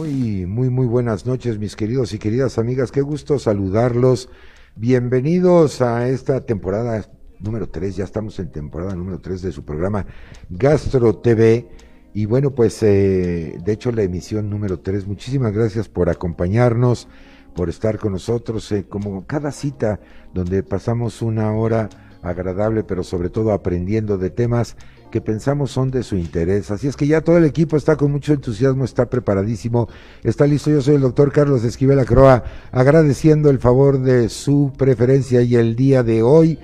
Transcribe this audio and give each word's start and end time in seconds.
Muy, 0.00 0.46
muy, 0.46 0.70
muy 0.70 0.86
buenas 0.86 1.26
noches, 1.26 1.58
mis 1.58 1.76
queridos 1.76 2.14
y 2.14 2.18
queridas 2.18 2.56
amigas. 2.56 2.90
Qué 2.90 3.02
gusto 3.02 3.38
saludarlos. 3.38 4.30
Bienvenidos 4.74 5.82
a 5.82 6.08
esta 6.08 6.46
temporada 6.46 7.04
número 7.38 7.68
3. 7.68 7.96
Ya 7.96 8.04
estamos 8.04 8.38
en 8.38 8.50
temporada 8.50 8.94
número 8.94 9.18
3 9.18 9.42
de 9.42 9.52
su 9.52 9.62
programa 9.62 10.06
Gastro 10.48 11.18
TV. 11.18 11.68
Y 12.14 12.24
bueno, 12.24 12.54
pues 12.54 12.82
eh, 12.82 13.58
de 13.62 13.72
hecho 13.72 13.92
la 13.92 14.02
emisión 14.02 14.48
número 14.48 14.80
3. 14.80 15.06
Muchísimas 15.06 15.52
gracias 15.52 15.90
por 15.90 16.08
acompañarnos, 16.08 17.06
por 17.54 17.68
estar 17.68 17.98
con 17.98 18.12
nosotros. 18.12 18.72
Eh, 18.72 18.86
como 18.88 19.26
cada 19.26 19.52
cita 19.52 20.00
donde 20.32 20.62
pasamos 20.62 21.20
una 21.20 21.52
hora 21.52 21.90
agradable, 22.22 22.84
pero 22.84 23.02
sobre 23.02 23.30
todo 23.30 23.52
aprendiendo 23.52 24.18
de 24.18 24.30
temas 24.30 24.76
que 25.10 25.20
pensamos 25.20 25.70
son 25.70 25.90
de 25.90 26.02
su 26.02 26.16
interés. 26.16 26.70
Así 26.70 26.86
es 26.86 26.96
que 26.96 27.06
ya 27.06 27.20
todo 27.20 27.38
el 27.38 27.44
equipo 27.44 27.76
está 27.76 27.96
con 27.96 28.12
mucho 28.12 28.32
entusiasmo, 28.32 28.84
está 28.84 29.10
preparadísimo, 29.10 29.88
está 30.22 30.46
listo. 30.46 30.70
Yo 30.70 30.80
soy 30.80 30.96
el 30.96 31.00
doctor 31.00 31.32
Carlos 31.32 31.64
Esquivel 31.64 31.98
Acroa, 31.98 32.44
agradeciendo 32.72 33.50
el 33.50 33.58
favor 33.58 34.00
de 34.00 34.28
su 34.28 34.72
preferencia 34.76 35.42
y 35.42 35.56
el 35.56 35.76
día 35.76 36.02
de 36.02 36.22
hoy, 36.22 36.58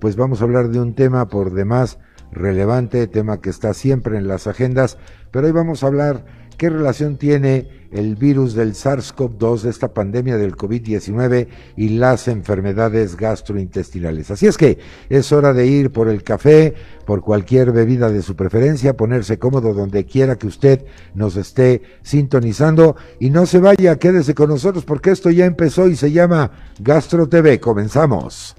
pues 0.00 0.16
vamos 0.16 0.40
a 0.40 0.44
hablar 0.44 0.68
de 0.68 0.80
un 0.80 0.94
tema 0.94 1.28
por 1.28 1.52
demás 1.52 1.98
relevante, 2.32 3.06
tema 3.06 3.40
que 3.40 3.50
está 3.50 3.74
siempre 3.74 4.16
en 4.16 4.26
las 4.26 4.46
agendas, 4.46 4.98
pero 5.30 5.46
hoy 5.46 5.52
vamos 5.52 5.84
a 5.84 5.86
hablar 5.86 6.24
qué 6.56 6.70
relación 6.70 7.18
tiene 7.18 7.81
el 7.92 8.16
virus 8.16 8.54
del 8.54 8.74
SARS-CoV-2, 8.74 9.66
esta 9.66 9.92
pandemia 9.92 10.36
del 10.38 10.56
COVID-19 10.56 11.46
y 11.76 11.90
las 11.90 12.26
enfermedades 12.28 13.16
gastrointestinales. 13.16 14.30
Así 14.30 14.46
es 14.46 14.56
que 14.56 14.78
es 15.08 15.30
hora 15.32 15.52
de 15.52 15.66
ir 15.66 15.92
por 15.92 16.08
el 16.08 16.22
café, 16.22 16.74
por 17.04 17.20
cualquier 17.20 17.72
bebida 17.72 18.10
de 18.10 18.22
su 18.22 18.34
preferencia, 18.34 18.96
ponerse 18.96 19.38
cómodo 19.38 19.74
donde 19.74 20.06
quiera 20.06 20.36
que 20.36 20.46
usted 20.46 20.84
nos 21.14 21.36
esté 21.36 21.82
sintonizando 22.02 22.96
y 23.20 23.30
no 23.30 23.46
se 23.46 23.60
vaya, 23.60 23.98
quédese 23.98 24.34
con 24.34 24.48
nosotros 24.48 24.84
porque 24.84 25.10
esto 25.10 25.30
ya 25.30 25.44
empezó 25.44 25.88
y 25.88 25.96
se 25.96 26.10
llama 26.10 26.50
Gastro 26.80 27.28
TV. 27.28 27.60
Comenzamos. 27.60 28.56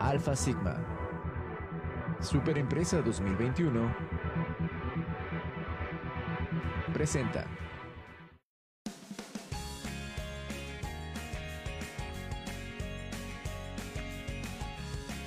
Alfa 0.00 0.34
Sigma. 0.34 0.76
Superempresa 2.20 3.02
2021 3.02 3.80
presenta. 6.92 7.46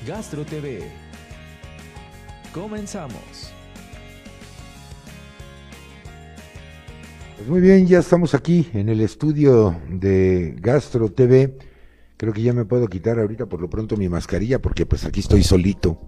Gastro 0.08 0.46
TV. 0.46 0.84
Comenzamos. 2.54 3.52
Pues 7.36 7.48
muy 7.50 7.60
bien, 7.60 7.86
ya 7.88 8.00
estamos 8.00 8.34
aquí 8.34 8.70
en 8.74 8.88
el 8.88 9.02
estudio 9.02 9.76
de 9.90 10.56
Gastro 10.60 11.12
TV. 11.12 11.58
Creo 12.18 12.32
que 12.32 12.42
ya 12.42 12.54
me 12.54 12.66
puedo 12.66 12.88
quitar 12.88 13.20
ahorita 13.20 13.48
por 13.48 13.60
lo 13.60 13.70
pronto 13.70 13.98
mi 13.98 14.08
mascarilla 14.08 14.62
porque 14.62 14.86
pues 14.86 15.06
aquí 15.06 15.20
estoy 15.20 15.44
solito. 15.44 16.00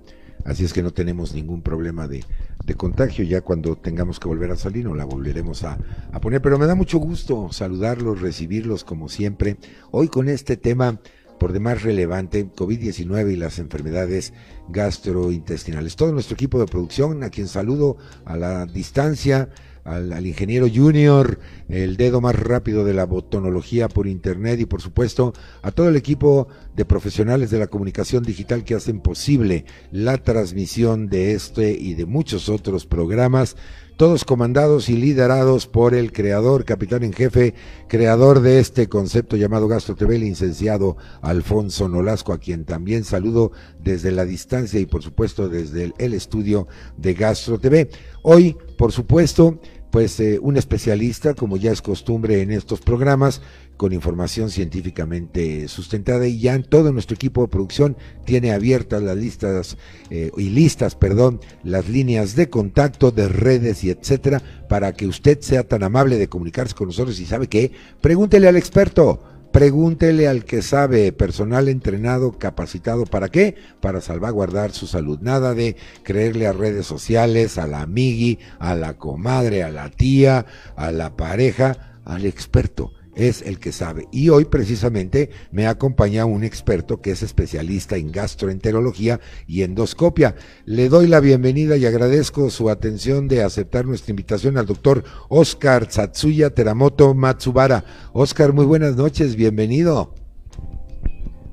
Así 0.46 0.64
es 0.64 0.74
que 0.74 0.84
no 0.84 0.92
tenemos 0.92 1.34
ningún 1.34 1.62
problema 1.62 2.08
de, 2.08 2.24
de 2.66 2.75
contagio. 2.75 3.25
Ya 3.25 3.42
cuando 3.42 3.75
tengamos 3.75 4.20
que 4.20 4.28
volver 4.28 4.52
a 4.52 4.56
salir, 4.56 4.86
nos 4.86 4.98
la 4.98 5.06
volveremos 5.06 5.64
a, 5.64 5.78
a, 6.12 6.22
poner. 6.22 6.42
Pero 6.42 6.58
me 6.58 6.68
da 6.68 6.75
mucho 6.75 7.00
gusto 7.00 7.50
saludarlos, 7.52 8.22
recibirlos 8.22 8.84
como 8.84 9.09
siempre. 9.09 9.58
Hoy 9.92 10.08
con 10.08 10.30
este 10.30 10.58
tema 10.58 11.00
por 11.38 11.53
demás 11.53 11.84
relevante, 11.84 12.52
COVID-19 12.52 13.34
y 13.34 13.36
las 13.36 13.59
enfermedades 13.59 14.34
gastrointestinales. 14.70 15.96
Todo 15.96 16.12
nuestro 16.12 16.34
equipo 16.34 16.59
de 16.59 16.66
producción, 16.66 17.24
a 17.24 17.30
quien 17.30 17.47
saludo 17.47 17.97
a 18.26 18.38
la 18.38 18.66
distancia, 18.66 19.50
al, 19.88 20.25
ingeniero 20.25 20.68
junior, 20.74 21.40
el 21.70 21.96
dedo 21.96 22.20
más 22.20 22.36
rápido 22.36 22.84
de 22.84 22.94
la 22.94 23.06
botonología 23.06 23.88
por 23.88 24.08
internet 24.08 24.59
y 24.59 24.66
por 24.66 24.81
supuesto 24.81 25.34
a 25.62 25.72
todo 25.72 25.88
el 25.90 25.96
equipo 25.96 26.50
de 26.75 26.86
profesionales 26.86 27.50
de 27.50 27.59
la 27.59 27.68
comunicación 27.68 28.24
digital 28.24 28.64
que 28.64 28.76
hacen 28.76 29.00
posible 29.00 29.66
la 29.91 30.17
transmisión 30.17 31.08
de 31.08 31.34
este 31.34 31.72
y 31.72 31.94
de 31.94 32.06
muchos 32.06 32.50
otros 32.50 32.85
programas 32.85 33.56
todos 33.97 34.26
comandados 34.26 34.90
y 34.90 34.96
liderados 34.96 35.66
por 35.66 35.96
el 35.96 36.11
creador, 36.11 36.66
capitán 36.66 37.03
en 37.03 37.14
jefe, 37.14 37.56
creador 37.88 38.41
de 38.41 38.59
este 38.59 38.88
concepto 38.88 39.35
llamado 39.38 39.67
Gastro 39.67 39.96
TV, 39.96 40.20
licenciado 40.20 40.97
Alfonso 41.23 41.90
Nolasco, 41.90 42.32
a 42.32 42.38
quien 42.38 42.64
también 42.64 43.03
saludo 43.03 43.52
desde 43.84 44.11
la 44.11 44.23
distancia 44.23 44.79
y 44.79 44.85
por 44.85 45.02
supuesto 45.02 45.50
desde 45.50 45.94
el 45.97 46.14
estudio 46.14 46.67
de 46.96 47.16
Gastro 47.16 47.58
TV. 47.58 47.90
Hoy, 48.22 48.56
por 48.78 48.91
supuesto, 48.91 49.59
pues 49.91 50.19
eh, 50.19 50.39
un 50.41 50.57
especialista, 50.57 51.34
como 51.34 51.57
ya 51.57 51.72
es 51.72 51.81
costumbre 51.81 52.41
en 52.41 52.51
estos 52.51 52.81
programas, 52.81 53.41
con 53.78 53.93
información 53.93 54.49
científicamente 54.49 55.67
sustentada 55.67 56.28
y 56.28 56.39
ya 56.39 56.55
en 56.55 56.63
todo 56.63 56.91
nuestro 56.91 57.16
equipo 57.16 57.41
de 57.41 57.47
producción 57.47 57.95
tiene 58.25 58.51
abiertas 58.51 59.03
las 59.03 59.16
listas 59.16 59.78
eh, 60.09 60.31
y 60.35 60.49
listas, 60.49 60.95
perdón, 60.95 61.39
las 61.63 61.87
líneas 61.87 62.35
de 62.35 62.49
contacto 62.49 63.11
de 63.11 63.28
redes 63.28 63.84
y 63.84 63.91
etcétera 63.91 64.41
para 64.67 64.93
que 64.93 65.07
usted 65.07 65.39
sea 65.41 65.63
tan 65.63 65.84
amable 65.84 66.17
de 66.17 66.28
comunicarse 66.28 66.75
con 66.75 66.87
nosotros 66.87 67.19
y 67.19 67.25
sabe 67.25 67.47
que 67.47 67.72
pregúntele 68.01 68.47
al 68.47 68.57
experto. 68.57 69.36
Pregúntele 69.58 70.28
al 70.28 70.46
que 70.46 70.62
sabe, 70.62 71.12
personal 71.12 71.68
entrenado, 71.68 72.38
capacitado, 72.38 73.06
¿para 73.06 73.30
qué? 73.30 73.56
Para 73.82 74.02
salvaguardar 74.02 74.72
su 74.72 74.86
salud. 74.86 75.18
Nada 75.20 75.56
de 75.56 75.78
creerle 76.04 76.46
a 76.46 76.54
redes 76.54 76.86
sociales, 76.86 77.58
a 77.58 77.66
la 77.66 77.82
amigui, 77.82 78.38
a 78.59 78.76
la 78.76 79.00
comadre, 79.00 79.64
a 79.64 79.72
la 79.72 79.90
tía, 79.90 80.46
a 80.76 80.92
la 80.92 81.18
pareja, 81.18 81.98
al 82.06 82.28
experto 82.28 82.92
es 83.17 83.41
el 83.41 83.59
que 83.59 83.72
sabe. 83.72 84.08
Y 84.11 84.29
hoy 84.29 84.46
precisamente 84.46 85.31
me 85.52 85.67
acompaña 85.67 86.25
un 86.25 86.43
experto 86.43 87.02
que 87.02 87.11
es 87.11 87.23
especialista 87.23 87.97
en 87.97 88.11
gastroenterología 88.11 89.19
y 89.47 89.64
endoscopia. 89.64 90.35
Le 90.66 90.87
doy 90.87 91.08
la 91.08 91.19
bienvenida 91.19 91.75
y 91.78 91.85
agradezco 91.85 92.49
su 92.49 92.69
atención 92.69 93.28
de 93.28 93.43
aceptar 93.43 93.85
nuestra 93.85 94.11
invitación 94.11 94.58
al 94.58 94.67
doctor 94.67 95.03
Oscar 95.29 95.91
Satsuya 95.91 96.52
Teramoto 96.52 97.14
Matsubara. 97.14 97.84
Oscar, 98.14 98.53
muy 98.53 98.66
buenas 98.66 98.96
noches, 98.96 99.35
bienvenido. 99.35 100.13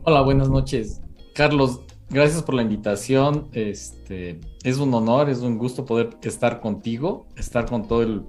Hola, 0.05 0.21
buenas 0.21 0.51
noches. 0.51 1.01
Carlos, 1.35 1.81
gracias 2.11 2.43
por 2.43 2.55
la 2.55 2.63
invitación. 2.63 3.49
Este, 3.53 4.39
es 4.63 4.77
un 4.77 4.93
honor, 4.93 5.31
es 5.31 5.39
un 5.39 5.57
gusto 5.57 5.87
poder 5.87 6.11
estar 6.23 6.61
contigo, 6.61 7.27
estar 7.37 7.65
con 7.65 7.89
todo 7.89 8.03
el 8.03 8.23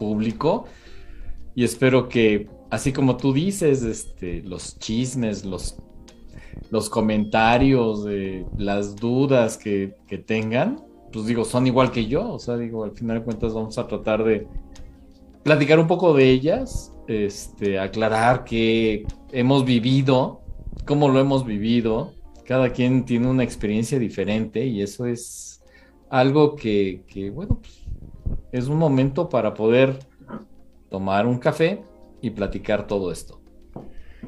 público 0.00 0.66
y 1.54 1.64
espero 1.64 2.08
que 2.08 2.48
así 2.72 2.90
como 2.90 3.18
tú 3.18 3.34
dices, 3.34 3.82
este, 3.82 4.42
los 4.44 4.78
chismes, 4.78 5.44
los, 5.44 5.76
los 6.70 6.88
comentarios, 6.88 8.06
eh, 8.08 8.46
las 8.56 8.96
dudas 8.96 9.58
que, 9.58 9.94
tengan, 10.26 10.82
pues 11.12 11.26
digo, 11.26 11.44
son 11.44 11.66
igual 11.66 11.92
que 11.92 12.06
yo. 12.06 12.32
O 12.32 12.38
sea, 12.38 12.56
digo, 12.56 12.84
al 12.84 12.92
final 12.92 13.18
de 13.18 13.24
cuentas 13.24 13.52
vamos 13.52 13.76
a 13.76 13.86
tratar 13.86 14.24
de 14.24 14.46
platicar 15.42 15.78
un 15.78 15.86
poco 15.86 16.14
de 16.14 16.30
ellas, 16.30 16.94
este, 17.08 17.78
aclarar 17.78 18.44
que 18.44 19.04
hemos 19.32 19.66
vivido, 19.66 20.40
cómo 20.86 21.10
lo 21.10 21.20
hemos 21.20 21.44
vivido. 21.44 22.14
Cada 22.46 22.70
quien 22.70 23.04
tiene 23.04 23.28
una 23.28 23.44
experiencia 23.44 23.98
diferente 23.98 24.64
y 24.64 24.80
eso 24.80 25.04
es 25.04 25.62
algo 26.08 26.56
que, 26.56 27.04
que 27.06 27.28
bueno, 27.28 27.58
pues, 27.60 27.86
es 28.50 28.66
un 28.68 28.78
momento 28.78 29.28
para 29.28 29.52
poder 29.52 29.98
tomar 30.88 31.26
un 31.26 31.38
café 31.38 31.82
y 32.22 32.30
platicar 32.30 32.86
todo 32.86 33.12
esto. 33.12 33.42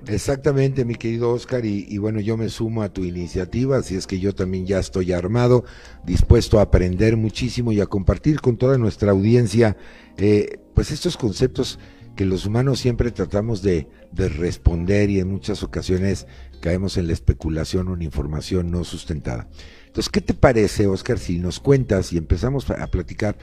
Exactamente, 0.08 0.85
mi 0.85 0.96
querido 0.96 1.31
Oscar, 1.31 1.64
y, 1.64 1.96
bueno, 1.99 2.20
yo 2.20 2.37
me 2.37 2.49
sumo 2.49 2.82
a 2.82 2.93
tu 2.93 3.05
iniciativa, 3.05 3.79
así 3.79 3.94
es 3.94 4.06
que 4.06 4.19
yo 4.19 4.35
también 4.35 4.67
ya 4.67 4.79
estoy 4.79 5.12
armado, 5.12 5.64
dispuesto 6.05 6.58
a 6.58 6.62
aprender 6.62 7.17
muchísimo 7.17 7.73
y 7.73 7.81
a 7.81 7.87
compartir 7.87 8.41
con 8.41 8.58
toda 8.58 8.76
nuestra 8.76 9.12
audiencia, 9.12 9.76
eh, 10.19 10.58
pues 10.75 10.91
estos 10.91 11.17
conceptos 11.17 11.79
que 12.17 12.26
los 12.26 12.44
humanos 12.44 12.81
siempre 12.81 13.12
tratamos 13.12 13.62
de, 13.62 13.88
de, 14.12 14.29
responder 14.29 15.11
y 15.11 15.20
en 15.20 15.31
muchas 15.31 15.62
ocasiones 15.62 16.26
caemos 16.61 16.96
en 16.96 17.06
la 17.06 17.12
especulación 17.12 17.88
o 17.88 17.94
en 17.94 18.02
información 18.02 18.70
no 18.70 18.85
sustentada. 18.85 19.49
Entonces, 19.87 20.11
¿qué 20.11 20.20
te 20.20 20.35
parece, 20.35 20.87
Oscar, 20.87 21.19
si 21.19 21.38
nos 21.38 21.61
cuentas 21.61 22.12
y 22.12 22.19
empezamos 22.19 22.69
a 22.70 22.87
platicar 22.88 23.37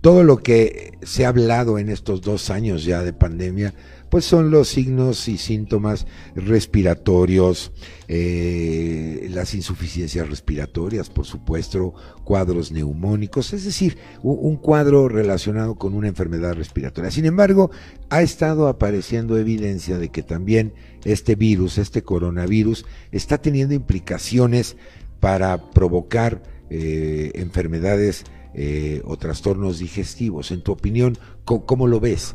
todo 0.00 0.22
lo 0.22 0.38
que 0.38 0.92
se 1.02 1.24
ha 1.24 1.28
hablado 1.28 1.78
en 1.78 1.88
estos 1.88 2.20
dos 2.20 2.50
años 2.50 2.84
ya 2.84 3.02
de 3.02 3.12
pandemia, 3.12 3.74
pues 4.10 4.24
son 4.24 4.50
los 4.50 4.68
signos 4.68 5.28
y 5.28 5.38
síntomas 5.38 6.06
respiratorios, 6.34 7.72
eh, 8.08 9.28
las 9.30 9.54
insuficiencias 9.54 10.28
respiratorias, 10.28 11.10
por 11.10 11.26
supuesto, 11.26 11.94
cuadros 12.24 12.72
neumónicos, 12.72 13.52
es 13.52 13.64
decir, 13.64 13.98
un, 14.22 14.56
cuadro 14.56 15.08
relacionado 15.08 15.76
con 15.76 15.94
una 15.94 16.08
enfermedad 16.08 16.54
respiratoria. 16.54 17.10
Sin 17.10 17.26
embargo, 17.26 17.70
ha 18.10 18.22
estado 18.22 18.68
apareciendo 18.68 19.38
evidencia 19.38 19.98
de 19.98 20.08
que 20.08 20.22
también 20.22 20.72
este 21.04 21.34
virus, 21.34 21.78
este 21.78 22.02
coronavirus, 22.02 22.84
está 23.12 23.38
teniendo 23.38 23.74
implicaciones 23.74 24.76
para 25.20 25.70
provocar 25.70 26.42
eh, 26.70 27.32
enfermedades 27.34 28.24
eh, 28.54 29.02
o 29.04 29.16
trastornos 29.16 29.78
digestivos. 29.78 30.50
En 30.50 30.62
tu 30.62 30.72
opinión, 30.72 31.18
¿cómo, 31.44 31.86
lo 31.86 32.00
ves? 32.00 32.34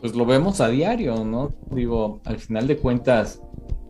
Pues 0.00 0.14
lo 0.14 0.26
vemos 0.26 0.60
a 0.60 0.68
diario, 0.68 1.24
¿no? 1.24 1.50
Digo, 1.70 2.20
al 2.24 2.38
final 2.38 2.66
de 2.66 2.76
cuentas, 2.76 3.40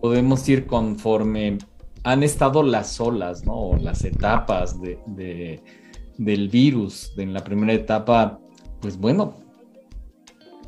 podemos 0.01 0.49
ir 0.49 0.67
conforme 0.67 1.59
han 2.05 2.23
estado 2.23 2.63
las 2.63 3.01
olas, 3.01 3.45
¿no? 3.45 3.55
O 3.55 3.77
las 3.77 4.05
etapas 4.05 4.81
de, 4.81 5.61
del 6.17 6.49
virus. 6.49 7.13
En 7.17 7.33
la 7.33 7.43
primera 7.43 7.73
etapa, 7.73 8.39
pues 8.81 8.97
bueno, 8.97 9.35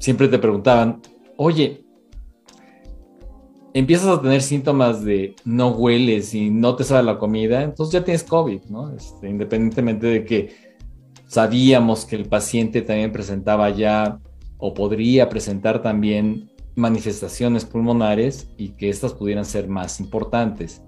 siempre 0.01 0.27
te 0.27 0.39
preguntaban, 0.39 1.01
oye, 1.37 1.85
empiezas 3.73 4.09
a 4.09 4.21
tener 4.21 4.43
síntomas 4.43 5.05
de 5.05 5.37
no 5.45 5.69
hueles 5.69 6.35
y 6.35 6.51
no 6.51 6.75
te 6.75 6.83
sabe 6.83 7.05
la 7.05 7.19
comida, 7.19 7.63
entonces 7.63 7.93
ya 7.93 8.05
tienes 8.05 8.25
COVID, 8.25 8.65
¿no? 8.65 8.93
Este, 8.93 9.29
independientemente 9.29 10.09
de 10.09 10.25
que 10.25 10.57
sabíamos 11.29 12.05
que 12.05 12.17
el 12.17 12.29
paciente 12.29 12.83
también 12.83 13.13
presentaba 13.13 13.71
ya 13.71 14.19
o 14.59 14.75
podría 14.75 15.29
presentar 15.29 15.83
también 15.83 16.51
manifestaciones 16.75 17.65
pulmonares 17.65 18.49
y 18.57 18.71
que 18.71 18.89
estas 18.89 19.13
pudieran 19.13 19.45
ser 19.45 19.69
más 19.69 20.01
importantes. 20.01 20.83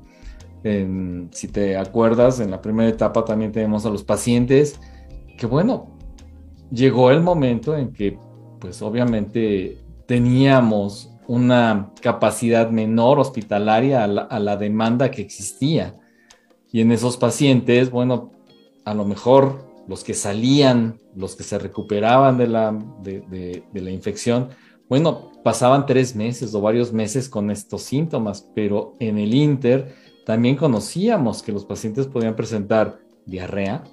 si 0.62 1.49
te 1.49 1.76
acuerdas, 1.76 2.38
en 2.40 2.50
la 2.50 2.61
primera 2.61 2.88
etapa 2.88 3.25
también 3.25 3.50
tenemos 3.50 3.87
a 3.87 3.90
los 3.90 4.05
pacientes 4.05 4.78
que, 5.38 5.46
bueno, 5.46 5.96
llegó 6.70 7.11
el 7.11 7.22
momento 7.22 7.76
en 7.76 7.93
que, 7.93 8.19
pues 8.61 8.82
obviamente 8.82 9.78
teníamos 10.06 11.11
una 11.26 11.93
capacidad 12.02 12.70
menor 12.70 13.20
hospitalaria 13.20 14.05
a 14.05 14.38
la, 14.40 14.56
demanda 14.56 15.11
que 15.11 15.22
existía. 15.22 15.94
Y 16.72 16.81
en 16.81 16.90
esos 16.90 17.17
pacientes, 17.17 17.90
bueno, 17.90 18.32
a 18.84 18.94
lo 18.94 19.05
mejor 19.05 19.69
los 19.88 20.05
que 20.05 20.15
salían, 20.15 20.99
los 21.17 21.37
que 21.37 21.43
se 21.43 21.59
recuperaban 21.59 22.38
de 22.38 22.47
la, 22.47 22.79
de, 23.03 23.62
la 23.73 23.91
infección, 23.91 24.49
bueno, 24.88 25.31
pasaban 25.44 25.87
tres 25.87 26.15
meses 26.17 26.55
o 26.55 26.61
varios 26.61 26.93
meses 26.93 27.29
con 27.29 27.50
estos 27.50 27.82
síntomas, 27.82 28.49
pero 28.55 28.97
en 29.00 29.19
el 29.19 29.35
Inter 29.35 29.94
también 30.27 30.56
conocíamos 30.56 31.43
que 31.43 31.53
los 31.53 31.65
pacientes 31.65 32.06
podían 32.06 32.37
presentar 32.37 33.00
diarrea, 33.27 33.85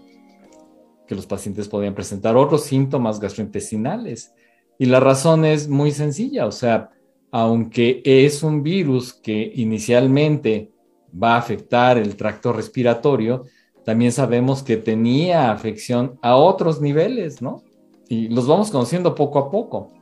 que 1.07 1.15
los 1.15 1.25
pacientes 1.25 1.67
podían 1.67 1.95
presentar 1.95 2.35
otros 2.35 2.63
síntomas 2.63 3.19
gastrointestinales. 3.19 4.33
Y 4.77 4.85
la 4.85 4.99
razón 4.99 5.45
es 5.45 5.67
muy 5.67 5.91
sencilla, 5.91 6.45
o 6.45 6.51
sea, 6.51 6.91
aunque 7.31 8.01
es 8.03 8.43
un 8.43 8.63
virus 8.63 9.13
que 9.13 9.51
inicialmente 9.55 10.71
va 11.11 11.35
a 11.35 11.39
afectar 11.39 11.97
el 11.97 12.15
tracto 12.15 12.53
respiratorio, 12.53 13.45
también 13.87 14.11
sabemos 14.11 14.63
que 14.63 14.75
tenía 14.75 15.49
afección 15.49 16.19
a 16.21 16.35
otros 16.35 16.81
niveles, 16.81 17.41
¿no? 17.41 17.63
Y 18.09 18.27
los 18.27 18.45
vamos 18.45 18.69
conociendo 18.69 19.15
poco 19.15 19.39
a 19.39 19.49
poco. 19.49 19.93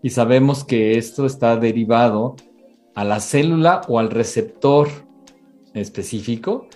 Y 0.00 0.10
sabemos 0.10 0.62
que 0.62 0.96
esto 0.96 1.26
está 1.26 1.56
derivado 1.56 2.36
a 2.94 3.02
la 3.02 3.18
célula 3.18 3.80
o 3.88 3.98
al 3.98 4.10
receptor 4.10 4.86
específico, 5.74 6.68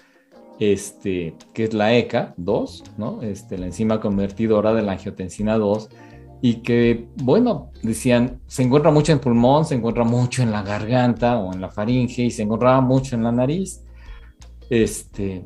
este, 0.58 1.36
que 1.52 1.62
es 1.62 1.72
la 1.72 1.92
ECA2, 1.92 2.82
¿no? 2.98 3.22
Este, 3.22 3.56
la 3.56 3.66
enzima 3.66 4.00
convertidora 4.00 4.74
de 4.74 4.82
la 4.82 4.90
angiotensina 4.90 5.56
2, 5.56 5.88
y 6.42 6.54
que, 6.62 7.06
bueno, 7.22 7.70
decían, 7.84 8.40
se 8.48 8.64
encuentra 8.64 8.90
mucho 8.90 9.12
en 9.12 9.20
pulmón, 9.20 9.66
se 9.66 9.76
encuentra 9.76 10.02
mucho 10.02 10.42
en 10.42 10.50
la 10.50 10.64
garganta 10.64 11.38
o 11.38 11.52
en 11.54 11.60
la 11.60 11.70
faringe 11.70 12.24
y 12.24 12.32
se 12.32 12.42
encontraba 12.42 12.80
mucho 12.80 13.14
en 13.14 13.22
la 13.22 13.30
nariz. 13.30 13.84
Este, 14.68 15.44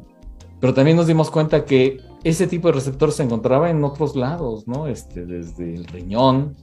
pero 0.60 0.74
también 0.74 0.96
nos 0.96 1.06
dimos 1.06 1.30
cuenta 1.30 1.64
que 1.64 2.00
ese 2.24 2.46
tipo 2.46 2.68
de 2.68 2.74
receptor 2.74 3.12
se 3.12 3.22
encontraba 3.22 3.70
en 3.70 3.82
otros 3.84 4.16
lados, 4.16 4.66
¿no? 4.66 4.86
Este, 4.86 5.24
desde 5.24 5.74
el 5.74 5.84
riñón 5.84 6.56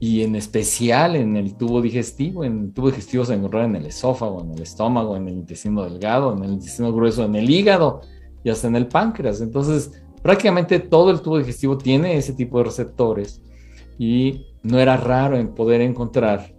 y 0.00 0.22
en 0.22 0.36
especial 0.36 1.16
en 1.16 1.36
el 1.36 1.56
tubo 1.56 1.82
digestivo. 1.82 2.44
En 2.44 2.66
el 2.66 2.72
tubo 2.72 2.88
digestivo 2.88 3.24
se 3.24 3.34
encontraba 3.34 3.66
en 3.66 3.76
el 3.76 3.86
esófago, 3.86 4.42
en 4.42 4.52
el 4.52 4.62
estómago, 4.62 5.16
en 5.16 5.28
el 5.28 5.34
intestino 5.34 5.82
delgado, 5.82 6.32
en 6.32 6.44
el 6.44 6.52
intestino 6.52 6.92
grueso, 6.92 7.24
en 7.24 7.34
el 7.34 7.50
hígado 7.50 8.02
y 8.44 8.50
hasta 8.50 8.68
en 8.68 8.76
el 8.76 8.86
páncreas. 8.86 9.40
Entonces, 9.40 9.90
prácticamente 10.22 10.78
todo 10.78 11.10
el 11.10 11.20
tubo 11.20 11.38
digestivo 11.38 11.76
tiene 11.76 12.16
ese 12.16 12.34
tipo 12.34 12.58
de 12.58 12.64
receptores 12.64 13.42
y 13.98 14.46
no 14.62 14.78
era 14.78 14.96
raro 14.96 15.36
en 15.36 15.54
poder 15.54 15.80
encontrar 15.80 16.54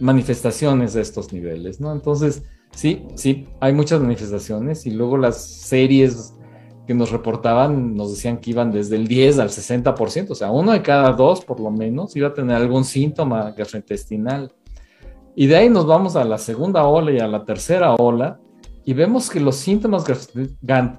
manifestaciones 0.00 0.94
de 0.94 1.02
estos 1.02 1.32
niveles, 1.32 1.80
¿no? 1.80 1.92
Entonces, 1.92 2.42
sí, 2.74 3.06
sí, 3.14 3.48
hay 3.60 3.72
muchas 3.72 4.00
manifestaciones 4.00 4.86
y 4.86 4.90
luego 4.90 5.16
las 5.16 5.42
series 5.42 6.34
que 6.86 6.94
nos 6.94 7.10
reportaban 7.10 7.94
nos 7.96 8.10
decían 8.10 8.38
que 8.38 8.50
iban 8.50 8.70
desde 8.70 8.96
el 8.96 9.08
10 9.08 9.38
al 9.38 9.48
60%, 9.48 10.30
o 10.30 10.34
sea, 10.34 10.50
uno 10.50 10.72
de 10.72 10.82
cada 10.82 11.12
dos 11.12 11.44
por 11.44 11.60
lo 11.60 11.70
menos 11.70 12.14
iba 12.16 12.28
a 12.28 12.34
tener 12.34 12.56
algún 12.56 12.84
síntoma 12.84 13.52
gastrointestinal. 13.52 14.52
Y 15.36 15.46
de 15.46 15.56
ahí 15.56 15.68
nos 15.68 15.86
vamos 15.86 16.14
a 16.14 16.24
la 16.24 16.38
segunda 16.38 16.84
ola 16.84 17.10
y 17.10 17.18
a 17.18 17.26
la 17.26 17.44
tercera 17.44 17.94
ola 17.94 18.38
y 18.84 18.92
vemos 18.92 19.30
que 19.30 19.40
los 19.40 19.56
síntomas 19.56 20.04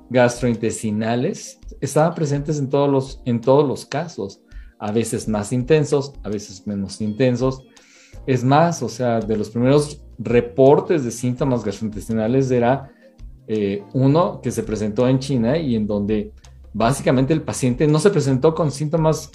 gastrointestinales 0.10 1.60
estaban 1.80 2.16
presentes 2.16 2.58
en 2.60 2.70
todos 2.70 2.90
los, 2.90 3.22
en 3.26 3.40
todos 3.40 3.68
los 3.68 3.86
casos 3.86 4.42
a 4.80 4.92
veces 4.92 5.28
más 5.28 5.54
intensos, 5.54 6.14
a 6.24 6.30
veces 6.30 6.66
menos 6.68 7.00
intensos. 7.00 7.64
Es 8.26 8.44
más, 8.44 8.82
o 8.82 8.90
sea, 8.90 9.20
de 9.20 9.38
los 9.38 9.50
primeros 9.50 10.02
reportes 10.18 11.04
de 11.04 11.12
síntomas 11.12 11.64
gastrointestinales 11.64 12.50
era 12.52 12.92
eh, 13.48 13.84
uno 13.94 14.42
que 14.42 14.52
se 14.52 14.64
presentó 14.64 15.08
en 15.08 15.20
China 15.20 15.58
y 15.58 15.76
en 15.76 15.86
donde 15.86 16.32
básicamente 16.74 17.34
el 17.34 17.42
paciente 17.42 17.88
no 17.88 18.00
se 18.00 18.10
presentó 18.10 18.56
con 18.56 18.72
síntomas 18.72 19.32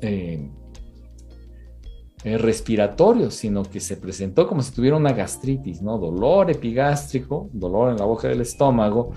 eh, 0.00 0.48
eh, 2.24 2.38
respiratorios, 2.38 3.34
sino 3.34 3.62
que 3.64 3.80
se 3.80 3.96
presentó 3.96 4.46
como 4.46 4.62
si 4.62 4.72
tuviera 4.72 4.96
una 4.96 5.12
gastritis, 5.12 5.82
¿no? 5.82 5.98
Dolor 5.98 6.50
epigástrico, 6.50 7.48
dolor 7.52 7.90
en 7.90 7.98
la 7.98 8.04
boca 8.04 8.28
del 8.28 8.40
estómago, 8.42 9.12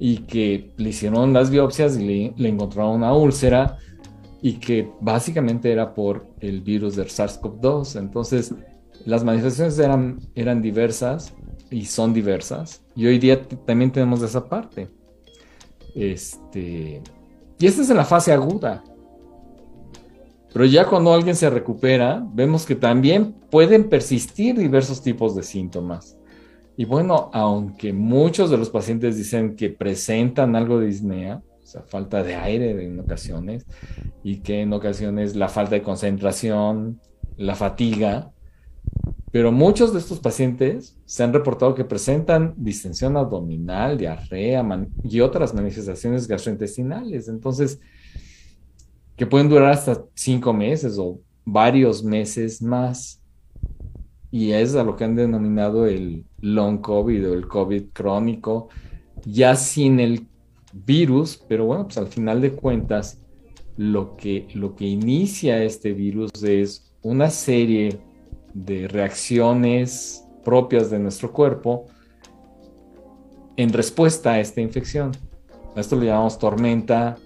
y 0.00 0.18
que 0.18 0.72
le 0.76 0.88
hicieron 0.88 1.32
las 1.32 1.50
biopsias 1.50 1.96
y 1.96 2.04
le, 2.04 2.34
le 2.36 2.48
encontraron 2.48 2.96
una 2.96 3.14
úlcera 3.14 3.78
y 4.42 4.54
que 4.54 4.90
básicamente 5.00 5.70
era 5.70 5.94
por 5.94 6.26
el 6.40 6.62
virus 6.62 6.96
del 6.96 7.08
SARS-CoV-2. 7.08 7.98
Entonces, 7.98 8.54
las 9.06 9.24
manifestaciones 9.24 9.78
eran, 9.78 10.20
eran 10.34 10.62
diversas 10.62 11.32
y 11.70 11.84
son 11.86 12.12
diversas. 12.12 12.82
Y 12.94 13.06
hoy 13.06 13.18
día 13.18 13.42
también 13.42 13.90
tenemos 13.90 14.22
esa 14.22 14.48
parte. 14.48 14.88
Este, 15.94 17.02
y 17.58 17.66
esta 17.66 17.82
es 17.82 17.90
en 17.90 17.96
la 17.96 18.04
fase 18.04 18.32
aguda. 18.32 18.84
Pero 20.52 20.64
ya 20.64 20.86
cuando 20.86 21.12
alguien 21.12 21.36
se 21.36 21.48
recupera, 21.48 22.26
vemos 22.32 22.66
que 22.66 22.74
también 22.74 23.32
pueden 23.50 23.88
persistir 23.88 24.58
diversos 24.58 25.00
tipos 25.02 25.36
de 25.36 25.42
síntomas. 25.42 26.16
Y 26.76 26.84
bueno, 26.84 27.30
aunque 27.32 27.92
muchos 27.92 28.50
de 28.50 28.58
los 28.58 28.70
pacientes 28.70 29.16
dicen 29.16 29.54
que 29.54 29.70
presentan 29.70 30.56
algo 30.56 30.80
de 30.80 30.86
disnea, 30.86 31.42
sea, 31.70 31.82
falta 31.82 32.22
de 32.22 32.34
aire 32.34 32.84
en 32.84 32.98
ocasiones, 32.98 33.64
y 34.22 34.38
que 34.38 34.62
en 34.62 34.72
ocasiones 34.72 35.36
la 35.36 35.48
falta 35.48 35.76
de 35.76 35.82
concentración, 35.82 37.00
la 37.36 37.54
fatiga, 37.54 38.32
pero 39.32 39.52
muchos 39.52 39.92
de 39.92 40.00
estos 40.00 40.18
pacientes 40.18 40.96
se 41.04 41.22
han 41.22 41.32
reportado 41.32 41.74
que 41.74 41.84
presentan 41.84 42.54
distensión 42.56 43.16
abdominal, 43.16 43.96
diarrea 43.96 44.66
y 45.04 45.20
otras 45.20 45.54
manifestaciones 45.54 46.26
gastrointestinales. 46.26 47.28
Entonces, 47.28 47.80
que 49.16 49.26
pueden 49.26 49.48
durar 49.48 49.70
hasta 49.70 50.04
cinco 50.14 50.52
meses 50.52 50.98
o 50.98 51.20
varios 51.44 52.02
meses 52.02 52.60
más. 52.60 53.22
Y 54.32 54.50
es 54.52 54.74
a 54.74 54.82
lo 54.82 54.96
que 54.96 55.04
han 55.04 55.14
denominado 55.14 55.86
el 55.86 56.24
long 56.40 56.80
COVID 56.80 57.30
o 57.30 57.34
el 57.34 57.46
COVID 57.46 57.84
crónico, 57.92 58.68
ya 59.24 59.54
sin 59.54 60.00
el 60.00 60.26
virus, 60.72 61.36
pero 61.48 61.66
bueno, 61.66 61.84
pues 61.84 61.98
al 61.98 62.06
final 62.06 62.40
de 62.40 62.52
cuentas, 62.52 63.20
lo 63.76 64.16
que, 64.16 64.48
lo 64.54 64.74
que 64.74 64.86
inicia 64.86 65.62
este 65.62 65.92
virus 65.92 66.42
es 66.42 66.92
una 67.02 67.30
serie 67.30 68.00
de 68.54 68.88
reacciones 68.88 70.24
propias 70.44 70.90
de 70.90 70.98
nuestro 70.98 71.32
cuerpo 71.32 71.86
en 73.56 73.72
respuesta 73.72 74.32
a 74.32 74.40
esta 74.40 74.60
infección. 74.60 75.12
esto 75.76 75.96
lo 75.96 76.04
llamamos 76.04 76.38
tormenta 76.38 77.16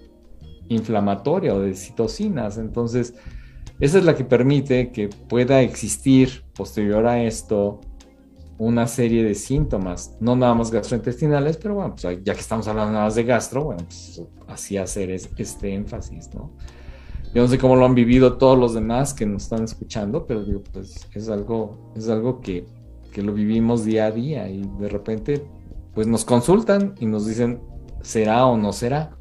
inflamatoria 0.67 1.53
o 1.53 1.59
de 1.59 1.73
citocinas. 1.75 2.57
Entonces, 2.57 3.13
esa 3.79 3.97
es 3.97 4.05
la 4.05 4.15
que 4.15 4.25
permite 4.25 4.91
que 4.91 5.09
pueda 5.09 5.61
existir 5.61 6.43
posterior 6.53 7.05
a 7.05 7.21
esto 7.23 7.81
una 8.57 8.87
serie 8.87 9.23
de 9.23 9.35
síntomas, 9.35 10.15
no 10.21 10.35
nada 10.35 10.53
más 10.53 10.71
gastrointestinales, 10.71 11.57
pero 11.57 11.75
bueno, 11.75 11.95
pues 11.95 12.23
ya 12.23 12.33
que 12.33 12.39
estamos 12.39 12.67
hablando 12.67 12.93
nada 12.93 13.05
más 13.05 13.15
de 13.15 13.23
gastro, 13.25 13.65
bueno, 13.65 13.83
pues 13.85 14.21
así 14.47 14.77
hacer 14.77 15.11
este 15.11 15.73
énfasis, 15.73 16.33
¿no? 16.33 16.55
Yo 17.35 17.43
no 17.43 17.47
sé 17.47 17.59
cómo 17.59 17.75
lo 17.75 17.85
han 17.85 17.93
vivido 17.93 18.37
todos 18.37 18.57
los 18.57 18.73
demás 18.73 19.13
que 19.13 19.27
nos 19.27 19.43
están 19.43 19.63
escuchando, 19.65 20.25
pero 20.25 20.43
digo, 20.43 20.63
pues 20.73 21.07
es 21.13 21.29
algo, 21.29 21.93
es 21.95 22.09
algo 22.09 22.41
que, 22.41 22.65
que 23.11 23.21
lo 23.21 23.33
vivimos 23.33 23.85
día 23.85 24.05
a 24.05 24.11
día 24.11 24.49
y 24.49 24.63
de 24.79 24.89
repente, 24.89 25.45
pues 25.93 26.07
nos 26.07 26.25
consultan 26.25 26.95
y 26.99 27.05
nos 27.05 27.27
dicen, 27.27 27.59
¿Será 28.05 28.45
o 28.45 28.55
no 28.55 28.71
será? 28.71 29.17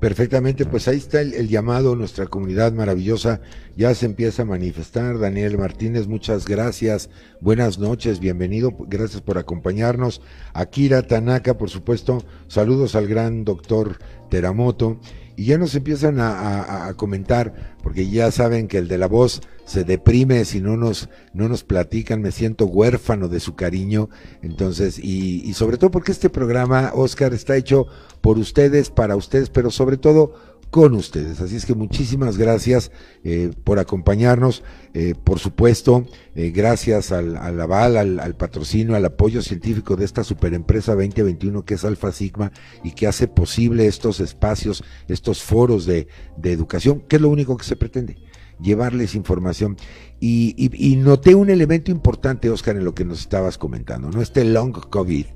Perfectamente, 0.00 0.66
pues 0.66 0.88
ahí 0.88 0.96
está 0.96 1.20
el, 1.20 1.48
llamado, 1.48 1.94
nuestra 1.94 2.26
comunidad 2.26 2.72
maravillosa 2.72 3.40
ya 3.76 3.94
se 3.94 4.06
empieza 4.06 4.42
a 4.42 4.44
manifestar. 4.44 5.20
Daniel 5.20 5.56
Martínez, 5.56 6.08
muchas 6.08 6.46
gracias, 6.46 7.10
buenas 7.40 7.78
noches, 7.78 8.18
bienvenido, 8.18 8.74
gracias 8.88 9.22
por 9.22 9.38
acompañarnos. 9.38 10.20
Akira 10.52 11.02
Tanaka, 11.02 11.56
por 11.56 11.70
supuesto, 11.70 12.24
saludos 12.48 12.96
al 12.96 13.06
gran 13.06 13.44
doctor 13.44 13.98
Teramoto 14.28 14.98
y 15.36 15.46
ya 15.46 15.58
nos 15.58 15.74
empiezan 15.74 16.20
a, 16.20 16.92
comentar, 16.96 17.76
porque 17.82 18.08
ya 18.08 18.30
saben 18.30 18.68
que 18.68 18.78
el 18.78 18.88
de 18.88 18.98
la 18.98 19.08
voz 19.08 19.42
se 19.64 19.82
deprime 19.82 20.44
si 20.44 20.60
no 20.60 20.76
nos, 20.76 21.08
no 21.32 21.48
nos 21.48 21.64
platican, 21.64 22.22
me 22.22 22.30
siento 22.30 22.66
huérfano 22.66 23.28
de 23.28 23.40
su 23.40 23.56
cariño, 23.56 24.10
entonces, 24.42 24.98
y, 24.98 25.42
y 25.42 25.54
sobre 25.54 25.76
todo 25.76 25.90
porque 25.90 26.12
este 26.12 26.30
programa, 26.30 26.92
Oscar, 26.94 27.34
está 27.34 27.56
hecho 27.56 27.86
por 28.20 28.38
ustedes, 28.38 28.90
para 28.90 29.16
ustedes, 29.16 29.50
pero 29.50 29.70
sobre 29.70 29.96
todo 29.96 30.34
con 30.74 30.94
ustedes. 30.94 31.40
Así 31.40 31.54
es 31.54 31.66
que 31.66 31.74
muchísimas 31.76 32.36
gracias 32.36 32.90
eh, 33.22 33.52
por 33.62 33.78
acompañarnos. 33.78 34.64
Eh, 34.92 35.14
por 35.14 35.38
supuesto, 35.38 36.04
eh, 36.34 36.50
gracias 36.50 37.12
al, 37.12 37.36
aval, 37.60 37.96
al, 37.96 38.34
patrocinio, 38.34 38.96
al 38.96 39.04
apoyo 39.04 39.40
científico 39.40 39.94
de 39.94 40.04
esta 40.04 40.24
superempresa 40.24 40.96
2021 40.96 41.64
que 41.64 41.74
es 41.74 41.84
Alfa 41.84 42.10
Sigma 42.10 42.50
y 42.82 42.90
que 42.90 43.06
hace 43.06 43.28
posible 43.28 43.86
estos 43.86 44.18
espacios, 44.18 44.82
estos 45.06 45.44
foros 45.44 45.86
de, 45.86 46.08
educación, 46.42 47.02
que 47.02 47.16
es 47.16 47.22
lo 47.22 47.28
único 47.28 47.56
que 47.56 47.64
se 47.64 47.76
pretende 47.76 48.16
llevarles 48.60 49.14
información. 49.14 49.76
Y, 50.18 50.56
y, 50.56 50.96
noté 50.96 51.36
un 51.36 51.50
elemento 51.50 51.92
importante, 51.92 52.50
Oscar, 52.50 52.76
en 52.76 52.84
lo 52.84 52.96
que 52.96 53.04
nos 53.04 53.20
estabas 53.20 53.58
comentando, 53.58 54.10
¿no? 54.10 54.20
Este 54.20 54.44
long 54.44 54.72
COVID 54.72 55.26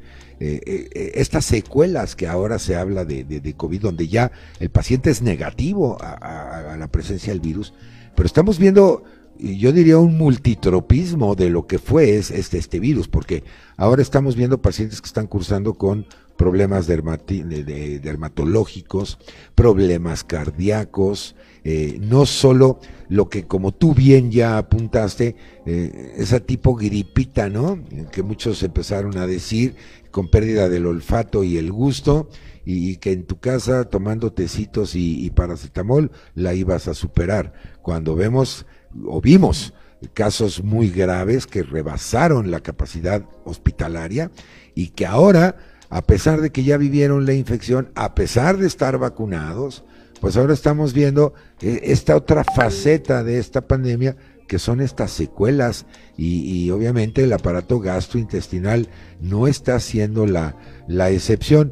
eh, 0.41 0.61
eh, 0.65 1.13
estas 1.15 1.45
secuelas 1.45 2.15
que 2.15 2.27
ahora 2.27 2.59
se 2.59 2.77
habla 2.77 3.05
de, 3.05 3.55
COVID, 3.57 3.81
donde 3.81 4.09
ya 4.09 4.31
el 4.61 4.71
paciente 4.71 5.11
es 5.11 5.23
negativo 5.23 5.99
a, 6.01 6.77
la 6.79 6.89
presencia 6.89 7.33
del 7.33 7.41
virus, 7.41 7.75
pero 8.15 8.27
estamos 8.27 8.59
viendo, 8.59 9.05
yo 9.39 9.73
diría, 9.73 9.99
un 9.99 10.17
multitropismo 10.17 11.35
de 11.35 11.51
lo 11.51 11.67
que 11.67 11.79
fue 11.79 12.17
este, 12.17 12.59
este 12.59 12.81
virus, 12.81 13.09
porque 13.09 13.45
ahora 13.77 14.03
estamos 14.03 14.37
viendo 14.37 14.63
pacientes 14.63 15.01
que 15.01 15.07
están 15.07 15.27
cursando 15.27 15.75
con 15.75 16.07
problemas 16.39 16.87
dermatológicos, 16.87 19.19
problemas 19.57 20.25
cardíacos, 20.25 21.37
eh, 21.65 21.99
no 22.01 22.25
solo 22.25 22.81
lo 23.09 23.29
que 23.29 23.47
como 23.47 23.73
tú 23.73 23.93
bien 23.93 24.31
ya 24.31 24.57
apuntaste, 24.57 25.37
eh, 25.67 26.15
esa 26.17 26.41
tipo 26.41 26.75
gripita, 26.77 27.51
¿no? 27.51 27.79
Que 28.13 28.23
muchos 28.23 28.63
empezaron 28.63 29.19
a 29.19 29.27
decir, 29.27 29.75
con 30.19 30.27
pérdida 30.27 30.69
del 30.69 30.87
olfato 30.87 31.45
y 31.45 31.59
el 31.59 31.71
gusto, 31.71 32.29
y, 32.65 32.97
que 32.97 33.13
en 33.13 33.25
tu 33.25 33.39
casa 33.39 33.85
tomando 33.85 34.33
tecitos 34.33 34.97
y, 34.97 35.31
paracetamol 35.31 36.11
la 36.35 36.55
ibas 36.55 36.89
a 36.89 36.95
superar. 36.95 37.53
Cuando 37.83 38.17
vemos 38.17 38.67
o 39.07 39.21
vimos 39.21 39.75
casos 40.15 40.65
muy 40.65 40.91
graves 40.91 41.47
que 41.47 41.63
rebasaron 41.63 42.51
la 42.51 42.59
capacidad 42.59 43.27
hospitalaria 43.45 44.33
y 44.75 44.89
que 44.89 45.07
ahora, 45.07 45.55
a 45.89 46.03
pesar 46.03 46.41
de 46.41 46.51
que 46.51 46.65
ya 46.65 46.79
vivieron 46.79 47.25
la 47.25 47.35
infección, 47.35 47.93
a 47.95 48.17
pesar 48.17 48.57
de 48.57 48.67
estar 48.67 48.99
vacunados, 48.99 49.85
pues 50.21 50.37
ahora 50.37 50.53
estamos 50.53 50.95
viendo 50.95 51.33
eh, 51.61 51.83
esta 51.85 52.17
otra 52.17 52.43
faceta 52.43 53.23
de 53.23 53.39
esta 53.39 53.69
pandemia 53.69 54.17
que 54.49 54.59
son 54.59 54.81
estas 54.81 55.13
secuelas 55.13 55.87
y, 56.17 56.69
obviamente 56.71 57.23
el 57.23 57.33
aparato 57.33 57.79
gastrointestinal 57.79 58.89
no 59.21 59.47
está 59.47 59.79
siendo 59.79 60.27
la, 60.27 60.57
la 60.89 61.11
excepción. 61.11 61.71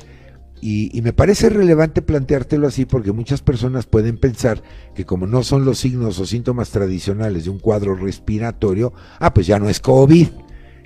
Y, 0.61 1.01
me 1.03 1.13
parece 1.13 1.49
relevante 1.49 2.03
planteártelo 2.03 2.69
así 2.69 2.87
porque 2.87 3.13
muchas 3.13 3.43
personas 3.43 3.87
pueden 3.87 4.19
pensar 4.19 4.63
que 4.95 5.05
como 5.05 5.27
no 5.27 5.43
son 5.43 5.65
los 5.65 5.79
signos 5.79 6.19
o 6.19 6.27
síntomas 6.27 6.71
tradicionales 6.71 7.45
de 7.45 7.51
un 7.51 7.59
cuadro 7.59 7.95
respiratorio, 7.95 8.93
ah, 9.19 9.35
pues 9.35 9.47
ya 9.47 9.59
no 9.59 9.69
es 9.69 9.81
COVID. 9.81 10.29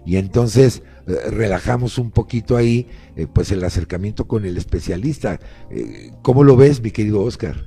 Y 0.06 0.16
entonces 0.16 0.82
eh, 1.06 1.30
relajamos 1.30 1.98
un 1.98 2.10
poquito 2.10 2.56
ahí, 2.56 2.88
eh, 3.16 3.26
pues 3.32 3.52
el 3.52 3.62
acercamiento 3.62 4.26
con 4.26 4.44
el 4.44 4.56
especialista. 4.56 5.38
Eh, 5.70 6.12
¿Cómo 6.22 6.42
lo 6.42 6.56
ves, 6.56 6.82
mi 6.82 6.90
querido 6.90 7.22
Oscar? 7.22 7.64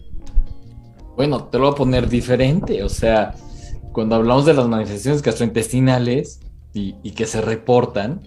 Bueno, 1.16 1.46
te 1.46 1.58
lo 1.58 1.66
voy 1.66 1.74
a 1.74 1.78
poner 1.78 2.10
diferente, 2.10 2.84
o 2.84 2.90
sea, 2.90 3.36
cuando 3.94 4.16
hablamos 4.16 4.46
de 4.46 4.56
las 4.56 4.68
manifestaciones 4.68 5.22
gastrointestinales 5.22 6.42
y, 6.74 7.12
que 7.12 7.28
se 7.28 7.40
reportan, 7.40 8.22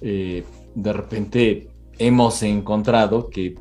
eh, 0.00 0.44
de 0.74 0.92
repente 0.92 1.68
hemos 1.98 2.42
encontrado 2.44 3.28
que 3.28 3.56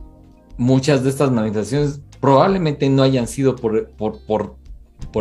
muchas 0.57 1.03
de 1.03 1.09
estas 1.09 1.31
manifestaciones 1.31 2.01
probablemente 2.21 2.87
no 2.89 3.01
hayan 3.01 3.27
sido 3.27 3.55
por, 3.55 3.89
por, 3.91 4.55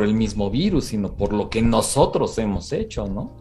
el 0.05 0.15
mismo 0.15 0.51
virus, 0.51 0.85
sino 0.87 1.17
por 1.17 1.33
lo 1.33 1.49
que 1.49 1.63
nosotros 1.63 2.39
hemos 2.39 2.73
hecho, 2.73 3.09
¿no? 3.09 3.33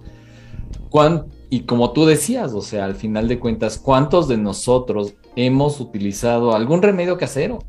y 1.50 1.62
como 1.62 1.92
tú 1.92 2.06
decías, 2.06 2.54
o 2.54 2.62
sea, 2.62 2.86
al 2.86 2.96
final 2.96 3.28
de 3.28 3.40
cuentas, 3.40 3.78
¿cuántos 3.78 4.28
de 4.28 4.38
nosotros 4.38 5.14
hemos 5.36 5.80
utilizado 5.80 6.54
algún 6.54 6.82
remedio 6.82 7.18
casero? 7.18 7.60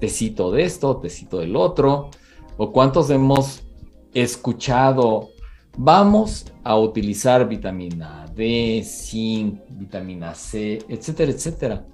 Tecito 0.00 0.50
de 0.50 0.64
esto, 0.64 0.96
tecito 0.96 1.38
del 1.38 1.54
otro, 1.54 2.10
o 2.56 2.72
cuántos 2.72 3.10
hemos 3.10 3.67
escuchado, 4.14 5.30
vamos 5.76 6.52
a 6.64 6.76
utilizar 6.76 7.48
vitamina 7.48 8.26
D, 8.34 8.82
zinc, 8.84 9.60
vitamina 9.70 10.34
C, 10.34 10.78
etcétera, 10.88 11.32
etcétera. 11.32 11.86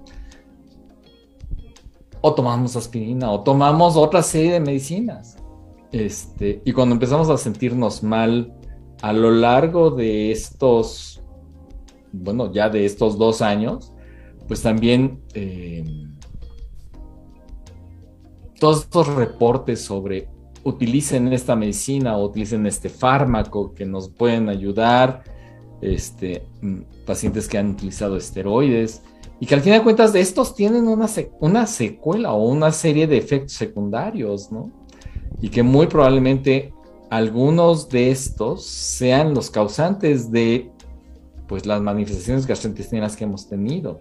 O 2.21 2.33
tomamos 2.33 2.75
aspirina, 2.75 3.31
o 3.31 3.41
tomamos 3.41 3.95
otra 3.95 4.23
serie 4.23 4.53
de 4.53 4.59
medicinas. 4.59 5.37
Este, 5.91 6.61
y 6.65 6.71
cuando 6.73 6.93
empezamos 6.93 7.29
a 7.29 7.37
sentirnos 7.37 8.03
mal 8.03 8.53
a 9.01 9.13
lo 9.13 9.31
largo 9.31 9.91
de 9.91 10.31
estos, 10.31 11.21
bueno, 12.11 12.51
ya 12.51 12.69
de 12.69 12.85
estos 12.85 13.17
dos 13.17 13.41
años, 13.41 13.93
pues 14.47 14.61
también 14.61 15.21
eh, 15.33 15.83
todos 18.59 18.81
estos 18.81 19.07
reportes 19.07 19.83
sobre 19.83 20.27
utilicen 20.65 21.31
esta 21.31 21.55
medicina 21.55 22.17
o 22.17 22.25
utilicen 22.25 22.65
este 22.65 22.89
fármaco 22.89 23.73
que 23.73 23.85
nos 23.85 24.09
pueden 24.09 24.49
ayudar, 24.49 25.23
este, 25.79 26.43
mm, 26.61 27.05
pacientes 27.05 27.47
que 27.47 27.59
han 27.59 27.71
utilizado 27.71 28.17
esteroides 28.17 29.03
y 29.39 29.45
que 29.45 29.53
al 29.53 29.61
fin 29.61 29.73
de 29.73 29.83
cuentas 29.83 30.15
estos 30.15 30.55
tienen 30.55 30.87
una, 30.87 31.07
una 31.39 31.67
secuela 31.67 32.33
o 32.33 32.47
una 32.47 32.71
serie 32.71 33.05
de 33.05 33.17
efectos 33.17 33.53
secundarios, 33.53 34.51
¿no? 34.51 34.71
Y 35.39 35.49
que 35.49 35.61
muy 35.61 35.85
probablemente 35.85 36.73
algunos 37.11 37.87
de 37.89 38.09
estos 38.09 38.65
sean 38.65 39.35
los 39.35 39.51
causantes 39.51 40.31
de 40.31 40.71
pues 41.47 41.67
las 41.67 41.79
manifestaciones 41.79 42.47
gastrointestinales 42.47 43.15
que 43.15 43.25
hemos 43.25 43.47
tenido. 43.47 43.99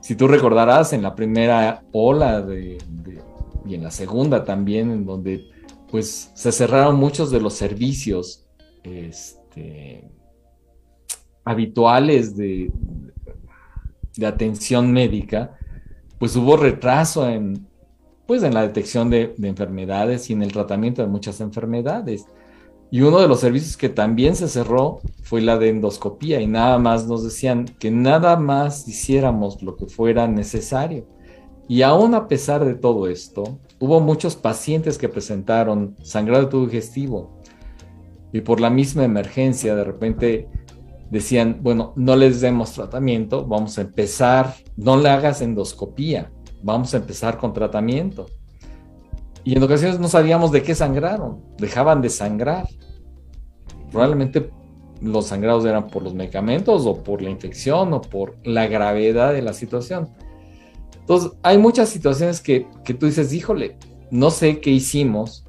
Si 0.00 0.14
tú 0.14 0.28
recordarás 0.28 0.92
en 0.92 1.02
la 1.02 1.16
primera 1.16 1.82
ola 1.90 2.40
de 2.42 2.78
y 3.66 3.74
en 3.74 3.82
la 3.82 3.90
segunda 3.90 4.44
también, 4.44 4.90
en 4.90 5.04
donde 5.04 5.48
pues 5.90 6.30
se 6.34 6.52
cerraron 6.52 6.96
muchos 6.96 7.30
de 7.30 7.40
los 7.40 7.54
servicios 7.54 8.46
este, 8.82 10.10
habituales 11.44 12.34
de, 12.36 12.72
de 14.16 14.26
atención 14.26 14.92
médica, 14.92 15.58
pues 16.18 16.34
hubo 16.36 16.56
retraso 16.56 17.28
en, 17.28 17.66
pues 18.26 18.42
en 18.42 18.54
la 18.54 18.62
detección 18.62 19.10
de, 19.10 19.34
de, 19.36 19.48
enfermedades 19.48 20.30
y 20.30 20.32
en 20.32 20.42
el 20.42 20.52
tratamiento 20.52 21.02
de 21.02 21.08
muchas 21.08 21.40
enfermedades. 21.40 22.26
Y 22.90 23.00
uno 23.02 23.20
de 23.20 23.28
los 23.28 23.40
servicios 23.40 23.76
que 23.76 23.88
también 23.88 24.36
se 24.36 24.48
cerró 24.48 25.00
fue 25.22 25.40
la 25.40 25.58
de 25.58 25.70
endoscopía 25.70 26.40
y 26.40 26.46
nada 26.46 26.78
más 26.78 27.06
nos 27.06 27.24
decían 27.24 27.64
que 27.64 27.90
nada 27.90 28.36
más 28.36 28.86
hiciéramos 28.86 29.62
lo 29.62 29.76
que 29.76 29.86
fuera 29.86 30.28
necesario. 30.28 31.06
Y 31.68 31.82
aún 31.82 32.14
a 32.14 32.28
pesar 32.28 32.64
de 32.64 32.74
todo 32.74 33.08
esto, 33.08 33.58
hubo 33.78 34.00
muchos 34.00 34.36
pacientes 34.36 34.98
que 34.98 35.08
presentaron 35.08 35.96
sangrado 36.02 36.48
tubo 36.48 36.66
digestivo 36.66 37.42
y 38.32 38.40
por 38.40 38.60
la 38.60 38.70
misma 38.70 39.04
emergencia 39.04 39.74
de 39.74 39.84
repente 39.84 40.48
decían, 41.10 41.58
bueno, 41.62 41.92
no 41.96 42.16
les 42.16 42.40
demos 42.40 42.72
tratamiento, 42.72 43.46
vamos 43.46 43.76
a 43.76 43.82
empezar, 43.82 44.54
no 44.76 44.96
le 44.96 45.10
hagas 45.10 45.42
endoscopía, 45.42 46.32
vamos 46.62 46.94
a 46.94 46.96
empezar 46.96 47.36
con 47.36 47.52
tratamiento. 47.52 48.26
Y 49.44 49.56
en 49.56 49.62
ocasiones 49.62 50.00
no 50.00 50.08
sabíamos 50.08 50.52
de 50.52 50.62
qué 50.62 50.74
sangraron, 50.74 51.42
dejaban 51.58 52.00
de 52.00 52.08
sangrar. 52.08 52.66
Probablemente 53.90 54.50
los 55.02 55.26
sangrados 55.26 55.66
eran 55.66 55.88
por 55.88 56.02
los 56.02 56.14
medicamentos 56.14 56.86
o 56.86 57.02
por 57.02 57.20
la 57.20 57.28
infección 57.28 57.92
o 57.92 58.00
por 58.00 58.36
la 58.44 58.66
gravedad 58.66 59.34
de 59.34 59.42
la 59.42 59.52
situación. 59.52 60.08
Entonces, 61.02 61.32
hay 61.42 61.58
muchas 61.58 61.88
situaciones 61.88 62.40
que, 62.40 62.66
tú 62.98 63.06
dices, 63.06 63.32
híjole, 63.32 63.76
no 64.10 64.30
sé 64.30 64.60
qué 64.60 64.70
hicimos, 64.70 65.44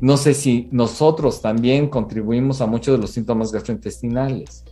no 0.00 0.16
sé 0.16 0.34
si 0.34 0.68
nosotros 0.70 1.40
también 1.40 1.88
contribuimos 1.88 2.60
a 2.60 2.66
muchos 2.66 2.96
de 2.96 3.00
los 3.00 3.10
síntomas 3.10 3.52
gastrointestinales. 3.52 4.64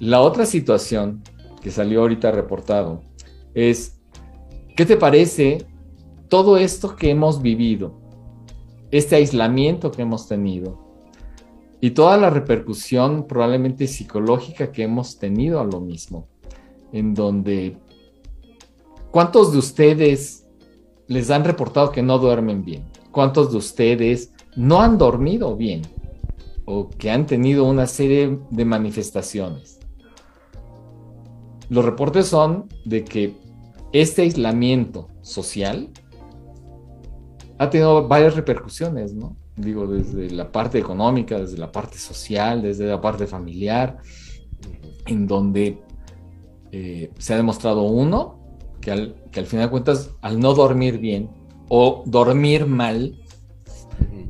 La 0.00 0.20
otra 0.20 0.46
situación 0.46 1.22
que 1.62 1.70
salió 1.70 2.00
ahorita 2.00 2.30
reportado, 2.30 3.02
es, 3.54 4.00
¿qué 4.76 4.84
te 4.84 4.96
parece 4.96 5.66
todo 6.28 6.58
esto 6.58 6.96
que 6.96 7.10
hemos 7.10 7.40
vivido? 7.40 8.00
Este 8.90 9.16
aislamiento 9.16 9.90
que 9.90 10.02
hemos 10.02 10.28
tenido 10.28 10.84
y 11.80 11.90
toda 11.90 12.16
la 12.16 12.30
repercusión 12.30 13.26
probablemente 13.26 13.86
psicológica 13.86 14.72
que 14.72 14.84
hemos 14.84 15.18
tenido 15.18 15.60
a 15.60 15.64
lo 15.64 15.80
mismo, 15.80 16.28
en 16.92 17.12
donde, 17.12 17.76
¿cuántos 19.14 19.52
de 19.52 19.58
ustedes 19.58 20.44
les 21.06 21.30
han 21.30 21.44
reportado 21.44 21.90
que 21.90 22.02
no 22.02 22.18
duermen 22.18 22.64
bien? 22.64 22.84
¿Cuántos 23.12 23.52
de 23.52 23.58
ustedes 23.58 24.32
no 24.56 24.82
han 24.82 24.98
dormido 24.98 25.56
bien? 25.56 25.82
o 26.66 26.88
que 26.90 27.10
han 27.10 27.26
tenido 27.26 27.64
una 27.64 27.86
serie 27.86 28.38
de 28.50 28.64
manifestaciones. 28.64 29.80
Los 31.68 31.84
reportes 31.84 32.26
son 32.26 32.68
de 32.84 33.04
que 33.04 33.36
este 33.92 34.22
aislamiento 34.22 35.08
social 35.22 35.90
ha 37.58 37.70
tenido 37.70 38.06
varias 38.08 38.34
repercusiones, 38.34 39.14
¿no? 39.14 39.36
Digo, 39.56 39.86
desde 39.86 40.30
la 40.30 40.50
parte 40.50 40.78
económica, 40.78 41.38
desde 41.38 41.58
la 41.58 41.70
parte 41.70 41.98
social, 41.98 42.62
desde 42.62 42.86
la 42.86 43.00
parte 43.00 43.26
familiar, 43.26 43.98
en 45.06 45.26
donde 45.26 45.80
eh, 46.72 47.12
se 47.18 47.34
ha 47.34 47.36
demostrado 47.36 47.82
uno, 47.82 48.43
que 48.84 48.92
al, 48.92 49.14
que 49.32 49.40
al 49.40 49.46
final 49.46 49.66
de 49.66 49.70
cuentas, 49.70 50.10
al 50.20 50.38
no 50.38 50.54
dormir 50.54 50.98
bien 50.98 51.30
o 51.68 52.02
dormir 52.06 52.66
mal, 52.66 53.16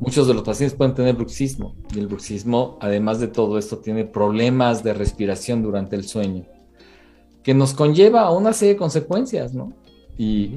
Muchos 0.00 0.26
de 0.26 0.34
los 0.34 0.42
pacientes 0.42 0.76
pueden 0.76 0.94
tener 0.94 1.14
bruxismo 1.14 1.74
y 1.94 1.98
el 1.98 2.08
bruxismo, 2.08 2.76
además 2.80 3.20
de 3.20 3.28
todo 3.28 3.58
esto, 3.58 3.78
tiene 3.78 4.04
problemas 4.04 4.82
de 4.84 4.92
respiración 4.92 5.62
durante 5.62 5.96
el 5.96 6.04
sueño, 6.04 6.44
que 7.42 7.54
nos 7.54 7.72
conlleva 7.72 8.22
a 8.22 8.30
una 8.30 8.52
serie 8.52 8.74
de 8.74 8.78
consecuencias, 8.78 9.54
¿no? 9.54 9.72
Y, 10.18 10.54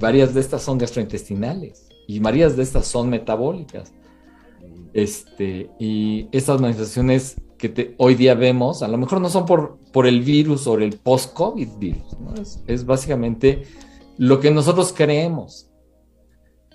varias 0.00 0.34
de 0.34 0.40
estas 0.40 0.62
son 0.62 0.78
gastrointestinales 0.78 1.88
y 2.08 2.18
varias 2.18 2.56
de 2.56 2.62
estas 2.62 2.86
son 2.86 3.08
metabólicas. 3.08 3.92
Este, 4.92 5.70
y 5.78 6.28
estas 6.32 6.60
manifestaciones 6.60 7.36
que 7.62 7.94
hoy 7.98 8.16
día 8.16 8.34
vemos, 8.34 8.82
a 8.82 8.88
lo 8.88 8.98
mejor 8.98 9.20
no 9.20 9.30
son 9.30 9.46
por, 9.46 9.78
por 9.92 10.06
el 10.06 10.20
virus 10.20 10.66
o 10.66 10.76
el 10.76 10.98
post-COVID 10.98 11.68
virus, 11.78 12.18
¿no? 12.18 12.34
es 12.66 12.84
básicamente 12.84 13.62
lo 14.18 14.40
que 14.40 14.50
nosotros 14.50 14.92
creemos 14.92 15.72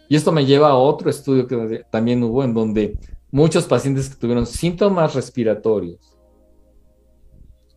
y 0.10 0.16
esto 0.16 0.32
me 0.32 0.46
lleva 0.46 0.70
a 0.70 0.76
otro 0.76 1.10
estudio 1.10 1.48
que 1.48 1.84
también 1.90 2.24
hubo 2.24 2.44
en 2.44 2.54
donde 2.54 2.98
muchos 3.30 3.66
pacientes 3.66 4.10
que 4.10 4.16
tuvieron 4.16 4.46
síntomas 4.46 5.14
respiratorios, 5.16 6.18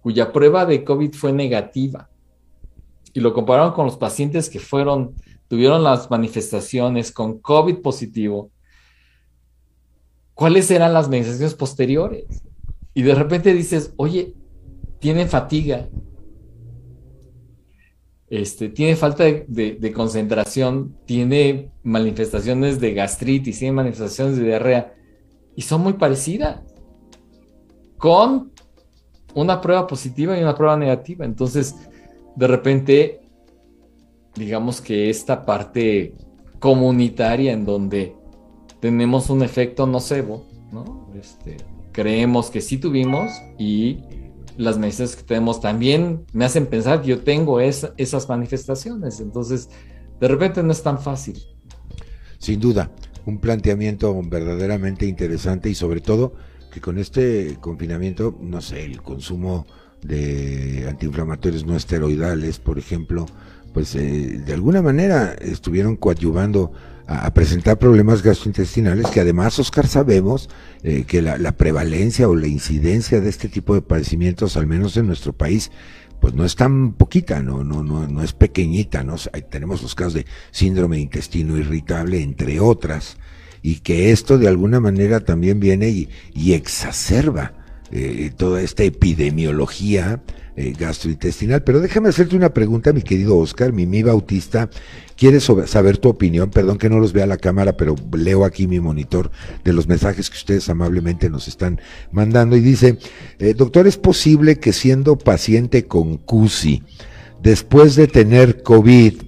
cuya 0.01 0.33
prueba 0.33 0.65
de 0.65 0.85
COVID 0.85 1.13
fue 1.13 1.33
negativa, 1.33 2.09
y 3.13 3.21
lo 3.21 3.35
compararon 3.35 3.73
con 3.73 3.87
los 3.87 3.97
pacientes 3.97 4.49
que 4.49 4.61
fueron, 4.61 5.17
tuvieron 5.49 5.83
las 5.83 6.09
manifestaciones 6.11 7.11
con 7.11 7.41
COVID 7.41 7.79
positivo, 7.79 8.51
¿cuáles 10.35 10.71
eran 10.71 10.95
las 10.95 11.09
manifestaciones 11.09 11.55
posteriores? 11.55 12.45
Y 12.95 13.03
de 13.03 13.15
repente 13.15 13.53
dices, 13.53 13.93
oye, 13.97 14.35
tienen 14.99 15.29
fatiga, 15.29 15.89
este, 18.29 18.69
tiene 18.69 18.95
falta 18.95 19.25
de, 19.25 19.93
concentración, 19.95 20.97
tiene 21.05 21.73
manifestaciones 21.83 22.81
de 22.81 22.95
gastritis, 22.95 23.59
tiene 23.59 23.73
manifestaciones 23.73 24.37
de 24.37 24.45
diarrea, 24.45 24.95
y 25.57 25.63
son 25.63 25.83
muy 25.83 25.95
parecidas, 25.95 26.61
con 27.99 28.53
una 29.35 29.61
prueba 29.61 29.87
positiva 29.87 30.39
y 30.39 30.43
una 30.43 30.55
prueba 30.55 30.77
negativa. 30.77 31.25
Entonces, 31.25 31.75
de 32.37 32.47
repente, 32.47 33.21
digamos 34.37 34.81
que 34.81 35.11
esta 35.11 35.45
parte 35.45 36.15
comunitaria 36.61 37.53
en 37.53 37.65
donde 37.65 38.15
tenemos 38.81 39.29
un 39.29 39.43
efecto 39.43 39.87
nocebo, 39.87 40.47
¿no? 40.73 41.11
Este, 41.15 41.57
creemos 41.93 42.51
que 42.51 42.61
sí 42.61 42.79
tuvimos 42.79 43.31
y 43.59 44.01
las 44.57 44.79
necesidades 44.79 45.17
que 45.17 45.23
tenemos 45.23 45.61
también 45.61 46.25
me 46.33 46.45
hacen 46.45 46.67
pensar 46.67 47.03
que 47.03 47.09
yo 47.09 47.21
tengo 47.21 47.61
esas 47.61 48.29
manifestaciones. 48.29 49.21
Entonces, 49.21 49.71
de 50.21 50.29
repente 50.29 50.63
no 50.63 50.73
es 50.73 50.83
tan 50.83 51.01
fácil. 51.01 51.39
Sin 52.39 52.61
duda, 52.61 52.91
un 53.27 53.39
planteamiento 53.39 54.19
verdaderamente 54.25 55.07
interesante 55.07 55.71
y 55.71 55.75
sobre 55.75 56.01
todo 56.01 56.35
que 56.73 56.81
con 56.81 56.99
este 56.99 57.57
confinamiento, 57.61 58.37
no 58.41 58.61
sé, 58.61 58.85
el 58.85 59.03
consumo 59.03 59.67
de 60.03 60.87
antiinflamatorios 60.89 61.67
no 61.67 61.77
esteroidales, 61.77 62.59
por 62.59 62.79
ejemplo, 62.79 63.27
pues 63.73 63.95
eh, 63.95 64.41
de 64.45 64.53
alguna 64.53 64.83
manera 64.83 65.35
estuvieron 65.35 65.97
coadyuvando 65.97 66.73
a, 67.11 67.35
presentar 67.35 67.77
problemas 67.79 68.23
gastrointestinales 68.23 69.09
que 69.09 69.21
además, 69.21 69.59
Oscar, 69.59 69.89
sabemos 69.89 70.49
eh, 70.85 71.05
que 71.07 71.21
la, 71.23 71.53
prevalencia 71.53 72.29
o 72.29 72.37
la 72.37 72.47
incidencia 72.47 73.21
de 73.21 73.29
este 73.29 73.49
tipo 73.49 73.75
de 73.75 73.83
padecimientos, 73.83 74.57
al 74.57 74.69
menos 74.69 74.97
en 74.97 75.09
nuestro 75.09 75.33
país, 75.33 75.73
pues 76.21 76.35
no 76.35 76.45
es 76.45 76.55
tan 76.55 76.93
poquita, 76.93 77.43
no, 77.43 77.65
no, 77.65 77.83
no, 77.83 78.07
no 78.07 78.23
es 78.23 78.33
pequeñita, 78.33 79.03
¿no? 79.03 79.17
tenemos 79.51 79.83
los 79.83 79.95
casos 79.97 80.15
de 80.15 80.27
síndrome 80.53 80.97
de 80.97 81.03
intestino 81.03 81.57
irritable, 81.57 82.23
entre 82.23 82.61
otras, 82.61 83.17
y 83.61 83.81
que 83.81 84.13
esto 84.13 84.39
de 84.39 84.47
alguna 84.47 84.79
manera 84.79 85.21
también 85.21 85.59
viene 85.59 85.89
y, 85.89 86.53
exacerba 86.53 87.55
eh, 87.91 88.31
toda 88.37 88.63
esta 88.63 88.85
epidemiología 88.85 90.23
eh, 90.57 90.75
gastrointestinal. 90.79 91.63
Pero 91.63 91.81
déjame 91.81 92.09
hacerte 92.09 92.37
una 92.37 92.53
pregunta, 92.53 92.93
mi 92.93 93.03
querido 93.03 93.37
Oscar, 93.39 93.73
Mimi 93.73 94.03
Bautista, 94.03 94.69
quiere 95.17 95.39
saber 95.41 95.99
tu 95.99 96.09
opinión, 96.09 96.51
perdón 96.51 96.79
que 96.79 96.89
no 96.89 96.99
los 96.99 97.13
vea 97.13 97.27
la 97.27 97.37
cámara, 97.37 97.77
pero 97.77 97.95
leo 98.13 98.45
aquí 98.45 98.67
mi 98.67 98.81
monitor 98.81 99.31
de 99.65 99.73
los 99.73 99.87
mensajes 99.87 100.31
que 100.31 100.37
ustedes 100.37 100.69
amablemente 100.69 101.31
nos 101.31 101.47
están 101.47 101.81
mandando 102.11 102.57
y 102.57 102.61
dice, 102.61 102.99
eh, 103.39 103.55
doctor, 103.55 103.87
¿es 103.87 103.97
posible 103.97 104.59
que 104.59 104.73
siendo 104.73 105.19
paciente 105.19 105.87
con 105.87 106.17
CUSI, 106.17 106.83
después 107.43 107.97
de 107.97 108.07
tener 108.07 108.63
COVID, 108.63 109.23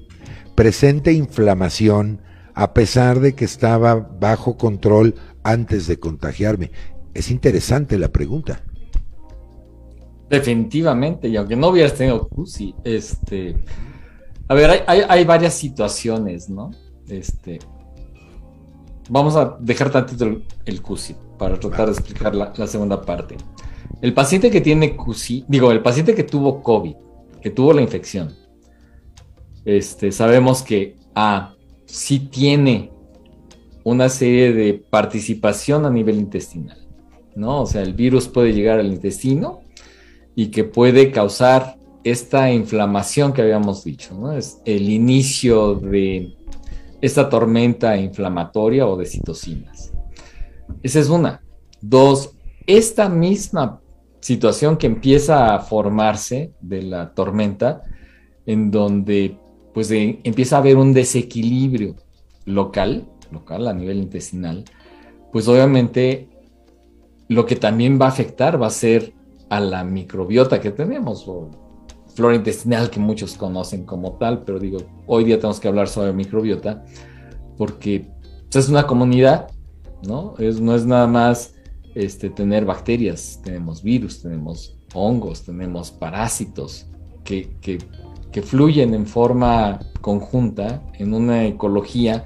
presente 0.54 1.12
inflamación 1.12 2.20
a 2.54 2.74
pesar 2.74 3.20
de 3.20 3.34
que 3.34 3.44
estaba 3.44 3.94
bajo 3.94 4.56
control 4.56 5.14
antes 5.42 5.86
de 5.86 5.98
contagiarme? 5.98 6.70
Es 7.14 7.30
interesante 7.30 7.98
la 7.98 8.08
pregunta. 8.08 8.62
Definitivamente, 10.32 11.28
y 11.28 11.36
aunque 11.36 11.56
no 11.56 11.68
hubieras 11.68 11.92
tenido 11.92 12.26
CUSI, 12.26 12.74
este. 12.84 13.54
A 14.48 14.54
ver, 14.54 14.82
hay, 14.86 15.24
varias 15.26 15.52
situaciones, 15.52 16.48
¿no? 16.48 16.70
Este. 17.06 17.58
Vamos 19.10 19.36
a 19.36 19.58
dejar 19.60 19.90
tantito 19.90 20.24
el, 20.24 20.42
el 20.64 20.80
CUSI 20.80 21.16
para 21.38 21.60
tratar 21.60 21.84
de 21.84 21.92
explicar 21.92 22.34
la, 22.34 22.66
segunda 22.66 23.02
parte. 23.02 23.36
El 24.00 24.14
paciente 24.14 24.50
que 24.50 24.62
tiene 24.62 24.96
CUSI, 24.96 25.44
digo, 25.48 25.70
el 25.70 25.82
paciente 25.82 26.14
que 26.14 26.24
tuvo 26.24 26.62
COVID, 26.62 26.94
que 27.42 27.50
tuvo 27.50 27.74
la 27.74 27.82
infección, 27.82 28.34
este, 29.66 30.12
sabemos 30.12 30.62
que 30.62 30.96
A, 31.14 31.56
sí 31.84 32.20
tiene 32.20 32.90
una 33.84 34.08
serie 34.08 34.54
de 34.54 34.72
participación 34.72 35.84
a 35.84 35.90
nivel 35.90 36.16
intestinal, 36.16 36.88
¿no? 37.36 37.60
O 37.60 37.66
sea, 37.66 37.82
el 37.82 37.92
virus 37.92 38.28
puede 38.28 38.54
llegar 38.54 38.80
al 38.80 38.86
intestino 38.86 39.61
y 40.34 40.48
que 40.48 40.64
puede 40.64 41.10
causar 41.10 41.76
esta 42.04 42.50
inflamación 42.50 43.32
que 43.32 43.42
habíamos 43.42 43.84
dicho, 43.84 44.14
¿no? 44.14 44.32
Es 44.32 44.60
el 44.64 44.88
inicio 44.88 45.74
de 45.74 46.34
esta 47.00 47.28
tormenta 47.28 47.96
inflamatoria 47.96 48.86
o 48.86 48.96
de 48.96 49.06
citocinas. 49.06 49.92
Esa 50.82 51.00
es 51.00 51.08
una. 51.08 51.42
Dos, 51.80 52.34
esta 52.66 53.08
misma 53.08 53.80
situación 54.20 54.76
que 54.76 54.86
empieza 54.86 55.54
a 55.54 55.60
formarse 55.60 56.52
de 56.60 56.82
la 56.82 57.12
tormenta, 57.12 57.82
en 58.46 58.70
donde 58.70 59.36
pues 59.74 59.90
empieza 59.90 60.56
a 60.56 60.58
haber 60.60 60.76
un 60.76 60.92
desequilibrio 60.92 61.96
local, 62.44 63.08
local 63.30 63.66
a 63.68 63.72
nivel 63.72 63.98
intestinal, 63.98 64.64
pues 65.32 65.48
obviamente 65.48 66.28
lo 67.28 67.46
que 67.46 67.56
también 67.56 67.98
va 68.00 68.06
a 68.06 68.10
afectar 68.10 68.60
va 68.60 68.66
a 68.66 68.70
ser 68.70 69.14
a 69.52 69.60
la 69.60 69.84
microbiota 69.84 70.62
que 70.62 70.70
tenemos, 70.70 71.28
o 71.28 71.50
flora 72.14 72.34
intestinal 72.34 72.88
que 72.88 72.98
muchos 72.98 73.34
conocen 73.34 73.84
como 73.84 74.12
tal, 74.12 74.44
pero 74.44 74.58
digo, 74.58 74.78
hoy 75.06 75.24
día 75.24 75.36
tenemos 75.36 75.60
que 75.60 75.68
hablar 75.68 75.88
sobre 75.88 76.14
microbiota, 76.14 76.82
porque 77.58 78.08
pues, 78.50 78.64
es 78.64 78.70
una 78.70 78.86
comunidad, 78.86 79.50
¿no? 80.08 80.34
Es, 80.38 80.58
no 80.58 80.74
es 80.74 80.86
nada 80.86 81.06
más 81.06 81.54
este, 81.94 82.30
tener 82.30 82.64
bacterias, 82.64 83.42
tenemos 83.44 83.82
virus, 83.82 84.22
tenemos 84.22 84.78
hongos, 84.94 85.42
tenemos 85.42 85.90
parásitos 85.90 86.86
que, 87.22 87.78
fluyen 88.42 88.94
en 88.94 89.04
forma 89.04 89.80
conjunta 90.00 90.82
en 90.94 91.12
una 91.12 91.44
ecología 91.44 92.24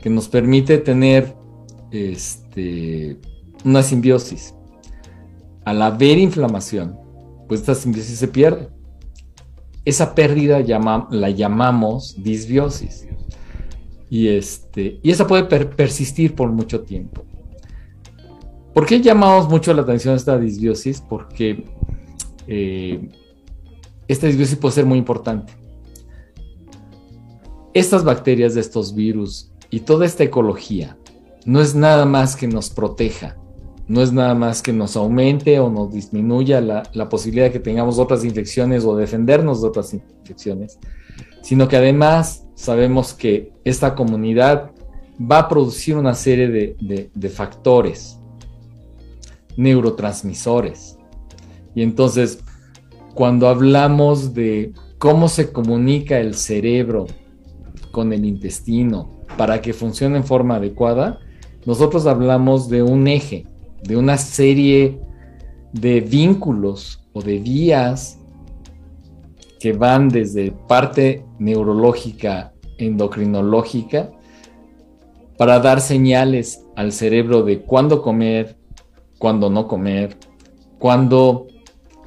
que 0.00 0.08
nos 0.08 0.28
permite 0.30 0.78
tener 0.78 1.36
este, 1.90 3.18
una 3.66 3.82
simbiosis 3.82 4.54
al 5.64 5.82
haber 5.82 6.18
inflamación, 6.18 6.96
pues 7.48 7.60
esta 7.60 7.74
simbiosis 7.74 8.18
se 8.18 8.28
pierde. 8.28 8.68
esa 9.84 10.14
pérdida 10.14 10.60
la 11.10 11.30
llamamos 11.30 12.22
disbiosis. 12.22 13.06
Y, 14.08 14.28
este, 14.28 15.00
y 15.02 15.10
esa 15.10 15.26
puede 15.26 15.44
persistir 15.44 16.34
por 16.34 16.50
mucho 16.50 16.82
tiempo. 16.82 17.24
¿Por 18.72 18.86
qué 18.86 19.00
llamamos 19.00 19.48
mucho 19.48 19.72
la 19.74 19.82
atención 19.82 20.14
a 20.14 20.16
esta 20.16 20.38
disbiosis? 20.38 21.00
Porque 21.00 21.64
eh, 22.46 23.08
esta 24.08 24.26
disbiosis 24.26 24.56
puede 24.56 24.74
ser 24.74 24.86
muy 24.86 24.98
importante. 24.98 25.52
Estas 27.72 28.04
bacterias 28.04 28.54
de 28.54 28.60
estos 28.60 28.94
virus 28.94 29.52
y 29.70 29.80
toda 29.80 30.06
esta 30.06 30.24
ecología 30.24 30.96
no 31.44 31.60
es 31.60 31.74
nada 31.74 32.06
más 32.06 32.36
que 32.36 32.48
nos 32.48 32.70
proteja, 32.70 33.36
no 33.86 34.02
es 34.02 34.12
nada 34.12 34.34
más 34.34 34.62
que 34.62 34.72
nos 34.72 34.96
aumente 34.96 35.58
o 35.60 35.70
nos 35.70 35.92
disminuya 35.92 36.60
la, 36.60 36.84
la 36.92 37.08
posibilidad 37.08 37.46
de 37.46 37.52
que 37.52 37.60
tengamos 37.60 37.98
otras 37.98 38.24
infecciones 38.24 38.84
o 38.84 38.96
defendernos 38.96 39.60
de 39.60 39.68
otras 39.68 39.92
infecciones, 39.92 40.78
sino 41.42 41.68
que 41.68 41.76
además 41.76 42.46
sabemos 42.54 43.12
que 43.12 43.52
esta 43.64 43.94
comunidad 43.94 44.70
va 45.20 45.40
a 45.40 45.48
producir 45.48 45.96
una 45.96 46.14
serie 46.14 46.48
de, 46.48 47.10
de, 47.14 47.28
factores, 47.28 48.18
neurotransmisores. 49.56 50.98
Y 51.74 51.82
entonces, 51.82 52.40
cuando 53.14 53.48
hablamos 53.48 54.34
de 54.34 54.72
cómo 54.98 55.28
se 55.28 55.52
comunica 55.52 56.18
el 56.18 56.34
cerebro 56.34 57.06
con 57.92 58.12
el 58.12 58.24
intestino 58.24 59.10
para 59.36 59.60
que 59.60 59.72
funcione 59.72 60.16
en 60.16 60.24
forma 60.24 60.56
adecuada, 60.56 61.20
nosotros 61.64 62.06
hablamos 62.06 62.68
de 62.68 62.82
un 62.82 63.06
eje, 63.06 63.46
de 63.84 63.96
una 63.96 64.16
serie 64.16 65.00
de 65.72 66.00
vínculos 66.00 67.00
o 67.12 67.22
de 67.22 67.38
vías 67.38 68.18
que 69.60 69.72
van 69.72 70.08
desde 70.08 70.52
parte 70.52 71.24
neurológica, 71.38 72.52
endocrinológica, 72.78 74.10
para 75.36 75.58
dar 75.60 75.80
señales 75.80 76.64
al 76.76 76.92
cerebro 76.92 77.42
de 77.42 77.62
cuándo 77.62 78.02
comer, 78.02 78.56
cuándo 79.18 79.50
no 79.50 79.66
comer, 79.66 80.16
cuándo 80.78 81.46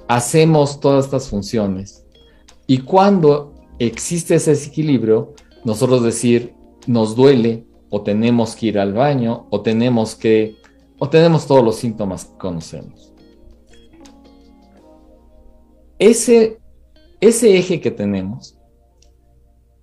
hacemos 0.07 0.79
todas 0.79 1.05
estas 1.05 1.29
funciones. 1.29 2.05
Y 2.67 2.79
cuando 2.79 3.53
existe 3.79 4.35
ese 4.35 4.51
desequilibrio, 4.51 5.33
nosotros 5.65 6.03
decir, 6.03 6.53
nos 6.85 7.15
duele 7.15 7.65
o 7.89 8.01
tenemos 8.01 8.55
que 8.55 8.67
ir 8.67 8.79
al 8.79 8.93
baño 8.93 9.47
o 9.49 9.61
tenemos 9.61 10.15
que 10.15 10.55
o 10.99 11.09
tenemos 11.09 11.47
todos 11.47 11.63
los 11.63 11.75
síntomas 11.77 12.25
que 12.25 12.37
conocemos. 12.37 13.13
Ese, 15.99 16.59
ese 17.19 17.57
eje 17.57 17.81
que 17.81 17.91
tenemos, 17.91 18.57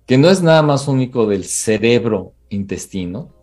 que 0.05 0.17
no 0.17 0.29
es 0.29 0.41
nada 0.41 0.61
más 0.61 0.87
único 0.87 1.25
del 1.25 1.45
cerebro-intestino, 1.45 3.33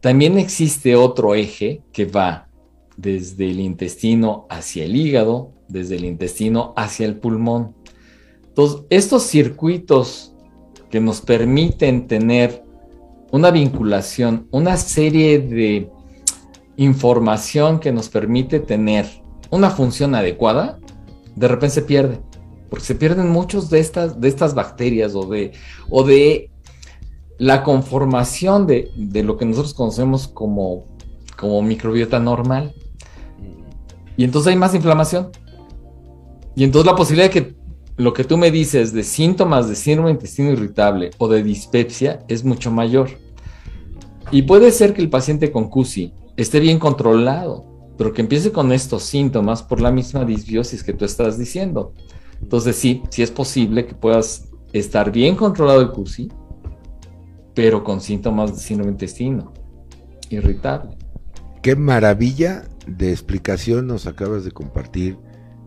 también 0.00 0.38
existe 0.38 0.96
otro 0.96 1.34
eje 1.34 1.82
que 1.92 2.04
va 2.04 2.48
desde 2.96 3.50
el 3.50 3.60
intestino 3.60 4.46
hacia 4.50 4.84
el 4.84 4.96
hígado, 4.96 5.52
desde 5.68 5.96
el 5.96 6.04
intestino 6.04 6.74
hacia 6.76 7.06
el 7.06 7.18
pulmón. 7.18 7.74
Entonces, 8.46 8.82
estos 8.90 9.24
circuitos 9.24 10.34
que 10.90 11.00
nos 11.00 11.20
permiten 11.20 12.06
tener 12.06 12.62
una 13.32 13.50
vinculación, 13.50 14.46
una 14.52 14.76
serie 14.76 15.40
de 15.40 15.90
información 16.76 17.78
que 17.78 17.92
nos 17.92 18.08
permite 18.08 18.60
tener 18.60 19.06
una 19.50 19.70
función 19.70 20.14
adecuada, 20.14 20.78
de 21.36 21.48
repente 21.48 21.74
se 21.74 21.82
pierde. 21.82 22.20
Porque 22.68 22.84
se 22.84 22.94
pierden 22.94 23.30
muchos 23.30 23.70
de 23.70 23.78
estas, 23.78 24.20
de 24.20 24.28
estas 24.28 24.54
bacterias 24.54 25.14
o 25.14 25.26
de, 25.26 25.52
o 25.88 26.02
de 26.02 26.50
la 27.38 27.62
conformación 27.62 28.66
de, 28.66 28.90
lo 29.24 29.36
que 29.36 29.44
nosotros 29.44 29.74
conocemos 29.74 30.28
como, 30.28 30.86
como 31.36 31.62
microbiota 31.62 32.18
normal. 32.18 32.74
Y 34.16 34.24
entonces 34.24 34.50
hay 34.50 34.58
más 34.58 34.74
inflamación. 34.74 35.30
Y 36.56 36.64
entonces 36.64 36.86
la 36.86 36.96
posibilidad 36.96 37.32
de 37.32 37.42
que 37.42 37.54
lo 37.96 38.12
que 38.12 38.24
tú 38.24 38.36
me 38.36 38.50
dices 38.50 38.92
de 38.92 39.04
síntomas 39.04 39.68
de 39.68 39.76
síndrome 39.76 40.08
de 40.08 40.14
intestino 40.14 40.50
irritable 40.50 41.10
o 41.18 41.28
de 41.28 41.42
dispepsia 41.42 42.24
es 42.28 42.44
mucho 42.44 42.70
mayor. 42.70 43.10
Y 44.30 44.42
puede 44.42 44.72
ser 44.72 44.94
que 44.94 45.02
el 45.02 45.10
paciente 45.10 45.52
con 45.52 45.68
CUSI 45.68 46.12
esté 46.36 46.60
bien 46.60 46.78
controlado, 46.78 47.94
pero 47.96 48.12
que 48.12 48.22
empiece 48.22 48.52
con 48.52 48.72
estos 48.72 49.04
síntomas 49.04 49.62
por 49.62 49.80
la 49.80 49.90
misma 49.90 50.24
disbiosis 50.24 50.82
que 50.82 50.92
tú 50.92 51.04
estás 51.04 51.38
diciendo. 51.38 51.92
Entonces 52.40 52.76
sí, 52.76 53.02
sí 53.10 53.22
es 53.22 53.30
posible 53.30 53.86
que 53.86 53.94
puedas 53.94 54.48
estar 54.72 55.12
bien 55.12 55.36
controlado 55.36 55.80
el 55.80 55.90
CUSI, 55.90 56.28
pero 57.54 57.84
con 57.84 58.00
síntomas 58.00 58.54
de 58.54 58.60
síndrome 58.60 58.92
intestino 58.92 59.52
irritable. 60.30 60.96
Qué 61.62 61.76
maravilla 61.76 62.68
de 62.86 63.10
explicación 63.10 63.86
nos 63.86 64.06
acabas 64.06 64.44
de 64.44 64.50
compartir 64.50 65.16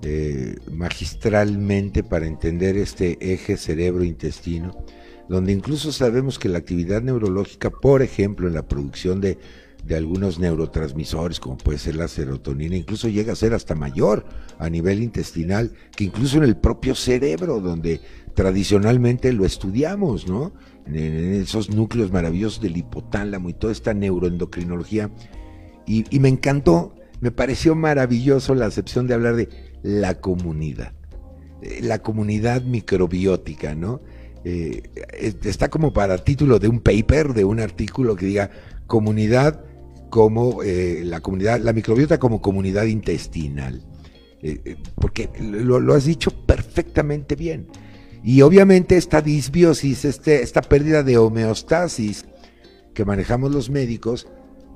eh, 0.04 0.56
magistralmente 0.72 2.04
para 2.04 2.28
entender 2.28 2.78
este 2.78 3.18
eje 3.34 3.58
cerebro-intestino, 3.58 4.86
donde 5.28 5.54
incluso 5.54 5.92
sabemos 5.92 6.38
que 6.38 6.50
la 6.50 6.60
actividad 6.60 7.02
neurológica, 7.02 7.72
por 7.72 8.02
ejemplo, 8.04 8.48
en 8.48 8.54
la 8.54 8.68
producción 8.68 9.22
de 9.22 9.40
de 9.88 9.96
algunos 9.96 10.38
neurotransmisores, 10.38 11.40
como 11.40 11.58
puede 11.58 11.78
ser 11.78 11.96
la 11.96 12.10
serotonina, 12.10 12.76
incluso 12.76 13.08
llega 13.08 13.32
a 13.32 13.38
ser 13.38 13.54
hasta 13.54 13.74
mayor 13.74 14.26
a 14.60 14.70
nivel 14.70 15.02
intestinal 15.02 15.72
que 15.96 16.04
incluso 16.04 16.38
en 16.38 16.44
el 16.44 16.58
propio 16.58 16.94
cerebro, 16.94 17.62
donde 17.62 18.02
tradicionalmente 18.34 19.32
lo 19.32 19.46
estudiamos, 19.46 20.28
¿no? 20.28 20.52
En, 20.86 21.34
esos 21.34 21.70
núcleos 21.70 22.12
maravillosos 22.12 22.62
del 22.62 22.76
hipotálamo 22.76 23.50
y 23.50 23.54
toda 23.54 23.72
esta 23.72 23.94
neuroendocrinología. 23.94 25.10
Y, 25.86 26.04
me 26.20 26.28
encantó, 26.28 26.94
me 27.22 27.32
pareció 27.32 27.74
maravilloso 27.74 28.56
la 28.56 28.66
acepción 28.66 29.08
de 29.08 29.14
hablar 29.14 29.38
de 29.38 29.48
la 29.84 30.20
comunidad, 30.20 30.92
eh, 31.62 31.80
la 31.82 32.00
comunidad 32.00 32.62
microbiótica, 32.62 33.74
¿no? 33.74 34.02
Eh, 34.44 34.84
está 35.44 35.70
como 35.70 35.94
para 35.94 36.18
título 36.18 36.60
de 36.60 36.68
un 36.68 36.82
paper, 36.82 37.34
de 37.34 37.46
un 37.46 37.62
artículo 37.62 38.18
que 38.18 38.26
diga 38.26 38.52
comunidad 38.86 39.64
como 40.10 40.64
eh, 40.64 41.02
la 41.04 41.22
comunidad, 41.22 41.60
la 41.60 41.74
microbiota 41.74 42.20
como 42.20 42.42
comunidad 42.42 42.86
intestinal. 42.86 43.84
Eh, 44.42 44.62
eh, 44.64 44.76
porque 44.96 45.30
lo, 45.40 45.94
has 45.94 46.06
dicho 46.06 46.32
perfectamente 46.46 47.36
bien. 47.36 47.68
Y 48.24 48.42
obviamente 48.42 48.98
esta 48.98 49.22
disbiosis, 49.22 50.06
este, 50.06 50.42
esta 50.42 50.62
pérdida 50.62 51.04
de 51.04 51.18
homeostasis 51.18 52.26
que 52.94 53.06
manejamos 53.06 53.52
los 53.52 53.70
médicos, 53.70 54.28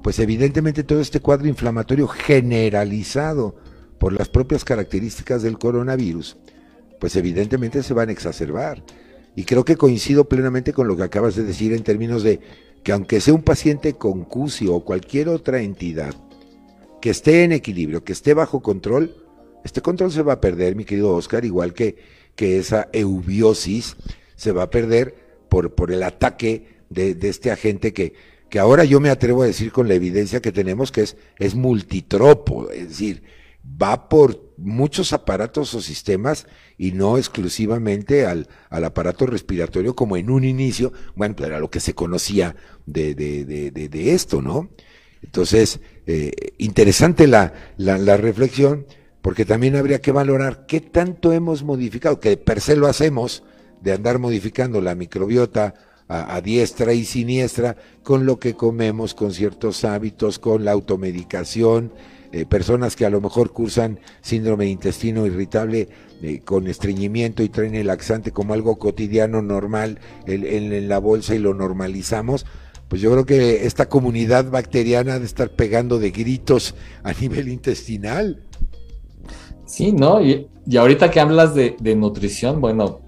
pues 0.03 0.19
evidentemente 0.19 0.83
todo 0.83 0.99
este 0.99 1.19
cuadro 1.19 1.47
inflamatorio 1.47 2.07
generalizado 2.07 3.55
por 3.99 4.13
las 4.13 4.29
propias 4.29 4.63
características 4.63 5.43
del 5.43 5.59
coronavirus, 5.59 6.37
pues 6.99 7.15
evidentemente 7.15 7.83
se 7.83 7.93
van 7.93 8.09
a 8.09 8.11
exacerbar. 8.11 8.83
Y 9.35 9.43
creo 9.43 9.63
que 9.63 9.77
coincido 9.77 10.27
plenamente 10.27 10.73
con 10.73 10.87
lo 10.87 10.97
que 10.97 11.03
acabas 11.03 11.35
de 11.35 11.43
decir 11.43 11.73
en 11.73 11.83
términos 11.83 12.23
de 12.23 12.39
que 12.83 12.91
aunque 12.91 13.21
sea 13.21 13.33
un 13.33 13.43
paciente 13.43 13.93
con 13.93 14.23
CUSI 14.23 14.67
o 14.67 14.81
cualquier 14.81 15.29
otra 15.29 15.61
entidad, 15.61 16.15
que 17.01 17.09
esté 17.09 17.43
en 17.43 17.51
equilibrio, 17.51 18.03
que 18.03 18.13
esté 18.13 18.33
bajo 18.33 18.61
control, 18.61 19.15
este 19.63 19.81
control 19.81 20.11
se 20.11 20.21
va 20.21 20.33
a 20.33 20.41
perder, 20.41 20.75
mi 20.75 20.85
querido 20.85 21.13
Oscar, 21.13 21.45
igual 21.45 21.73
que, 21.73 21.97
que 22.35 22.57
esa 22.57 22.89
eubiosis 22.93 23.95
se 24.35 24.51
va 24.51 24.63
a 24.63 24.69
perder 24.69 25.15
por, 25.49 25.75
por 25.75 25.91
el 25.91 26.03
ataque 26.03 26.81
de, 26.89 27.17
este 27.23 27.51
agente 27.51 27.93
que, 27.93 28.13
que 28.49 28.59
ahora 28.59 28.83
yo 28.83 28.99
me 28.99 29.09
atrevo 29.09 29.43
a 29.43 29.47
decir 29.47 29.71
con 29.71 29.87
la 29.87 29.93
evidencia 29.93 30.41
que 30.41 30.51
tenemos 30.51 30.91
que 30.91 31.01
es, 31.01 31.17
es 31.39 31.55
multitropo, 31.55 32.69
es 32.71 32.89
decir, 32.89 33.23
va 33.81 34.09
por 34.09 34.53
muchos 34.57 35.13
aparatos 35.13 35.73
o 35.73 35.81
sistemas 35.81 36.47
y 36.81 36.93
no 36.93 37.19
exclusivamente 37.19 38.25
al, 38.25 38.47
al 38.71 38.83
aparato 38.85 39.27
respiratorio 39.27 39.95
como 39.95 40.17
en 40.17 40.31
un 40.31 40.43
inicio, 40.43 40.91
bueno, 41.13 41.35
pues 41.35 41.47
era 41.47 41.59
lo 41.59 41.69
que 41.69 41.79
se 41.79 41.93
conocía 41.93 42.55
de, 42.87 43.13
de, 43.13 43.45
de, 43.45 43.69
de 43.69 44.13
esto, 44.15 44.41
¿no? 44.41 44.71
Entonces, 45.21 45.79
eh, 46.07 46.31
interesante 46.57 47.27
la, 47.27 47.53
la, 47.77 47.99
la, 47.99 48.17
reflexión, 48.17 48.87
porque 49.21 49.45
también 49.45 49.75
habría 49.75 50.01
que 50.01 50.11
valorar 50.11 50.65
qué 50.65 50.81
tanto 50.81 51.31
hemos 51.31 51.61
modificado, 51.61 52.19
que 52.19 52.35
per 52.35 52.59
se 52.61 52.75
lo 52.75 52.87
hacemos, 52.87 53.43
de 53.81 53.91
andar 53.91 54.17
modificando 54.17 54.81
la 54.81 54.95
microbiota 54.95 55.75
a 56.07 56.41
diestra 56.41 56.93
y 56.93 57.05
siniestra, 57.05 57.77
con 58.01 58.25
lo 58.25 58.39
que 58.39 58.55
comemos, 58.55 59.13
con 59.13 59.33
ciertos 59.33 59.85
hábitos, 59.85 60.39
con 60.39 60.65
la 60.65 60.71
automedicación, 60.71 61.93
eh, 62.33 62.45
personas 62.45 62.95
que 62.95 63.05
a 63.05 63.09
lo 63.09 63.19
mejor 63.19 63.51
cursan 63.51 63.99
síndrome 64.21 64.63
de 64.65 64.71
intestino 64.71 65.25
irritable 65.25 65.89
eh, 66.21 66.39
con 66.45 66.67
estreñimiento 66.67 67.43
y 67.43 67.49
traen 67.49 67.75
el 67.75 67.87
laxante 67.87 68.31
como 68.31 68.53
algo 68.53 68.77
cotidiano, 68.79 69.41
normal 69.41 69.99
en, 70.25 70.87
la 70.87 70.99
bolsa 70.99 71.35
y 71.35 71.39
lo 71.39 71.53
normalizamos, 71.53 72.45
pues 72.87 73.01
yo 73.01 73.11
creo 73.11 73.25
que 73.25 73.65
esta 73.65 73.89
comunidad 73.89 74.49
bacteriana 74.49 75.19
de 75.19 75.25
estar 75.25 75.49
pegando 75.55 75.99
de 75.99 76.11
gritos 76.11 76.73
a 77.03 77.11
nivel 77.11 77.49
intestinal. 77.49 78.41
Sí, 79.65 79.91
¿no? 79.91 80.21
Y, 80.21 80.47
ahorita 80.77 81.11
que 81.11 81.19
hablas 81.19 81.53
de, 81.53 81.95
nutrición, 81.95 82.61
bueno, 82.61 83.01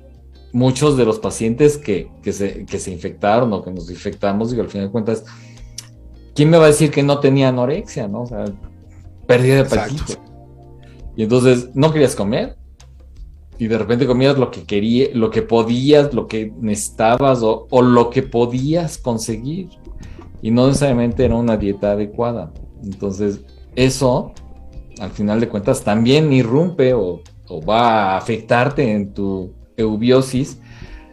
muchos 0.51 0.97
de 0.97 1.05
los 1.05 1.19
pacientes 1.19 1.77
que, 1.77 2.09
se, 2.29 2.65
que 2.65 2.79
se 2.79 2.91
infectaron 2.91 3.53
o 3.53 3.63
que 3.63 3.71
nos 3.71 3.89
infectamos, 3.89 4.51
digo, 4.51 4.63
al 4.63 4.69
final 4.69 4.87
de 4.87 4.91
cuentas, 4.91 5.23
¿quién 6.35 6.49
me 6.49 6.57
va 6.57 6.65
a 6.65 6.69
decir 6.69 6.91
que 6.91 7.03
no 7.03 7.19
tenía 7.19 7.49
anorexia, 7.49 8.07
no? 8.09 8.23
O 8.23 8.27
sea, 8.27 8.45
pérdida 9.33 9.55
de 9.55 9.61
apetito. 9.61 10.13
Y 11.15 11.23
entonces 11.23 11.69
no 11.73 11.91
querías 11.91 12.15
comer 12.15 12.55
y 13.57 13.67
de 13.67 13.77
repente 13.77 14.05
comías 14.05 14.37
lo 14.37 14.51
que 14.51 14.63
querías, 14.63 15.13
lo 15.13 15.29
que 15.29 15.41
podías, 15.41 16.13
lo 16.13 16.27
que 16.27 16.53
necesitabas 16.59 17.41
o, 17.43 17.67
o, 17.69 17.81
lo 17.81 18.09
que 18.09 18.23
podías 18.23 18.97
conseguir. 18.97 19.69
Y 20.41 20.51
no 20.51 20.67
necesariamente 20.67 21.23
era 21.25 21.35
una 21.35 21.57
dieta 21.57 21.91
adecuada. 21.91 22.51
Entonces, 22.83 23.41
eso, 23.75 24.33
al 24.99 25.11
final 25.11 25.39
de 25.39 25.49
cuentas, 25.49 25.83
también 25.83 26.33
irrumpe 26.33 26.93
o, 26.93 27.21
o 27.47 27.61
va 27.61 28.13
a 28.13 28.17
afectarte 28.17 28.91
en 28.91 29.13
tu 29.13 29.53
eubiosis, 29.77 30.59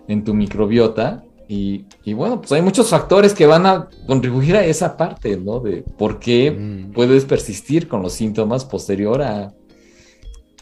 en 0.08 0.24
tu 0.24 0.34
microbiota. 0.34 1.24
Y, 1.48 1.84
bueno, 2.14 2.40
pues 2.40 2.52
hay 2.52 2.62
muchos 2.62 2.88
factores 2.88 3.34
que 3.34 3.46
van 3.46 3.66
a 3.66 3.88
contribuir 4.06 4.56
a 4.56 4.64
esa 4.64 4.96
parte, 4.96 5.36
¿no? 5.36 5.60
De 5.60 5.82
por 5.82 6.18
qué 6.18 6.50
mm. 6.50 6.92
puedes 6.92 7.24
persistir 7.24 7.88
con 7.88 8.02
los 8.02 8.12
síntomas 8.12 8.64
posterior 8.64 9.22
a, 9.22 9.52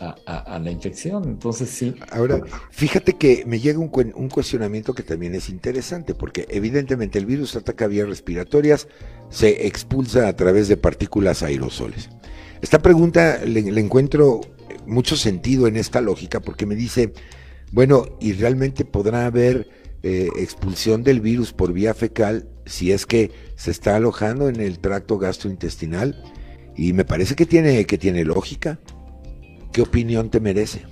a, 0.01 0.59
la 0.59 0.71
infección. 0.71 1.25
Entonces, 1.25 1.71
sí. 1.71 1.95
Ahora, 2.11 2.41
fíjate 2.71 3.15
que 3.15 3.45
me 3.47 3.61
llega 3.61 3.79
un, 3.79 3.91
un, 4.15 4.29
cuestionamiento 4.29 4.95
que 4.95 5.03
también 5.03 5.35
es 5.35 5.49
interesante, 5.49 6.15
porque 6.15 6.47
evidentemente 6.51 7.19
el 7.19 7.27
virus 7.27 7.57
ataca 7.57 7.87
vías 7.87 8.09
respiratorias, 8.09 8.89
se 9.29 9.67
expulsa 9.67 10.29
a 10.29 10.37
través 10.37 10.69
de 10.69 10.77
partículas 10.77 11.43
aerosoles. 11.43 12.11
Esta 12.61 12.81
pregunta 12.81 13.41
le 13.45 13.81
encuentro 13.81 14.41
mucho 14.87 15.17
sentido 15.17 15.67
en 15.67 15.77
esta 15.77 16.01
lógica, 16.01 16.41
porque 16.41 16.67
me 16.67 16.75
dice, 16.75 17.13
bueno, 17.73 18.07
¿y 18.21 18.33
realmente 18.33 18.85
podrá 18.85 19.27
haber 19.27 19.69
eh, 20.03 20.29
expulsión 20.37 21.03
del 21.03 21.21
virus 21.21 21.53
por 21.53 21.73
vía 21.73 21.95
fecal 21.95 22.49
si 22.67 22.93
es 22.93 23.07
que 23.07 23.33
se 23.57 23.71
está 23.71 23.97
alojando 23.97 24.49
en 24.49 24.61
el 24.61 24.79
tracto 24.79 25.19
gastrointestinal? 25.19 26.23
Y 26.77 26.93
me 26.93 27.05
parece 27.05 27.35
que 27.35 27.47
tiene, 27.47 27.85
que 27.87 27.99
tiene 27.99 28.25
lógica. 28.25 28.79
¿Qué 29.73 29.83
opinión 29.83 30.31
te 30.31 30.41
merece? 30.41 30.83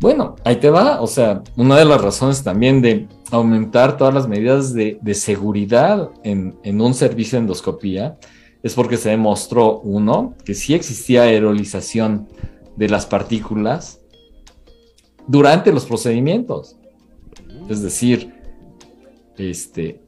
Bueno, 0.00 0.36
ahí 0.44 0.56
te 0.56 0.70
va. 0.70 1.00
O 1.00 1.06
sea, 1.06 1.42
una 1.56 1.76
de 1.76 1.84
las 1.84 2.00
razones 2.00 2.42
también 2.42 2.80
de 2.80 3.08
aumentar 3.30 3.96
todas 3.96 4.14
las 4.14 4.28
medidas 4.28 4.72
de, 4.72 4.98
seguridad 5.14 6.10
en, 6.22 6.56
en, 6.62 6.80
un 6.80 6.94
servicio 6.94 7.36
de 7.36 7.42
endoscopía 7.42 8.18
es 8.62 8.74
porque 8.74 8.96
se 8.96 9.10
demostró, 9.10 9.80
uno, 9.80 10.34
que 10.44 10.54
sí 10.54 10.74
existía 10.74 11.22
aerolización 11.22 12.28
de 12.76 12.88
las 12.88 13.06
partículas 13.06 14.00
durante 15.26 15.72
los 15.72 15.84
procedimientos. 15.86 16.76
Es 17.68 17.82
decir, 17.82 18.34
este, 19.36 20.00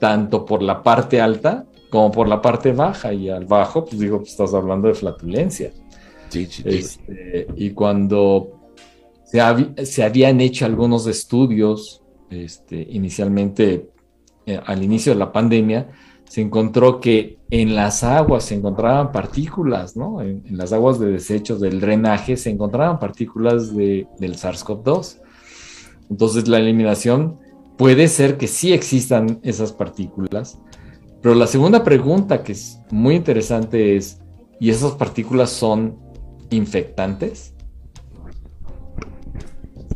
tanto 0.00 0.44
por 0.44 0.62
la 0.62 0.82
parte 0.82 1.20
alta 1.20 1.66
como 1.90 2.10
por 2.10 2.28
la 2.28 2.42
parte 2.42 2.72
baja. 2.72 3.12
Y 3.12 3.28
al 3.28 3.46
bajo, 3.46 3.84
pues 3.84 4.00
digo, 4.00 4.18
pues 4.18 4.30
estás 4.30 4.52
hablando 4.52 4.88
de 4.88 4.94
flatulencia. 4.94 5.72
Sí, 6.28 6.46
sí, 6.46 6.62
este, 6.66 7.46
y 7.54 7.70
cuando 7.70 8.72
se, 9.24 9.40
se, 9.86 10.02
habían 10.02 10.40
hecho 10.40 10.66
algunos 10.66 11.06
estudios, 11.06 12.02
este, 12.30 12.84
inicialmente 12.90 13.90
eh, 14.46 14.60
al 14.66 14.82
inicio 14.82 15.12
de 15.12 15.18
la 15.20 15.30
pandemia, 15.30 15.88
se 16.24 16.40
encontró 16.40 16.98
que 16.98 17.38
en 17.50 17.76
las 17.76 18.02
aguas 18.02 18.44
se 18.44 18.56
encontraban 18.56 19.12
partículas, 19.12 19.96
¿no? 19.96 20.20
En, 20.20 20.42
las 20.50 20.72
aguas 20.72 20.98
de 20.98 21.12
desechos 21.12 21.60
del 21.60 21.80
drenaje 21.80 22.36
se 22.36 22.50
encontraban 22.50 22.98
partículas 22.98 23.76
de, 23.76 24.08
del 24.18 24.34
SARS-CoV-2. 24.34 25.20
Entonces 26.10 26.48
la 26.48 26.58
eliminación 26.58 27.38
puede 27.76 28.08
ser 28.08 28.36
que 28.36 28.46
sí 28.46 28.72
existan 28.72 29.40
esas 29.42 29.72
partículas, 29.72 30.58
pero 31.22 31.34
la 31.34 31.46
segunda 31.46 31.82
pregunta 31.82 32.42
que 32.42 32.52
es 32.52 32.80
muy 32.90 33.14
interesante 33.14 33.96
es, 33.96 34.20
¿y 34.60 34.70
esas 34.70 34.92
partículas 34.92 35.50
son 35.50 35.98
infectantes? 36.50 37.54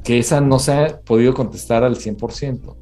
Que 0.02 0.18
esa 0.18 0.40
no 0.40 0.58
se 0.58 0.72
ha 0.72 1.00
podido 1.00 1.34
contestar 1.34 1.84
al 1.84 1.96
100%. 1.96 2.76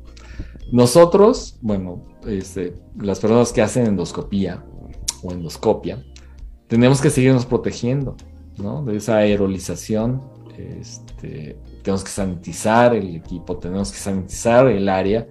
Nosotros, 0.72 1.58
bueno, 1.60 2.04
este, 2.26 2.74
las 3.00 3.20
personas 3.20 3.52
que 3.52 3.62
hacen 3.62 3.86
endoscopía 3.86 4.64
o 5.22 5.32
endoscopia, 5.32 6.04
tenemos 6.66 7.00
que 7.00 7.10
seguirnos 7.10 7.46
protegiendo 7.46 8.16
¿no? 8.58 8.84
de 8.84 8.96
esa 8.96 9.16
aerolización. 9.16 10.20
Este, 10.58 11.56
tenemos 11.82 12.04
que 12.04 12.10
sanitizar 12.10 12.94
el 12.94 13.16
equipo, 13.16 13.56
tenemos 13.56 13.92
que 13.92 13.98
sanitizar 13.98 14.66
el 14.68 14.88
área 14.88 15.26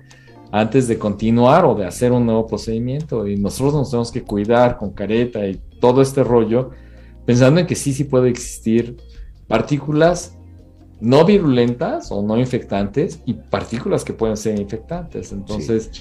antes 0.51 0.87
de 0.87 0.97
continuar 0.97 1.65
o 1.65 1.75
de 1.75 1.85
hacer 1.85 2.11
un 2.11 2.25
nuevo 2.25 2.47
procedimiento. 2.47 3.27
Y 3.27 3.37
nosotros 3.37 3.73
nos 3.73 3.89
tenemos 3.89 4.11
que 4.11 4.23
cuidar 4.23 4.77
con 4.77 4.91
careta 4.91 5.45
y 5.47 5.59
todo 5.79 6.01
este 6.01 6.23
rollo, 6.23 6.71
pensando 7.25 7.59
en 7.59 7.67
que 7.67 7.75
sí, 7.75 7.93
sí 7.93 8.03
puede 8.03 8.29
existir 8.29 8.97
partículas 9.47 10.37
no 10.99 11.25
virulentas 11.25 12.11
o 12.11 12.21
no 12.21 12.37
infectantes 12.37 13.21
y 13.25 13.33
partículas 13.33 14.03
que 14.03 14.13
pueden 14.13 14.37
ser 14.37 14.59
infectantes. 14.59 15.31
Entonces, 15.31 15.91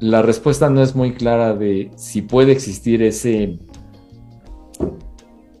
la 0.00 0.22
respuesta 0.22 0.68
no 0.68 0.82
es 0.82 0.94
muy 0.94 1.14
clara 1.14 1.54
de 1.54 1.90
si 1.96 2.22
puede 2.22 2.52
existir 2.52 3.02
ese, 3.02 3.58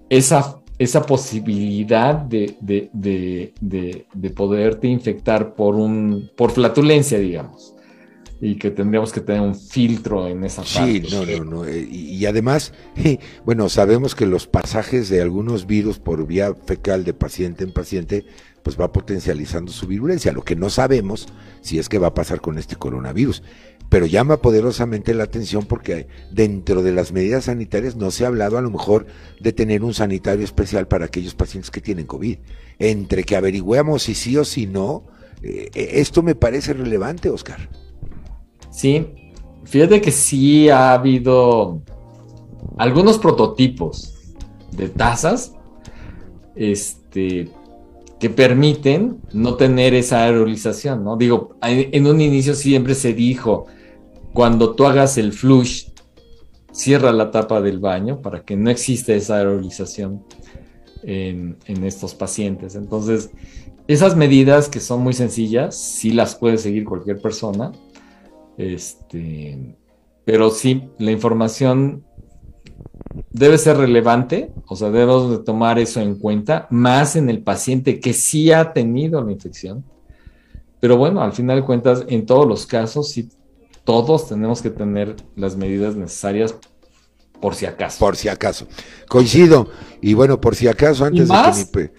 esa, 0.08 0.60
esa 0.78 1.06
posibilidad 1.06 2.14
de, 2.16 2.56
de, 2.60 4.30
poderte 4.34 4.88
infectar 4.88 5.54
por, 5.54 5.74
un, 5.76 6.30
por 6.36 6.50
flatulencia, 6.50 7.18
digamos. 7.18 7.74
Y 8.40 8.56
que 8.56 8.70
tendríamos 8.70 9.12
que 9.12 9.20
tener 9.20 9.40
un 9.40 9.54
filtro 9.54 10.26
en 10.26 10.44
esa 10.44 10.62
parte. 10.62 11.04
Sí, 11.04 11.14
no, 11.14 11.24
no, 11.24 11.44
no. 11.44 11.64
Eh, 11.64 11.86
y, 11.88 12.26
además, 12.26 12.72
bueno, 13.44 13.68
sabemos 13.68 14.14
que 14.14 14.26
los 14.26 14.46
pasajes 14.46 15.08
de 15.08 15.22
algunos 15.22 15.66
virus 15.66 15.98
por 15.98 16.26
vía 16.26 16.54
fecal 16.66 17.04
de 17.04 17.14
paciente 17.14 17.64
en 17.64 17.72
paciente 17.72 18.24
pues 18.64 18.80
va 18.80 18.90
potencializando 18.92 19.70
su 19.70 19.86
virulencia. 19.86 20.32
Lo 20.32 20.42
que 20.42 20.56
no 20.56 20.70
sabemos 20.70 21.28
si 21.60 21.78
es 21.78 21.88
que 21.88 21.98
va 21.98 22.08
a 22.08 22.14
pasar 22.14 22.40
con 22.40 22.58
este 22.58 22.76
coronavirus 22.76 23.42
pero 23.88 24.06
llama 24.06 24.38
poderosamente 24.38 25.14
la 25.14 25.24
atención 25.24 25.66
porque 25.66 26.08
dentro 26.32 26.82
de 26.82 26.92
las 26.92 27.12
medidas 27.12 27.44
sanitarias 27.44 27.96
no 27.96 28.10
se 28.10 28.24
ha 28.24 28.28
hablado 28.28 28.58
a 28.58 28.62
lo 28.62 28.70
mejor 28.70 29.06
de 29.40 29.52
tener 29.52 29.84
un 29.84 29.94
sanitario 29.94 30.44
especial 30.44 30.88
para 30.88 31.06
aquellos 31.06 31.34
pacientes 31.34 31.70
que 31.70 31.80
tienen 31.80 32.06
COVID. 32.06 32.38
Entre 32.78 33.24
que 33.24 33.36
averigüemos 33.36 34.02
si 34.02 34.14
sí 34.14 34.36
o 34.36 34.44
si 34.44 34.66
no, 34.66 35.04
eh, 35.42 35.70
esto 35.74 36.22
me 36.22 36.34
parece 36.34 36.72
relevante, 36.72 37.30
Oscar. 37.30 37.68
Sí, 38.70 39.06
fíjate 39.64 40.00
que 40.00 40.10
sí 40.10 40.68
ha 40.68 40.92
habido 40.94 41.80
algunos 42.76 43.18
prototipos 43.18 44.34
de 44.72 44.88
tazas 44.88 45.52
este, 46.56 47.48
que 48.24 48.30
permiten 48.30 49.20
no 49.34 49.56
tener 49.56 49.92
esa 49.92 50.24
aerolización, 50.24 51.04
¿no? 51.04 51.18
Digo, 51.18 51.58
en 51.60 52.06
un 52.06 52.22
inicio 52.22 52.54
siempre 52.54 52.94
se 52.94 53.12
dijo, 53.12 53.66
cuando 54.32 54.74
tú 54.74 54.86
hagas 54.86 55.18
el 55.18 55.34
flush, 55.34 55.88
cierra 56.72 57.12
la 57.12 57.30
tapa 57.30 57.60
del 57.60 57.80
baño 57.80 58.22
para 58.22 58.42
que 58.42 58.56
no 58.56 58.70
exista 58.70 59.12
esa 59.12 59.36
aerolización 59.36 60.24
en, 61.02 61.58
estos 61.84 62.14
pacientes. 62.14 62.76
Entonces, 62.76 63.28
esas 63.88 64.16
medidas 64.16 64.70
que 64.70 64.80
son 64.80 65.02
muy 65.02 65.12
sencillas, 65.12 65.76
sí 65.76 66.10
las 66.10 66.34
puede 66.34 66.56
seguir 66.56 66.86
cualquier 66.86 67.20
persona. 67.20 67.72
Este, 68.56 69.76
pero 70.24 70.48
sí, 70.48 70.84
la 70.96 71.10
información 71.10 72.06
debe 73.34 73.58
ser 73.58 73.76
relevante, 73.76 74.52
o 74.66 74.76
sea, 74.76 74.90
debemos 74.90 75.30
de 75.30 75.38
tomar 75.38 75.78
eso 75.78 76.00
en 76.00 76.14
cuenta, 76.14 76.68
más 76.70 77.16
en 77.16 77.28
el 77.28 77.42
paciente 77.42 78.00
que 78.00 78.12
sí 78.14 78.52
ha 78.52 78.72
tenido 78.72 79.22
la 79.22 79.32
infección. 79.32 79.84
Pero 80.80 80.96
bueno, 80.96 81.20
al 81.20 81.32
final 81.32 81.56
de 81.56 81.66
cuentas, 81.66 82.04
en 82.08 82.24
todos 82.24 82.46
los 82.46 82.64
casos, 82.64 83.10
sí 83.10 83.28
todos 83.84 84.28
tenemos 84.28 84.62
que 84.62 84.70
tener 84.70 85.16
las 85.36 85.56
medidas 85.56 85.94
necesarias 85.94 86.54
por 87.40 87.54
si 87.54 87.66
acaso. 87.66 87.98
Por 87.98 88.16
si 88.16 88.28
acaso. 88.28 88.66
Coincido. 89.08 89.68
Y 90.00 90.14
bueno, 90.14 90.40
por 90.40 90.54
si 90.54 90.68
acaso, 90.68 91.04
antes 91.04 91.28
de 91.28 91.70
que 91.72 91.92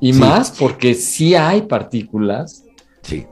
Y 0.00 0.12
más 0.12 0.50
porque 0.50 0.94
sí 0.94 1.34
hay 1.34 1.62
partículas 1.62 2.64
sí. 3.02 3.26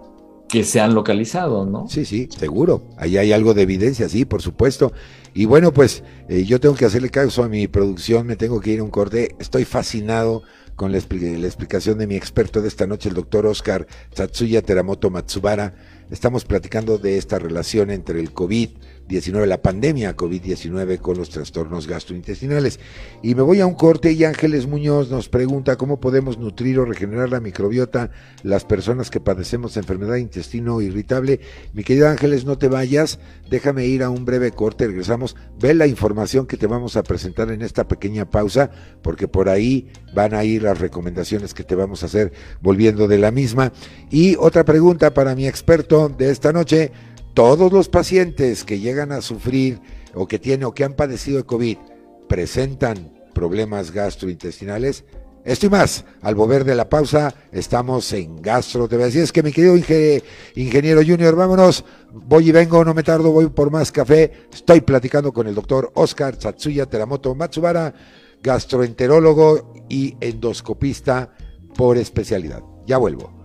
Que 0.51 0.65
se 0.65 0.81
han 0.81 0.95
localizado, 0.95 1.65
¿no? 1.65 1.89
Sí, 1.89 2.05
sí, 2.05 2.29
seguro. 2.37 2.83
Ahí 2.97 3.17
hay 3.17 3.33
algo 3.33 3.55
de 3.55 3.63
evidencia, 3.63 4.09
sí, 4.09 4.25
por 4.25 4.43
supuesto. 4.43 4.93
Y 5.33 5.45
bueno, 5.45 5.73
pues 5.73 6.03
eh, 6.29 6.45
yo 6.45 6.59
tengo 6.59 6.75
que 6.75 6.85
hacerle 6.85 7.11
caso 7.11 7.45
a 7.45 7.49
mi 7.49 7.69
producción, 7.69 8.27
me 8.27 8.37
tengo 8.37 8.61
que 8.61 8.71
ir 8.71 8.81
a 8.81 8.83
un 8.83 8.91
corte. 8.91 9.37
Estoy 9.39 9.65
fascinado 9.65 10.43
con 10.75 10.93
la, 10.93 10.99
explicación 10.99 11.99
de 11.99 12.07
mi 12.07 12.17
experto 12.17 12.63
de 12.63 12.69
esta 12.69 12.87
noche, 12.87 13.11
el 13.11 13.15
doctor 13.15 13.47
Oscar 13.47 13.87
Tatsuya 14.15 14.63
Teramoto 14.63 15.11
Matsubara 15.11 15.75
Estamos 16.11 16.45
platicando 16.45 16.99
de 16.99 17.19
esta 17.19 17.39
relación 17.39 17.91
entre 17.91 18.19
el 18.19 18.33
COVID 18.33 18.71
19, 19.11 19.47
la 19.49 19.61
pandemia 19.61 20.17
COVID-19 20.17 21.01
con 21.01 21.19
los 21.19 21.31
trastornos 21.31 21.89
gastrointestinales. 21.89 22.79
Y 23.23 23.35
me 23.35 23.43
voy 23.43 23.61
a 23.61 23.67
un 23.67 23.75
corte 23.75 24.13
y 24.13 24.25
Ángeles 24.25 24.69
Muñoz 24.69 25.11
nos 25.11 25.29
pregunta 25.29 25.77
cómo 25.77 25.99
podemos 25.99 26.39
nutrir 26.39 26.79
o 26.79 26.85
regenerar 26.85 27.29
la 27.29 27.41
microbiota 27.41 28.11
las 28.45 28.65
personas 28.65 29.11
que 29.11 29.19
padecemos 29.19 29.77
enfermedad 29.77 30.15
intestino 30.17 30.81
irritable. 30.81 31.41
Mi 31.73 31.83
querido 31.83 32.09
Ángeles, 32.09 32.45
no 32.45 32.57
te 32.57 32.69
vayas, 32.69 33.19
déjame 33.51 33.87
ir 33.87 34.05
a 34.05 34.11
un 34.11 34.25
breve 34.25 34.53
corte, 34.53 34.87
regresamos, 34.87 35.35
ve 35.59 35.75
la 35.75 35.89
información 35.89 36.47
que 36.47 36.57
te 36.57 36.69
vamos 36.69 36.97
a 36.97 37.03
presentar 37.03 37.51
en 37.51 37.63
esta 37.63 37.89
pequeña 37.89 38.31
pausa, 38.31 38.71
porque 39.03 39.27
por 39.27 39.49
ahí 39.49 39.89
van 40.15 40.35
a 40.35 40.45
ir 40.45 40.63
las 40.63 40.79
recomendaciones 40.79 41.53
que 41.53 41.65
te 41.65 41.75
vamos 41.75 42.05
a 42.05 42.07
hacer 42.07 42.33
volviendo 42.61 43.09
de 43.09 43.19
la 43.19 43.33
misma. 43.33 43.73
Y 44.09 44.37
otra 44.37 44.65
pregunta 44.65 45.13
para 45.13 45.35
mi 45.35 45.49
experto 45.49 46.09
de 46.09 46.31
esta 46.31 46.53
noche 46.53 46.93
todos 47.35 47.73
los 47.73 47.89
pacientes 47.89 48.65
que 48.65 48.81
llegan 48.81 49.13
a 49.13 49.23
sufrir 49.23 49.81
o 50.15 50.27
que 50.27 50.39
tienen 50.39 50.65
o 50.65 50.75
que 50.75 50.85
han 50.85 50.95
padecido 50.95 51.39
de 51.39 51.45
COVID 51.45 51.79
presentan 52.29 53.13
problemas 53.35 53.91
gastrointestinales. 53.93 55.05
Esto 55.45 55.67
y 55.67 55.71
más, 55.71 56.05
al 56.21 56.35
volver 56.35 56.65
de 56.65 56.75
la 56.75 56.89
pausa, 56.89 57.35
estamos 57.51 58.13
en 58.13 58.43
Gastro 58.43 58.87
TV. 58.89 59.05
Así 59.05 59.21
es 59.21 59.33
que 59.33 59.43
mi 59.43 59.53
querido 59.53 59.75
ingeniero 60.55 61.01
junior, 61.05 61.35
vámonos. 61.35 61.85
Voy 62.13 62.51
y 62.51 62.53
vengo, 62.53 62.85
no 62.85 62.93
me 62.93 63.03
tardo, 63.03 63.33
voy 63.33 63.49
por 63.49 63.71
más 63.71 63.91
café. 63.91 64.33
Estoy 64.53 64.83
platicando 64.83 65.33
con 65.33 65.47
el 65.47 65.55
doctor 65.55 65.91
Oscar 65.95 66.37
Satsuya 66.39 66.87
Teramoto 66.87 67.35
Matsubara, 67.35 67.95
gastroenterólogo 68.43 69.73
y 69.89 70.15
endoscopista 70.21 71.33
por 71.75 71.97
especialidad. 71.97 72.63
Ya 72.87 72.99
vuelvo. 72.99 73.40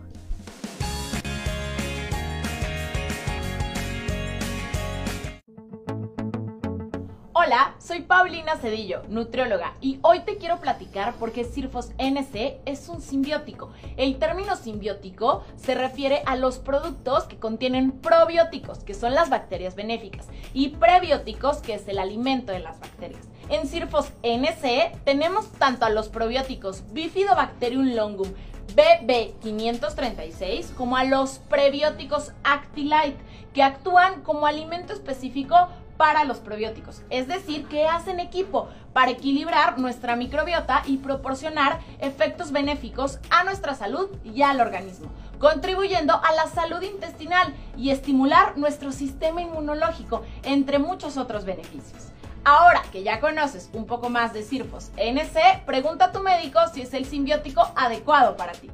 Hola, 7.46 7.76
soy 7.78 8.02
Paulina 8.02 8.58
Cedillo, 8.58 9.04
nutrióloga, 9.08 9.76
y 9.80 10.00
hoy 10.02 10.22
te 10.22 10.38
quiero 10.38 10.60
platicar 10.60 11.14
por 11.14 11.32
qué 11.32 11.44
Sirfos 11.44 11.92
NC 12.00 12.58
es 12.66 12.90
un 12.90 13.02
simbiótico. 13.04 13.70
El 13.98 14.18
término 14.18 14.56
simbiótico 14.56 15.44
se 15.56 15.76
refiere 15.76 16.24
a 16.26 16.38
los 16.38 16.58
productos 16.58 17.26
que 17.26 17.38
contienen 17.38 17.92
probióticos, 17.92 18.80
que 18.80 18.96
son 18.96 19.14
las 19.14 19.30
bacterias 19.30 19.76
benéficas, 19.76 20.26
y 20.56 20.70
prebióticos, 20.70 21.58
que 21.58 21.76
es 21.76 21.88
el 21.88 22.00
alimento 22.00 22.52
de 22.52 22.62
las 22.62 22.80
bacterias. 22.80 23.28
En 23.50 23.68
Sirfos 23.68 24.12
NC 24.24 25.04
tenemos 25.04 25.52
tanto 25.52 25.86
a 25.86 25.92
los 25.92 26.10
probióticos 26.10 26.84
Bifidobacterium 26.94 27.94
longum, 27.94 28.34
BB536 28.76 30.74
como 30.74 30.98
a 30.98 31.04
los 31.04 31.38
prebióticos 31.48 32.32
Actilite, 32.44 33.18
que 33.54 33.62
actúan 33.62 34.24
como 34.24 34.48
alimento 34.48 34.94
específico 34.94 35.70
para 35.98 36.24
los 36.26 36.38
probióticos, 36.38 37.02
es 37.10 37.28
decir, 37.28 37.66
que 37.68 37.88
hacen 37.88 38.20
equipo 38.20 38.70
para 38.94 39.12
equilibrar 39.12 39.80
nuestra 39.80 40.16
microbiota 40.16 40.84
y 40.86 40.98
proporcionar 40.98 41.80
efectos 42.00 42.52
benéficos 42.52 43.20
a 43.30 43.44
nuestra 43.44 43.76
salud 43.76 44.10
y 44.24 44.42
al 44.42 44.62
organismo, 44.62 45.12
contribuyendo 45.40 46.14
a 46.14 46.34
la 46.34 46.48
salud 46.48 46.82
intestinal 46.82 47.54
y 47.78 47.90
estimular 47.90 48.58
nuestro 48.58 48.92
sistema 48.92 49.42
inmunológico, 49.42 50.24
entre 50.44 50.80
muchos 50.80 51.18
otros 51.18 51.46
beneficios. 51.46 52.12
Ahora 52.44 52.84
que 52.92 53.02
ya 53.02 53.20
conoces 53.20 53.70
un 53.74 53.86
poco 53.86 54.10
más 54.10 54.32
de 54.32 54.44
Sirfos 54.44 54.92
NC, 54.98 55.66
pregunta 55.66 56.06
a 56.06 56.12
tu 56.12 56.20
médico 56.20 56.60
si 56.74 56.82
es 56.82 56.94
el 56.94 57.06
simbiótico 57.06 57.72
adecuado 57.76 58.38
para 58.38 58.52
ti. 58.52 58.70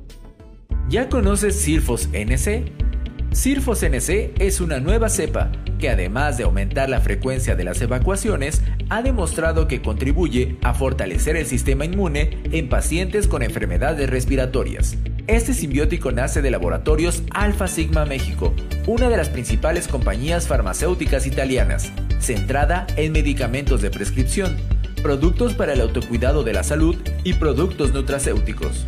¿Ya 0.89 1.07
conoces 1.07 1.61
Sirfos 1.61 2.09
NC? 2.11 2.69
Sirfos 3.31 3.81
NC 3.81 4.33
es 4.39 4.59
una 4.59 4.81
nueva 4.81 5.07
cepa 5.07 5.51
que 5.79 5.89
además 5.89 6.37
de 6.37 6.43
aumentar 6.43 6.89
la 6.89 6.99
frecuencia 6.99 7.55
de 7.55 7.63
las 7.63 7.81
evacuaciones, 7.81 8.61
ha 8.89 9.01
demostrado 9.01 9.67
que 9.67 9.81
contribuye 9.81 10.57
a 10.61 10.73
fortalecer 10.73 11.35
el 11.35 11.45
sistema 11.45 11.85
inmune 11.85 12.37
en 12.51 12.69
pacientes 12.69 13.27
con 13.27 13.41
enfermedades 13.41 14.09
respiratorias. 14.09 14.97
Este 15.27 15.53
simbiótico 15.53 16.11
nace 16.11 16.41
de 16.41 16.51
laboratorios 16.51 17.23
Alpha 17.31 17.67
Sigma 17.67 18.05
México, 18.05 18.53
una 18.85 19.09
de 19.09 19.17
las 19.17 19.29
principales 19.29 19.87
compañías 19.87 20.47
farmacéuticas 20.47 21.25
italianas, 21.25 21.91
centrada 22.19 22.85
en 22.97 23.13
medicamentos 23.13 23.81
de 23.81 23.91
prescripción, 23.91 24.57
productos 25.01 25.53
para 25.55 25.73
el 25.73 25.81
autocuidado 25.81 26.43
de 26.43 26.53
la 26.53 26.63
salud 26.63 26.95
y 27.23 27.33
productos 27.33 27.93
nutracéuticos. 27.93 28.85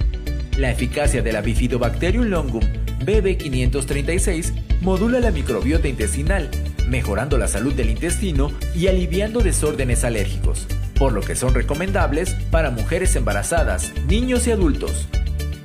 La 0.58 0.70
eficacia 0.70 1.24
de 1.24 1.32
la 1.32 1.42
Bifidobacterium 1.42 2.26
longum 2.26 2.62
BB536 3.06 4.82
modula 4.82 5.20
la 5.20 5.32
microbiota 5.32 5.88
intestinal, 5.88 6.50
mejorando 6.88 7.38
la 7.38 7.48
salud 7.48 7.74
del 7.74 7.90
intestino 7.90 8.52
y 8.76 8.88
aliviando 8.88 9.42
desórdenes 9.42 10.04
alérgicos, 10.04 10.68
por 10.98 11.14
lo 11.14 11.22
que 11.22 11.36
son 11.36 11.54
recomendables 11.54 12.36
para 12.52 12.72
mujeres 12.72 13.16
embarazadas, 13.16 13.92
niños 14.08 14.48
y 14.48 14.52
adultos. 14.52 15.08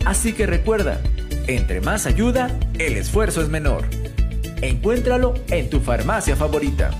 Así 0.05 0.32
que 0.32 0.47
recuerda, 0.47 1.01
entre 1.47 1.80
más 1.80 2.07
ayuda, 2.07 2.51
el 2.78 2.97
esfuerzo 2.97 3.43
es 3.43 3.49
menor. 3.49 3.84
Encuéntralo 4.61 5.34
en 5.51 5.70
tu 5.70 5.80
farmacia 5.80 6.36
favorita. 6.36 6.91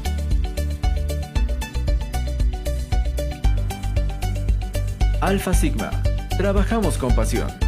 Alfa 5.21 5.53
Sigma. 5.53 5.91
Trabajamos 6.37 6.97
con 6.97 7.15
pasión. 7.15 7.68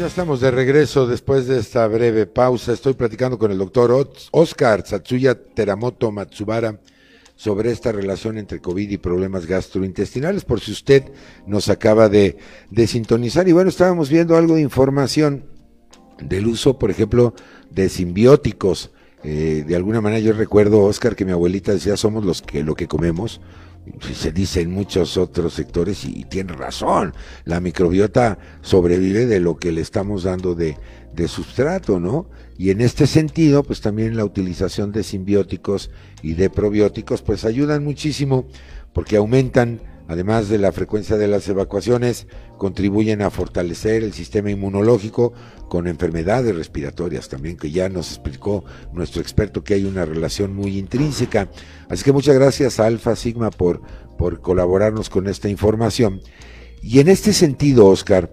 Ya 0.00 0.06
estamos 0.06 0.40
de 0.40 0.50
regreso 0.50 1.06
después 1.06 1.46
de 1.46 1.58
esta 1.58 1.86
breve 1.86 2.24
pausa. 2.24 2.72
Estoy 2.72 2.94
platicando 2.94 3.38
con 3.38 3.50
el 3.52 3.58
doctor 3.58 4.10
Oscar 4.30 4.82
Satsuya 4.86 5.34
Teramoto 5.34 6.10
Matsubara 6.10 6.80
sobre 7.36 7.70
esta 7.70 7.92
relación 7.92 8.38
entre 8.38 8.60
COVID 8.60 8.88
y 8.88 8.96
problemas 8.96 9.44
gastrointestinales, 9.44 10.46
por 10.46 10.60
si 10.60 10.72
usted 10.72 11.04
nos 11.46 11.68
acaba 11.68 12.08
de, 12.08 12.38
sintonizar. 12.86 13.46
Y 13.46 13.52
bueno, 13.52 13.68
estábamos 13.68 14.08
viendo 14.08 14.38
algo 14.38 14.54
de 14.54 14.62
información 14.62 15.44
del 16.18 16.46
uso, 16.46 16.78
por 16.78 16.90
ejemplo, 16.90 17.34
de 17.70 17.90
simbióticos. 17.90 18.92
Eh, 19.22 19.64
de 19.68 19.76
alguna 19.76 20.00
manera 20.00 20.20
yo 20.20 20.32
recuerdo, 20.32 20.80
Oscar, 20.82 21.14
que 21.14 21.26
mi 21.26 21.32
abuelita 21.32 21.72
decía, 21.72 21.98
somos 21.98 22.24
los 22.24 22.40
que 22.40 22.64
lo 22.64 22.74
que 22.74 22.88
comemos 22.88 23.42
se 24.12 24.32
dice 24.32 24.60
en 24.60 24.70
muchos 24.70 25.16
otros 25.16 25.54
sectores 25.54 26.04
y, 26.04 26.24
tiene 26.24 26.52
razón, 26.52 27.14
la 27.44 27.60
microbiota 27.60 28.38
sobrevive 28.60 29.26
de 29.26 29.40
lo 29.40 29.56
que 29.56 29.72
le 29.72 29.80
estamos 29.80 30.22
dando 30.22 30.54
de, 30.54 30.76
de 31.14 31.28
sustrato, 31.28 31.98
¿no? 31.98 32.28
Y 32.56 32.70
en 32.70 32.80
este 32.80 33.06
sentido, 33.06 33.62
pues 33.62 33.80
también 33.80 34.16
la 34.16 34.24
utilización 34.24 34.92
de 34.92 35.02
simbióticos 35.02 35.90
y 36.22 36.34
de 36.34 36.50
probióticos, 36.50 37.22
pues 37.22 37.44
ayudan 37.44 37.84
muchísimo 37.84 38.46
porque 38.92 39.16
aumentan 39.16 39.80
además 40.10 40.48
de 40.48 40.58
la 40.58 40.72
frecuencia 40.72 41.16
de 41.16 41.28
las 41.28 41.48
evacuaciones, 41.48 42.26
contribuyen 42.58 43.22
a 43.22 43.30
fortalecer 43.30 44.02
el 44.02 44.12
sistema 44.12 44.50
inmunológico 44.50 45.32
con 45.68 45.86
enfermedades 45.86 46.52
respiratorias 46.56 47.28
también, 47.28 47.56
que 47.56 47.70
ya 47.70 47.88
nos 47.88 48.08
explicó 48.08 48.64
nuestro 48.92 49.22
experto 49.22 49.62
que 49.62 49.74
hay 49.74 49.84
una 49.84 50.04
relación 50.04 50.52
muy 50.52 50.78
intrínseca. 50.78 51.48
Así 51.88 52.02
que 52.02 52.10
muchas 52.10 52.34
gracias 52.34 52.80
a 52.80 52.86
Alfa 52.86 53.14
Sigma 53.14 53.52
por, 53.52 53.82
por 54.18 54.40
colaborarnos 54.40 55.10
con 55.10 55.28
esta 55.28 55.48
información. 55.48 56.20
Y 56.82 56.98
en 56.98 57.06
este 57.06 57.32
sentido, 57.32 57.86
Oscar, 57.86 58.32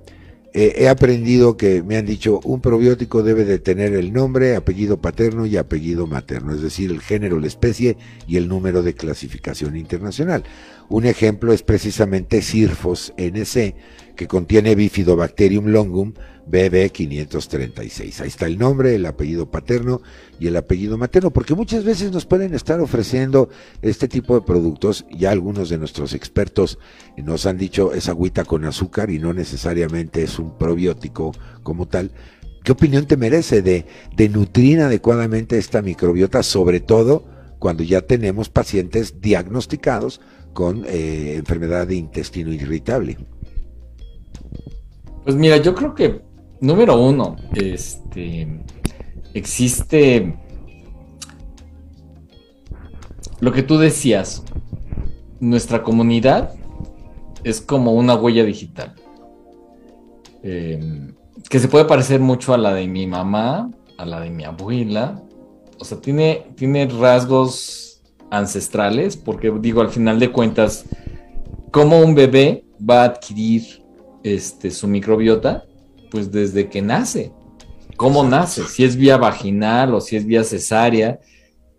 eh, 0.60 0.74
he 0.78 0.90
aprendido 0.90 1.58
que 1.58 1.84
me 1.84 1.98
han 1.98 2.08
dicho 2.08 2.40
un 2.44 2.62
probiótico 2.62 3.22
debe 3.22 3.46
de 3.46 3.60
tener 3.60 3.94
el 3.94 4.12
nombre, 4.12 4.56
apellido 4.56 5.00
paterno 5.00 5.46
y 5.46 5.56
apellido 5.56 6.08
materno, 6.08 6.56
es 6.56 6.64
decir, 6.64 6.90
el 6.90 7.02
género, 7.02 7.40
la 7.40 7.46
especie 7.46 7.98
y 8.28 8.38
el 8.38 8.48
número 8.48 8.82
de 8.82 8.96
clasificación 8.96 9.78
internacional. 9.78 10.44
Un 10.90 11.06
ejemplo 11.06 11.52
es 11.52 11.64
precisamente 11.64 12.42
Sirfos 12.42 13.14
NC, 13.18 13.76
que 14.16 14.28
contiene 14.28 14.74
Bifidobacterium 14.74 15.68
longum 15.68 16.14
BB536. 16.50 18.22
Ahí 18.22 18.28
está 18.28 18.46
el 18.46 18.58
nombre, 18.58 18.96
el 18.96 19.06
apellido 19.06 19.52
paterno 19.52 20.02
y 20.40 20.48
el 20.48 20.56
apellido 20.56 20.98
materno, 20.98 21.32
porque 21.32 21.56
muchas 21.56 21.84
veces 21.84 22.12
nos 22.12 22.26
pueden 22.26 22.54
estar 22.54 22.80
ofreciendo 22.80 23.50
este 23.82 24.08
tipo 24.08 24.36
de 24.36 24.46
productos. 24.46 25.06
Ya 25.12 25.32
algunos 25.32 25.68
de 25.68 25.78
nuestros 25.78 26.14
expertos 26.14 26.80
nos 27.18 27.46
han 27.46 27.58
dicho 27.58 27.94
es 27.94 28.08
agüita 28.08 28.46
con 28.46 28.64
azúcar 28.64 29.10
y 29.10 29.20
no 29.20 29.34
necesariamente 29.34 30.24
es 30.24 30.40
un 30.40 30.58
probiótico 30.58 31.34
como 31.64 31.88
tal. 31.88 32.12
¿Qué 32.64 32.72
opinión 32.72 33.08
te 33.08 33.18
merece 33.18 33.62
de, 33.62 33.86
de 34.16 34.30
nutrir 34.30 34.80
adecuadamente 34.80 35.58
esta 35.58 35.82
microbiota, 35.82 36.44
sobre 36.44 36.80
todo 36.80 37.26
cuando 37.60 37.84
ya 37.84 38.02
tenemos 38.02 38.50
pacientes 38.50 39.20
diagnosticados 39.22 40.22
con 40.58 40.84
eh, 40.88 41.36
enfermedad 41.36 41.86
de 41.86 41.97
intestino 41.97 42.51
irritable? 42.51 43.16
Pues 45.24 45.36
mira, 45.36 45.58
yo 45.58 45.76
creo 45.76 45.93
que, 45.93 46.24
número 46.62 46.99
uno, 46.99 47.36
este, 47.53 48.47
existe 49.36 50.36
lo 53.39 53.51
que 53.51 53.62
tú 53.62 53.78
decías, 53.78 54.43
nuestra 55.39 55.84
comunidad 55.84 56.55
es 57.43 57.62
como 57.62 57.93
una 57.93 58.16
huella 58.16 58.43
digital. 58.43 58.95
Em, 60.41 61.14
que 61.51 61.60
se 61.60 61.68
puede 61.68 61.86
parecer 61.86 62.20
mucho 62.20 62.55
a 62.55 62.58
la 62.58 62.74
de 62.74 62.88
mi 62.88 63.05
mamá, 63.05 63.70
a 63.99 64.05
la 64.08 64.22
de 64.22 64.32
mi 64.32 64.43
abuela. 64.43 65.22
O 65.80 65.86
sea, 65.86 66.01
tiene, 66.01 66.47
tiene 66.55 66.88
rasgos 66.88 67.87
ancestrales, 68.30 69.18
porque 69.18 69.52
digo, 69.60 69.82
al 69.82 69.90
final 69.90 70.20
de 70.20 70.32
cuentas, 70.32 70.86
¿cómo 71.72 72.00
un 72.00 72.16
bebé 72.16 72.66
va 72.78 73.02
a 73.02 73.06
adquirir 73.06 73.84
este, 74.24 74.72
su 74.72 74.88
microbiota? 74.88 75.66
Pues 76.12 76.32
desde 76.32 76.70
que 76.70 76.82
nace. 76.82 77.32
¿Cómo 77.96 78.24
nace? 78.24 78.64
Si 78.64 78.84
es 78.84 78.96
vía 78.96 79.18
vaginal 79.18 79.94
o 79.94 80.02
si 80.02 80.16
es 80.16 80.26
vía 80.26 80.44
cesárea. 80.44 81.20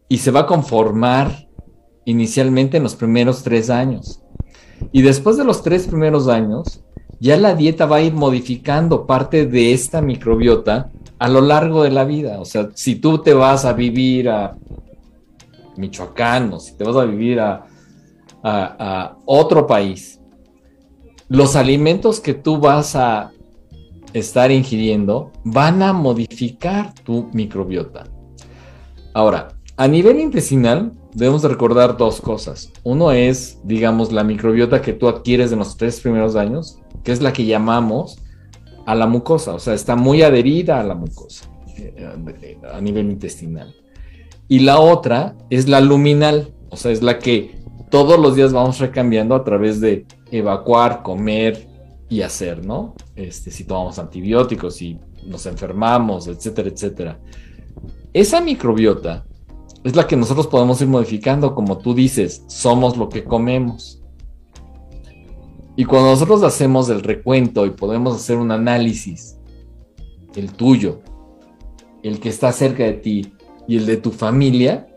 Y 0.09 0.19
se 0.19 0.31
va 0.31 0.41
a 0.41 0.47
conformar 0.47 1.49
inicialmente 2.05 2.79
en 2.79 2.83
los 2.83 2.97
primeros 2.97 3.43
tres 3.43 3.71
años. 3.71 4.23
Y 4.93 5.03
después 5.03 5.37
de 5.37 5.45
los 5.45 5.63
tres 5.63 5.87
primeros 5.87 6.29
años, 6.29 6.83
ya 7.21 7.37
la 7.37 7.55
dieta 7.55 7.87
va 7.87 7.97
a 7.97 8.03
ir 8.03 8.15
modificando 8.15 9.07
parte 9.07 9.47
de 9.47 9.73
esta 9.73 10.01
microbiota 10.01 10.91
a 11.19 11.29
lo 11.29 11.41
largo 11.41 11.83
de 11.83 11.91
la 11.91 12.05
vida. 12.05 12.41
O 12.41 12.45
sea, 12.45 12.71
si 12.75 12.97
tú 12.97 13.19
te 13.19 13.35
vas 13.35 13.65
a 13.65 13.73
vivir 13.73 14.29
a 14.29 14.57
Michoacán 15.79 16.53
o 16.53 16.61
si 16.61 16.77
te 16.77 16.85
vas 16.85 16.97
a 16.97 17.05
vivir 17.05 17.41
a, 17.41 17.67
a, 18.43 19.17
otro 19.25 19.67
país, 19.67 20.21
los 21.29 21.57
alimentos 21.57 22.21
que 22.21 22.35
tú 22.35 22.59
vas 22.59 22.97
a 22.97 23.33
estar 24.13 24.51
ingiriendo 24.51 25.33
van 25.45 25.83
a 25.83 25.93
modificar 25.93 26.95
tu 26.95 27.29
microbiota. 27.33 28.05
Ahora, 29.15 29.49
a 29.77 29.87
nivel 29.87 30.21
intestinal, 30.21 30.93
debemos 31.15 31.43
recordar 31.43 31.97
dos 31.97 32.21
cosas. 32.21 32.73
Uno 32.85 33.13
es, 33.13 33.61
digamos, 33.65 34.13
la 34.13 34.25
microbiota 34.25 34.83
que 34.83 34.93
tú 34.93 35.09
adquieres 35.09 35.53
en 35.53 35.59
los 35.59 35.77
tres 35.77 36.01
primeros 36.01 36.37
años, 36.37 36.79
que 37.05 37.13
es 37.13 37.21
la 37.21 37.33
que 37.33 37.45
llamamos 37.45 38.19
a 38.87 38.95
la 38.95 39.07
mucosa, 39.07 39.55
o 39.55 39.59
sea, 39.59 39.75
está 39.75 39.97
muy 39.97 40.23
adherida 40.23 40.81
a 40.81 40.83
la 40.83 40.95
mucosa 40.95 41.51
eh, 41.77 42.59
a 42.73 42.81
nivel 42.81 43.11
intestinal. 43.11 43.75
Y 44.49 44.61
la 44.61 44.81
otra 44.81 45.37
es 45.51 45.69
la 45.69 45.81
luminal, 45.81 46.55
o 46.71 46.77
sea, 46.77 46.91
es 46.91 47.03
la 47.03 47.19
que 47.19 47.59
todos 47.91 48.19
los 48.19 48.35
días 48.35 48.53
vamos 48.53 48.79
recambiando 48.79 49.35
a 49.35 49.45
través 49.45 49.81
de 49.81 50.07
evacuar, 50.31 51.03
comer 51.03 51.69
y 52.09 52.23
hacer, 52.23 52.65
¿no? 52.65 52.95
Este, 53.15 53.51
si 53.51 53.65
tomamos 53.65 53.99
antibióticos, 53.99 54.77
si 54.77 54.99
nos 55.27 55.45
enfermamos, 55.47 56.27
etcétera, 56.27 56.69
etcétera. 56.71 57.21
Esa 58.15 58.41
microbiota 58.41 59.27
es 59.85 59.95
la 59.95 60.07
que 60.07 60.17
nosotros 60.17 60.47
podemos 60.47 60.81
ir 60.81 60.89
modificando, 60.89 61.55
como 61.55 61.79
tú 61.79 61.95
dices, 61.95 62.43
somos 62.47 62.97
lo 62.97 63.09
que 63.09 63.25
comemos. 63.25 64.03
Y 65.77 65.85
cuando 65.85 66.11
nosotros 66.11 66.43
hacemos 66.43 66.89
el 66.89 67.03
recuento 67.03 67.67
y 67.67 67.71
podemos 67.71 68.17
hacer 68.17 68.39
un 68.39 68.51
análisis, 68.51 69.39
el 70.35 70.53
tuyo, 70.53 71.01
el 72.03 72.19
que 72.19 72.31
está 72.31 72.51
cerca 72.53 72.85
de 72.85 72.95
ti 72.95 73.33
y 73.69 73.77
el 73.77 73.87
de 73.87 73.99
tu 73.99 74.11
familia, 74.11 74.89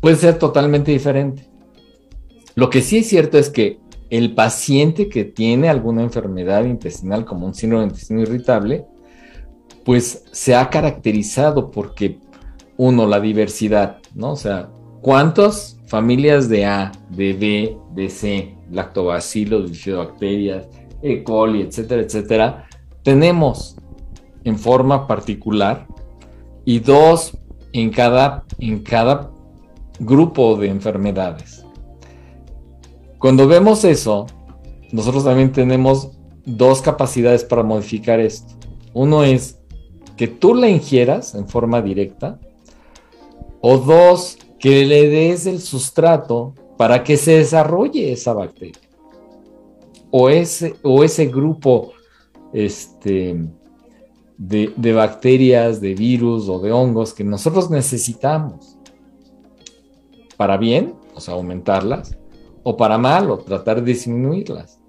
puede 0.00 0.16
ser 0.16 0.38
totalmente 0.38 0.90
diferente. 0.92 1.48
Lo 2.56 2.68
que 2.68 2.82
sí 2.82 2.98
es 2.98 3.08
cierto 3.08 3.38
es 3.38 3.48
que 3.48 3.78
el 4.10 4.34
paciente 4.34 5.08
que 5.08 5.24
tiene 5.24 5.68
alguna 5.68 6.02
enfermedad 6.02 6.64
intestinal 6.64 7.24
como 7.24 7.46
un 7.46 7.54
síndrome 7.54 7.84
de 7.84 7.90
intestino 7.90 8.20
irritable, 8.20 8.84
pues 9.84 10.24
se 10.30 10.54
ha 10.54 10.68
caracterizado 10.68 11.70
porque 11.70 12.18
uno, 12.76 13.06
la 13.06 13.20
diversidad, 13.20 13.98
¿no? 14.14 14.32
O 14.32 14.36
sea, 14.36 14.68
¿cuántas 15.00 15.78
familias 15.86 16.48
de 16.48 16.64
A, 16.64 16.92
de 17.10 17.32
B, 17.32 17.78
de 17.94 18.10
C, 18.10 18.56
lactobacilos, 18.70 19.70
bifidobacterias, 19.70 20.68
E. 21.02 21.22
coli, 21.22 21.62
etcétera, 21.62 22.02
etcétera, 22.02 22.68
tenemos 23.02 23.76
en 24.44 24.58
forma 24.58 25.06
particular 25.06 25.86
y 26.64 26.80
dos 26.80 27.36
en 27.72 27.90
cada, 27.90 28.44
en 28.58 28.82
cada 28.82 29.30
grupo 29.98 30.56
de 30.56 30.68
enfermedades. 30.68 31.64
Cuando 33.18 33.46
vemos 33.46 33.84
eso, 33.84 34.26
nosotros 34.92 35.24
también 35.24 35.52
tenemos 35.52 36.10
dos 36.44 36.82
capacidades 36.82 37.44
para 37.44 37.62
modificar 37.62 38.20
esto. 38.20 38.54
Uno 38.92 39.24
es 39.24 39.58
que 40.16 40.28
tú 40.28 40.54
la 40.54 40.68
ingieras 40.68 41.34
en 41.34 41.48
forma 41.48 41.82
directa 41.82 42.38
o 43.60 43.78
dos, 43.78 44.38
que 44.58 44.84
le 44.84 45.08
des 45.08 45.46
el 45.46 45.60
sustrato 45.60 46.54
para 46.76 47.02
que 47.02 47.16
se 47.16 47.38
desarrolle 47.38 48.12
esa 48.12 48.34
bacteria. 48.34 48.80
O 50.10 50.28
ese, 50.28 50.74
o 50.82 51.02
ese 51.02 51.26
grupo 51.26 51.92
este, 52.52 53.42
de, 54.36 54.92
bacterias, 54.92 55.80
de 55.80 55.94
virus 55.94 56.48
o 56.48 56.58
de 56.58 56.72
hongos 56.72 57.12
que 57.12 57.24
nosotros 57.24 57.70
necesitamos. 57.70 58.78
Para 60.36 60.56
bien, 60.56 60.94
o 61.14 61.20
sea, 61.20 61.34
aumentarlas, 61.34 62.16
o 62.62 62.76
para 62.76 62.98
mal, 62.98 63.30
o 63.30 63.38
tratar 63.38 63.82
de 63.82 63.92
disminuirlas. 63.92 64.80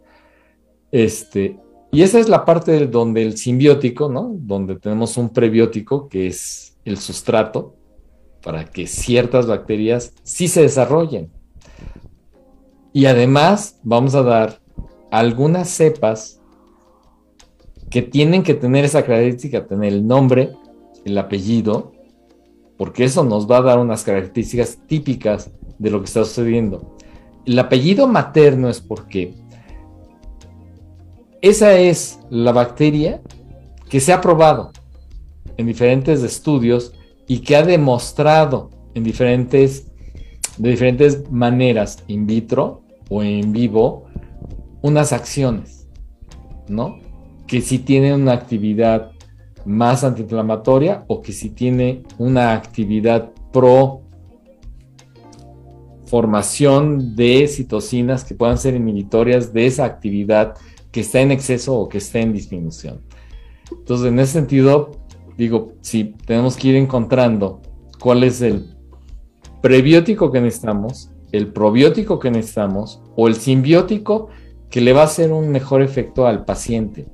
Este, 0.91 1.59
y 1.91 2.01
esa 2.01 2.19
es 2.19 2.29
la 2.29 2.45
parte 2.45 2.87
donde 2.87 3.21
el 3.21 3.37
simbiótico, 3.37 4.09
¿no? 4.09 4.31
Donde 4.33 4.77
tenemos 4.77 5.17
un 5.17 5.29
prebiótico 5.29 6.07
que 6.07 6.27
es 6.27 6.77
el 6.83 6.97
sustrato, 6.97 7.75
para 8.41 8.65
que 8.65 8.85
ciertas 8.85 9.47
bacterias 9.47 10.13
sí 10.23 10.47
se 10.47 10.61
desarrollen. 10.61 11.31
Y 12.93 13.07
además 13.07 13.79
vamos 13.83 14.13
a 14.13 14.21
dar 14.21 14.61
algunas 15.11 15.69
cepas 15.69 16.39
que 17.89 18.01
tienen 18.01 18.43
que 18.43 18.53
tener 18.53 18.85
esa 18.85 19.03
característica, 19.03 19.65
tener 19.65 19.93
el 19.93 20.07
nombre, 20.07 20.53
el 21.05 21.17
apellido, 21.17 21.93
porque 22.77 23.05
eso 23.05 23.23
nos 23.23 23.49
va 23.49 23.57
a 23.57 23.61
dar 23.61 23.79
unas 23.79 24.03
características 24.03 24.79
típicas 24.87 25.51
de 25.77 25.91
lo 25.91 25.99
que 25.99 26.05
está 26.05 26.23
sucediendo. 26.25 26.95
El 27.45 27.57
apellido 27.59 28.07
materno 28.07 28.69
es 28.69 28.81
porque 28.81 29.33
esa 31.41 31.77
es 31.77 32.19
la 32.29 32.51
bacteria 32.51 33.21
que 33.89 33.99
se 33.99 34.11
ha 34.11 34.19
probado 34.19 34.71
en 35.57 35.67
diferentes 35.67 36.23
estudios 36.23 36.93
y 37.27 37.39
que 37.39 37.55
ha 37.55 37.63
demostrado 37.63 38.71
en 38.95 39.03
diferentes, 39.03 39.87
de 40.57 40.69
diferentes 40.71 41.29
maneras, 41.31 42.03
in 42.07 42.25
vitro 42.25 42.81
o 43.09 43.21
en 43.21 43.51
vivo, 43.51 44.05
unas 44.81 45.13
acciones, 45.13 45.87
¿no? 46.67 46.97
Que 47.47 47.61
si 47.61 47.79
tiene 47.79 48.13
una 48.13 48.33
actividad 48.33 49.11
más 49.65 50.03
antiinflamatoria 50.03 51.05
o 51.07 51.21
que 51.21 51.33
si 51.33 51.49
tiene 51.49 52.03
una 52.17 52.53
actividad 52.53 53.31
pro 53.51 54.01
formación 56.05 57.15
de 57.15 57.47
citocinas 57.47 58.23
que 58.23 58.35
puedan 58.35 58.57
ser 58.57 58.75
inhibitorias 58.75 59.51
de 59.51 59.65
esa 59.65 59.85
actividad 59.85 60.53
que 60.91 61.01
está 61.01 61.19
en 61.19 61.31
exceso 61.31 61.75
o 61.75 61.89
que 61.89 61.97
está 61.97 62.19
en 62.19 62.31
disminución. 62.31 63.01
Entonces, 63.71 64.07
en 64.07 64.19
ese 64.19 64.33
sentido, 64.33 64.91
digo, 65.37 65.73
si 65.81 66.15
tenemos 66.25 66.55
que 66.55 66.69
ir 66.69 66.75
encontrando 66.75 67.61
cuál 67.99 68.23
es 68.23 68.41
el 68.41 68.75
prebiótico 69.61 70.31
que 70.31 70.41
necesitamos, 70.41 71.09
el 71.31 71.51
probiótico 71.51 72.19
que 72.19 72.31
necesitamos 72.31 73.01
o 73.15 73.27
el 73.27 73.35
simbiótico 73.35 74.29
que 74.69 74.81
le 74.81 74.93
va 74.93 75.01
a 75.01 75.05
hacer 75.05 75.31
un 75.31 75.49
mejor 75.49 75.81
efecto 75.81 76.27
al 76.27 76.45
paciente, 76.45 77.07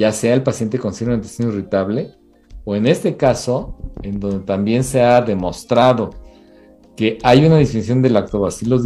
ya 0.00 0.12
sea 0.12 0.32
el 0.32 0.42
paciente 0.42 0.78
con 0.78 0.94
síndrome 0.94 1.18
de 1.18 1.24
intestino 1.24 1.50
irritable 1.50 2.14
o 2.64 2.74
en 2.74 2.86
este 2.86 3.18
caso, 3.18 3.76
en 4.02 4.18
donde 4.18 4.46
también 4.46 4.82
se 4.82 5.02
ha 5.02 5.20
demostrado 5.20 6.08
que 6.96 7.18
hay 7.22 7.44
una 7.44 7.58
disminución 7.58 8.00
de 8.00 8.08
lactobacilos 8.08 8.82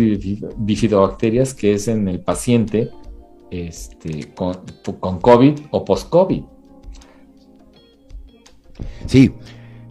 bifidobacterias 0.57 1.55
que 1.55 1.75
es 1.75 1.87
en 1.87 2.09
el 2.09 2.19
paciente 2.19 2.91
este, 3.53 4.35
con, 4.35 4.57
con 4.99 5.21
COVID 5.21 5.55
o 5.71 5.85
post-COVID. 5.85 6.43
Sí, 9.07 9.33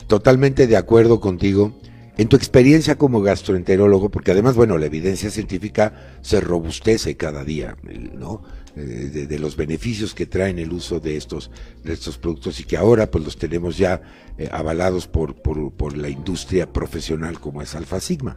totalmente 0.07 0.67
de 0.67 0.75
acuerdo 0.75 1.21
contigo. 1.21 1.71
En 2.17 2.27
tu 2.27 2.35
experiencia 2.35 2.97
como 2.97 3.21
gastroenterólogo, 3.21 4.09
porque 4.09 4.31
además, 4.31 4.57
bueno, 4.57 4.77
la 4.77 4.87
evidencia 4.87 5.29
científica 5.29 6.17
se 6.21 6.41
robustece 6.41 7.15
cada 7.15 7.45
día, 7.45 7.77
¿no? 8.13 8.41
Eh, 8.75 9.27
de, 9.29 9.37
los 9.37 9.55
beneficios 9.55 10.15
que 10.15 10.25
traen 10.25 10.57
el 10.57 10.73
uso 10.73 10.99
de 10.99 11.15
estos, 11.15 11.51
de 11.83 11.93
estos 11.93 12.17
productos 12.17 12.59
y 12.59 12.63
que 12.63 12.75
ahora 12.75 13.11
pues 13.11 13.23
los 13.23 13.37
tenemos 13.37 13.77
ya 13.77 14.01
eh, 14.35 14.49
avalados 14.51 15.05
por, 15.05 15.35
por, 15.35 15.95
la 15.95 16.09
industria 16.09 16.73
profesional 16.73 17.39
como 17.39 17.61
es 17.61 17.75
Alfa 17.75 17.99
Sigma. 17.99 18.35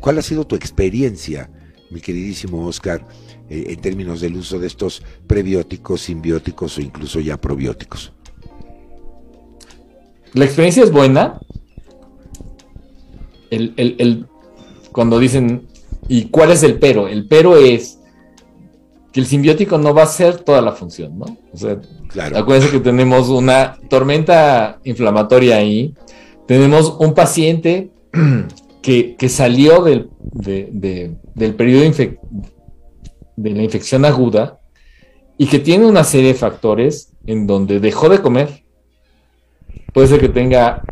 ¿Cuál 0.00 0.16
ha 0.16 0.22
sido 0.22 0.46
tu 0.46 0.56
experiencia, 0.56 1.50
mi 1.90 2.00
queridísimo 2.00 2.66
Oscar, 2.66 3.06
eh, 3.50 3.66
en 3.68 3.80
términos 3.82 4.22
del 4.22 4.36
uso 4.36 4.58
de 4.58 4.68
estos 4.68 5.02
prebióticos, 5.26 6.00
simbióticos 6.00 6.78
o 6.78 6.80
incluso 6.80 7.20
ya 7.20 7.38
probióticos? 7.38 8.14
La 10.32 10.46
experiencia 10.46 10.82
es 10.82 10.90
buena. 10.90 11.38
El, 13.50 14.26
cuando 14.92 15.18
dicen 15.18 15.68
¿Y 16.08 16.26
cuál 16.26 16.50
es 16.50 16.62
el 16.62 16.78
pero? 16.78 17.06
El 17.06 17.26
pero 17.26 17.56
es 17.56 17.98
que 19.12 19.20
el 19.20 19.26
simbiótico 19.26 19.78
no 19.78 19.94
va 19.94 20.02
a 20.02 20.04
hacer 20.04 20.38
toda 20.38 20.62
la 20.62 20.72
función, 20.72 21.18
¿no? 21.18 21.26
O 21.52 21.56
sea, 21.56 21.78
claro. 22.08 22.38
acuérdense 22.38 22.72
que 22.72 22.80
tenemos 22.80 23.28
una 23.28 23.76
tormenta 23.88 24.80
inflamatoria 24.84 25.56
ahí, 25.56 25.94
tenemos 26.46 26.96
un 26.98 27.14
paciente 27.14 27.90
que, 28.82 29.16
salió 29.28 29.82
del, 29.82 30.10
del 30.32 31.54
periodo 31.54 31.82
de 33.36 33.50
la 33.50 33.62
infección 33.62 34.04
aguda 34.04 34.58
y 35.38 35.46
que 35.46 35.58
tiene 35.58 35.86
una 35.86 36.04
serie 36.04 36.28
de 36.28 36.34
factores 36.34 37.12
en 37.26 37.46
donde 37.46 37.80
dejó 37.80 38.08
de 38.08 38.20
comer. 38.20 38.64
Puede 39.92 40.08
ser 40.08 40.20
que 40.20 40.28
tenga 40.28 40.82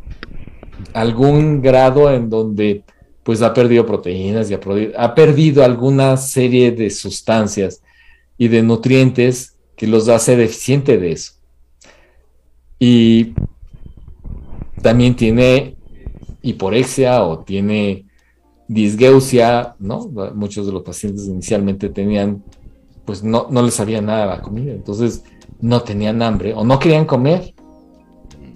algún 0.92 1.62
grado 1.62 2.12
en 2.12 2.28
donde 2.28 2.84
pues 3.22 3.42
ha 3.42 3.52
perdido 3.52 3.86
proteínas 3.86 4.50
y 4.50 4.54
ha, 4.54 5.14
perdido 5.14 5.62
alguna 5.62 6.16
serie 6.16 6.72
de 6.72 6.90
sustancias 6.90 7.82
y 8.40 8.48
de 8.48 8.62
nutrientes 8.62 9.58
que 9.76 9.86
los 9.86 10.08
hace 10.08 10.34
deficiente 10.34 10.96
de 10.96 11.12
eso. 11.12 11.34
Y 12.78 13.34
también 14.80 15.14
tiene 15.14 15.76
hiporexia 16.40 17.22
o 17.22 17.40
tiene 17.40 18.06
disgeusia, 18.66 19.76
¿no? 19.78 20.08
Muchos 20.34 20.64
de 20.64 20.72
los 20.72 20.82
pacientes 20.82 21.26
inicialmente 21.26 21.90
tenían, 21.90 22.42
pues 23.04 23.22
no, 23.22 23.48
no 23.50 23.60
les 23.60 23.74
sabía 23.74 24.00
nada 24.00 24.24
la 24.24 24.40
comida, 24.40 24.72
entonces 24.72 25.22
no 25.60 25.82
tenían 25.82 26.22
hambre 26.22 26.54
o 26.54 26.64
no 26.64 26.78
querían 26.78 27.04
comer. 27.04 27.52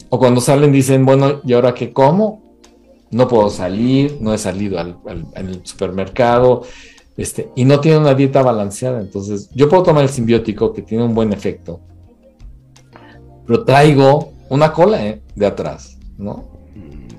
O 0.09 0.19
cuando 0.19 0.41
salen 0.41 0.73
dicen, 0.73 1.05
bueno, 1.05 1.43
¿y 1.45 1.53
ahora 1.53 1.75
qué 1.75 1.93
como? 1.93 2.43
No 3.11 3.29
puedo 3.29 3.51
salir, 3.51 4.17
no 4.19 4.33
he 4.33 4.39
salido 4.39 4.79
al, 4.79 4.97
supermercado, 5.65 6.63
este, 7.17 7.51
y 7.55 7.65
no 7.65 7.81
tiene 7.81 7.99
una 7.99 8.15
dieta 8.15 8.43
balanceada. 8.43 9.01
Entonces, 9.01 9.51
yo 9.55 9.69
puedo 9.69 9.83
tomar 9.85 10.03
el 10.03 10.11
simbiótico 10.11 10.73
que 10.73 10.83
tiene 10.83 11.05
un 11.05 11.15
buen 11.15 11.33
efecto, 11.33 11.81
pero 13.47 13.65
traigo 13.65 14.33
una 14.49 14.73
cola 14.73 15.07
¿eh? 15.07 15.23
de 15.35 15.47
atrás, 15.47 15.99
¿no? 16.19 16.53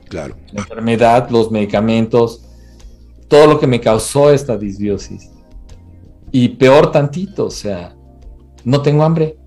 Claro. 0.10 0.36
La 0.52 0.62
enfermedad, 0.62 1.30
los 1.30 1.52
medicamentos, 1.52 2.44
todo 3.28 3.48
lo 3.48 3.60
que 3.60 3.68
me 3.68 3.80
causó 3.80 4.32
esta 4.32 4.58
disbiosis. 4.58 5.32
Y 6.32 6.50
peor 6.50 6.92
tantito, 6.92 7.46
o 7.46 7.52
sea, 7.52 7.96
no 8.64 8.82
tengo 8.82 9.04
hambre. 9.04 9.38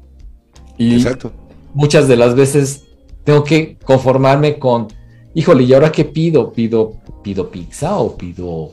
Y 0.77 0.95
Exacto. 0.95 1.33
muchas 1.75 2.09
de 2.09 2.17
las 2.17 2.35
veces 2.35 2.85
tengo 3.25 3.45
que 3.45 3.77
conformarme 3.85 4.59
con, 4.59 4.89
híjole, 5.35 5.65
¿y 5.65 5.75
ahora 5.75 5.93
qué 5.93 6.05
pido? 6.05 6.53
¿Pido, 6.53 6.95
pido 7.23 7.51
pizza 7.51 7.99
o 7.99 8.17
pido, 8.17 8.71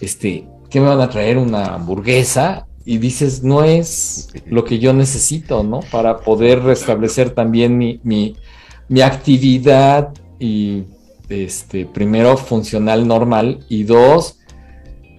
este, 0.00 0.46
qué 0.70 0.80
me 0.80 0.86
van 0.86 1.00
a 1.00 1.08
traer? 1.08 1.38
¿Una 1.38 1.74
hamburguesa? 1.74 2.66
Y 2.84 2.98
dices, 2.98 3.42
no 3.42 3.64
es 3.64 4.28
lo 4.46 4.64
que 4.64 4.78
yo 4.78 4.92
necesito, 4.92 5.62
¿no? 5.62 5.80
Para 5.90 6.18
poder 6.18 6.62
restablecer 6.62 7.30
también 7.30 7.76
mi, 7.76 8.00
mi, 8.02 9.00
actividad 9.02 10.14
y 10.38 10.84
este, 11.28 11.84
primero, 11.84 12.36
funcional 12.38 13.06
normal 13.06 13.60
y 13.68 13.82
dos, 13.82 14.38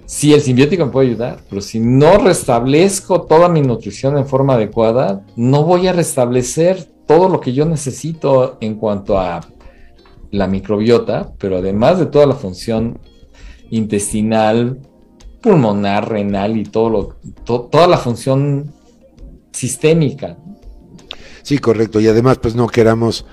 sí, 0.08 0.34
el 0.34 0.42
simbiótico 0.42 0.88
me 0.88 0.92
puede 0.92 1.10
ayudar, 1.10 1.42
pero 1.48 1.62
si 1.62 1.80
no 1.80 2.18
restablezco 2.18 3.22
toda 3.22 3.48
mi 3.50 3.62
nutrición 3.62 4.18
en 4.18 4.26
forma 4.26 4.56
adecuada, 4.56 5.24
no 5.36 5.64
voy 5.64 5.88
a 5.88 5.94
restablecer 5.94 6.90
todo 7.06 7.30
lo 7.30 7.40
que 7.40 7.54
yo 7.54 7.66
necesito 7.66 8.58
en 8.62 8.76
cuanto 8.76 9.20
a 9.20 9.42
la 10.32 10.48
microbiota, 10.48 11.34
pero 11.38 11.58
además 11.58 12.00
de 12.00 12.08
toda 12.08 12.26
la 12.26 12.36
función 12.36 13.00
intestinal, 13.70 14.80
pulmonar, 15.42 16.10
renal 16.10 16.58
y 16.58 16.64
todo 16.64 16.90
lo, 16.90 17.16
toda 17.44 17.88
la 17.88 17.98
función 17.98 18.72
sistémica. 19.52 20.38
Sí, 21.44 21.58
correcto. 21.60 22.00
Y 22.00 22.08
además, 22.08 22.38
pues 22.38 22.56
no 22.56 22.68
queramos 22.68 23.26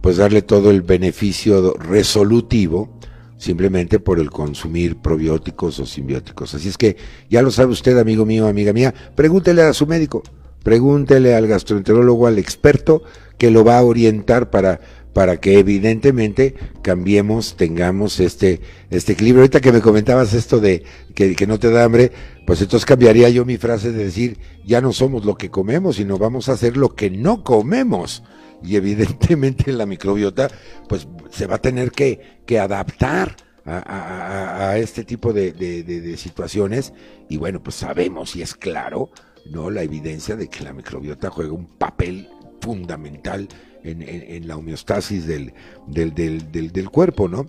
pues 0.00 0.16
darle 0.16 0.42
todo 0.42 0.70
el 0.70 0.82
beneficio 0.82 1.74
resolutivo 1.74 2.98
simplemente 3.36 3.98
por 3.98 4.20
el 4.20 4.30
consumir 4.30 4.96
probióticos 4.96 5.78
o 5.80 5.86
simbióticos. 5.86 6.54
Así 6.54 6.68
es 6.68 6.78
que 6.78 6.96
ya 7.28 7.42
lo 7.42 7.50
sabe 7.50 7.72
usted, 7.72 7.98
amigo 7.98 8.24
mío, 8.24 8.46
amiga 8.46 8.72
mía, 8.72 8.94
pregúntele 9.14 9.62
a 9.62 9.72
su 9.74 9.86
médico, 9.86 10.22
pregúntele 10.62 11.34
al 11.34 11.46
gastroenterólogo, 11.46 12.26
al 12.26 12.38
experto 12.38 13.02
que 13.36 13.50
lo 13.50 13.64
va 13.64 13.78
a 13.78 13.84
orientar 13.84 14.50
para 14.50 14.80
para 15.14 15.38
que 15.38 15.58
evidentemente 15.58 16.54
cambiemos, 16.82 17.56
tengamos 17.56 18.18
este, 18.20 18.60
este 18.90 19.12
equilibrio. 19.12 19.42
Ahorita 19.42 19.60
que 19.60 19.72
me 19.72 19.80
comentabas 19.80 20.34
esto 20.34 20.58
de 20.58 20.82
que, 21.14 21.46
no 21.46 21.58
te 21.58 21.70
da 21.70 21.84
hambre, 21.84 22.10
pues 22.44 22.60
entonces 22.60 22.84
cambiaría 22.84 23.30
yo 23.30 23.44
mi 23.44 23.56
frase 23.56 23.92
de 23.92 24.04
decir, 24.04 24.38
ya 24.66 24.80
no 24.80 24.92
somos 24.92 25.24
lo 25.24 25.36
que 25.36 25.50
comemos, 25.50 25.96
sino 25.96 26.18
vamos 26.18 26.48
a 26.48 26.52
hacer 26.52 26.76
lo 26.76 26.94
que 26.94 27.10
no 27.10 27.44
comemos. 27.44 28.24
Y 28.62 28.76
evidentemente 28.76 29.72
la 29.72 29.86
microbiota 29.86 30.50
pues 30.88 31.06
se 31.30 31.46
va 31.46 31.56
a 31.56 31.62
tener 31.62 31.92
que, 31.92 32.40
que 32.44 32.58
adaptar 32.58 33.36
a, 33.64 34.68
a, 34.70 34.78
este 34.78 35.04
tipo 35.04 35.32
de, 35.32 35.52
de, 35.52 36.16
situaciones. 36.16 36.92
Y 37.28 37.36
bueno 37.36 37.62
pues 37.62 37.76
sabemos 37.76 38.34
y 38.34 38.42
es 38.42 38.54
claro 38.54 39.10
no 39.46 39.70
la 39.70 39.82
evidencia 39.82 40.36
de 40.36 40.48
que 40.48 40.64
la 40.64 40.72
microbiota 40.72 41.30
juega 41.30 41.52
un 41.52 41.66
papel 41.66 42.28
fundamental 42.60 43.48
en, 43.82 44.48
la 44.48 44.56
homeostasis 44.56 45.26
del, 45.26 45.52
del, 45.86 46.14
del, 46.14 46.72
del, 46.72 46.90
cuerpo 46.90 47.28
no 47.28 47.46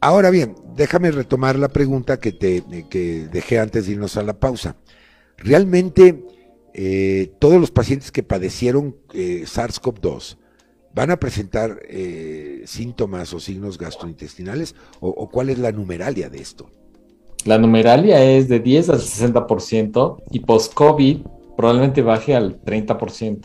ahora 0.00 0.30
bien 0.30 0.54
déjame 0.74 1.10
retomar 1.10 1.58
la 1.58 1.68
pregunta 1.68 2.18
que 2.18 2.32
te 2.32 2.62
que 2.88 3.28
dejé 3.30 3.58
antes 3.58 3.86
de 3.86 3.92
irnos 3.92 4.16
a 4.16 4.22
la 4.22 4.40
pausa 4.40 4.76
realmente 5.36 6.24
eh, 6.74 7.32
todos 7.38 7.60
los 7.60 7.70
pacientes 7.70 8.12
que 8.12 8.22
padecieron 8.22 8.96
eh, 9.12 9.44
SARS-CoV-2 9.46 10.36
van 10.94 11.10
a 11.10 11.16
presentar 11.18 11.80
eh, 11.88 12.62
síntomas 12.66 13.32
o 13.32 13.40
signos 13.40 13.78
gastrointestinales 13.78 14.74
o, 15.00 15.28
cuál 15.28 15.50
es 15.50 15.58
la 15.58 15.72
numeralia 15.72 16.28
de 16.28 16.38
esto? 16.38 16.70
La 17.44 17.58
numeralia 17.58 18.22
es 18.22 18.48
de 18.48 18.60
10 18.60 18.90
al 18.90 18.98
60% 18.98 20.22
y 20.30 20.40
post-COVID 20.40 21.18
probablemente 21.56 22.02
baje 22.02 22.34
al 22.34 22.60
30%. 22.62 23.40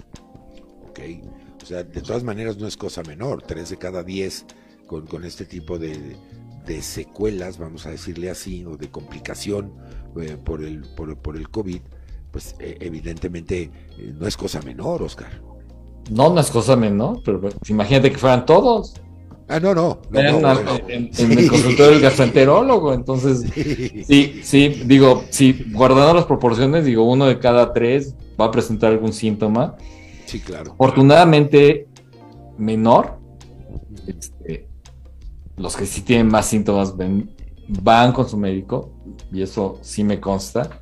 O 1.62 1.66
sea, 1.66 1.84
de 1.84 2.02
todas 2.02 2.24
maneras 2.24 2.58
no 2.58 2.68
es 2.68 2.78
cosa 2.78 3.04
menor, 3.04 3.42
3 3.42 3.70
de 3.70 3.78
cada 3.78 4.04
10 4.04 4.46
con, 4.88 5.08
con 5.08 5.24
este 5.24 5.46
tipo 5.46 5.80
de, 5.80 6.18
de, 6.66 6.82
secuelas, 6.82 7.58
vamos 7.58 7.86
a 7.86 7.92
decirle 7.92 8.30
así, 8.30 8.66
o 8.66 8.76
de 8.76 8.90
complicación 8.90 9.74
por, 10.44 10.64
el, 10.64 10.82
por, 10.96 11.18
por 11.18 11.38
el 11.38 11.50
COVID 11.50 11.82
pues 12.34 12.56
eh, 12.60 12.78
evidentemente 12.82 13.70
eh, 13.98 14.14
no 14.20 14.28
es 14.28 14.36
cosa 14.36 14.60
menor, 14.64 15.04
Oscar. 15.04 15.42
No, 16.10 16.34
no 16.34 16.42
es 16.42 16.50
cosa 16.50 16.76
menor, 16.76 17.22
pero 17.24 17.40
pues, 17.40 17.56
imagínate 17.70 18.12
que 18.12 18.18
fueran 18.18 18.46
todos. 18.46 18.96
Ah, 19.48 19.60
no, 19.60 19.76
no. 19.76 20.02
en, 20.14 21.12
el 21.16 21.48
consultorio 21.48 21.92
del 21.92 22.02
gastroenterólogo, 22.02 22.94
entonces, 22.94 23.44
sí. 24.08 24.42
sí, 24.44 24.68
digo, 24.86 25.24
sí, 25.30 25.66
guardando 25.72 26.14
las 26.16 26.26
proporciones, 26.26 26.86
digo, 26.86 27.04
uno 27.04 27.26
de 27.28 27.38
cada 27.40 27.72
tres 27.72 28.16
va 28.40 28.46
a 28.46 28.52
presentar 28.52 28.92
algún 28.92 29.14
síntoma. 29.14 29.76
Sí, 30.26 30.40
claro. 30.40 30.74
Afortunadamente, 30.74 31.88
menor, 32.58 33.20
este, 34.08 34.68
los 35.58 35.76
que 35.76 35.86
sí 35.86 36.02
tienen 36.02 36.28
más 36.28 36.48
síntomas 36.48 36.94
van 37.68 38.12
con 38.12 38.28
su 38.28 38.38
médico, 38.38 38.92
y 39.32 39.42
eso 39.42 39.80
sí 39.82 40.04
me 40.04 40.20
consta 40.20 40.82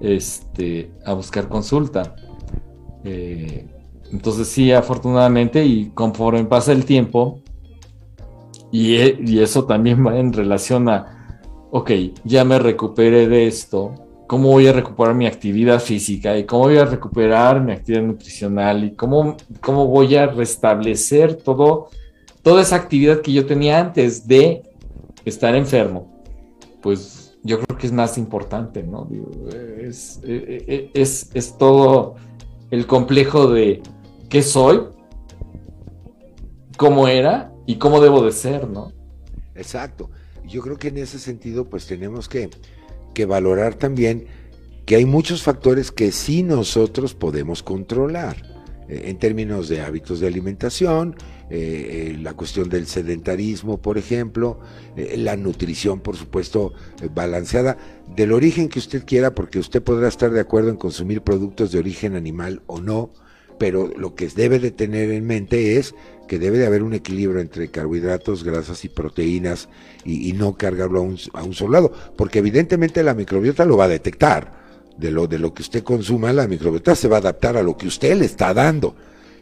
este, 0.00 0.92
a 1.04 1.12
buscar 1.14 1.48
consulta. 1.48 2.14
Eh, 3.04 3.66
entonces 4.10 4.48
sí, 4.48 4.72
afortunadamente, 4.72 5.64
y 5.64 5.90
conforme 5.90 6.44
pasa 6.44 6.72
el 6.72 6.84
tiempo, 6.84 7.40
y, 8.70 8.96
y, 9.30 9.40
eso 9.40 9.66
también 9.66 10.04
va 10.04 10.18
en 10.18 10.32
relación 10.32 10.88
a, 10.88 11.40
ok, 11.70 11.90
ya 12.24 12.44
me 12.44 12.58
recuperé 12.58 13.28
de 13.28 13.46
esto, 13.46 13.94
¿cómo 14.34 14.48
voy 14.48 14.66
a 14.66 14.72
recuperar 14.72 15.14
mi 15.14 15.28
actividad 15.28 15.78
física? 15.78 16.36
¿Y 16.36 16.42
cómo 16.42 16.64
voy 16.64 16.76
a 16.78 16.84
recuperar 16.84 17.60
mi 17.60 17.70
actividad 17.70 18.02
nutricional? 18.02 18.82
¿Y 18.82 18.90
cómo, 18.96 19.36
cómo 19.60 19.86
voy 19.86 20.16
a 20.16 20.26
restablecer 20.26 21.36
todo, 21.36 21.90
toda 22.42 22.62
esa 22.62 22.74
actividad 22.74 23.20
que 23.20 23.32
yo 23.32 23.46
tenía 23.46 23.78
antes 23.78 24.26
de 24.26 24.64
estar 25.24 25.54
enfermo? 25.54 26.20
Pues 26.82 27.38
yo 27.44 27.60
creo 27.60 27.78
que 27.78 27.86
es 27.86 27.92
más 27.92 28.18
importante, 28.18 28.82
¿no? 28.82 29.08
es, 29.78 30.18
eh, 30.24 30.64
eh, 30.66 30.90
es, 30.94 31.30
es, 31.32 31.56
todo 31.56 32.16
el 32.72 32.88
complejo 32.88 33.46
de 33.46 33.84
qué 34.28 34.42
soy, 34.42 34.80
cómo 36.76 37.06
era 37.06 37.52
y 37.66 37.76
cómo 37.76 38.00
debo 38.00 38.24
de 38.24 38.32
ser, 38.32 38.66
¿no? 38.68 38.90
Exacto. 39.54 40.10
Yo 40.44 40.60
creo 40.60 40.76
que 40.76 40.88
en 40.88 40.98
ese 40.98 41.20
sentido, 41.20 41.66
pues 41.66 41.86
tenemos 41.86 42.28
que, 42.28 42.50
que 43.14 43.24
valorar 43.24 43.74
también 43.74 44.26
que 44.84 44.96
hay 44.96 45.06
muchos 45.06 45.42
factores 45.42 45.90
que 45.90 46.12
sí 46.12 46.42
nosotros 46.42 47.14
podemos 47.14 47.62
controlar. 47.62 48.54
eh, 48.86 49.04
en 49.06 49.18
términos 49.18 49.70
de 49.70 49.80
hábitos 49.80 50.20
de 50.20 50.26
alimentación, 50.26 51.16
eh, 51.48 52.10
eh, 52.12 52.18
la 52.20 52.34
cuestión 52.34 52.68
del 52.68 52.86
sedentarismo, 52.86 53.78
por 53.78 53.96
ejemplo, 53.96 54.60
la 54.96 55.36
nutrición, 55.36 56.00
por 56.00 56.16
supuesto, 56.16 56.74
balanceada, 57.14 57.78
del 58.14 58.32
origen 58.32 58.68
que 58.68 58.78
usted 58.78 59.04
quiera, 59.06 59.34
porque 59.34 59.58
usted 59.58 59.82
podrá 59.82 60.08
estar 60.08 60.30
de 60.30 60.40
acuerdo 60.40 60.68
en 60.68 60.76
consumir 60.76 61.22
productos 61.22 61.72
de 61.72 61.78
origen 61.78 62.14
animal 62.14 62.62
o 62.66 62.80
no, 62.80 63.10
pero 63.58 63.90
lo 63.96 64.14
que 64.14 64.28
debe 64.28 64.58
de 64.58 64.70
tener 64.70 65.10
en 65.10 65.26
mente 65.26 65.78
es 65.78 65.94
que 66.26 66.38
debe 66.38 66.58
de 66.58 66.66
haber 66.66 66.82
un 66.82 66.94
equilibrio 66.94 67.40
entre 67.40 67.68
carbohidratos, 67.68 68.44
grasas 68.44 68.84
y 68.84 68.88
proteínas 68.88 69.68
y, 70.04 70.32
no 70.32 70.56
cargarlo 70.56 71.00
a 71.00 71.42
un, 71.42 71.54
solo 71.54 71.72
lado, 71.72 71.92
porque 72.16 72.40
evidentemente 72.40 73.02
la 73.02 73.14
microbiota 73.14 73.64
lo 73.64 73.76
va 73.76 73.84
a 73.84 73.88
detectar 73.88 74.64
de 74.96 75.10
lo, 75.10 75.26
de 75.26 75.38
lo 75.38 75.54
que 75.54 75.62
usted 75.62 75.82
consuma, 75.82 76.32
la 76.32 76.46
microbiota 76.46 76.94
se 76.94 77.08
va 77.08 77.16
a 77.16 77.20
adaptar 77.20 77.56
a 77.56 77.62
lo 77.62 77.76
que 77.76 77.86
usted 77.86 78.16
le 78.16 78.24
está 78.24 78.54
dando. 78.54 78.94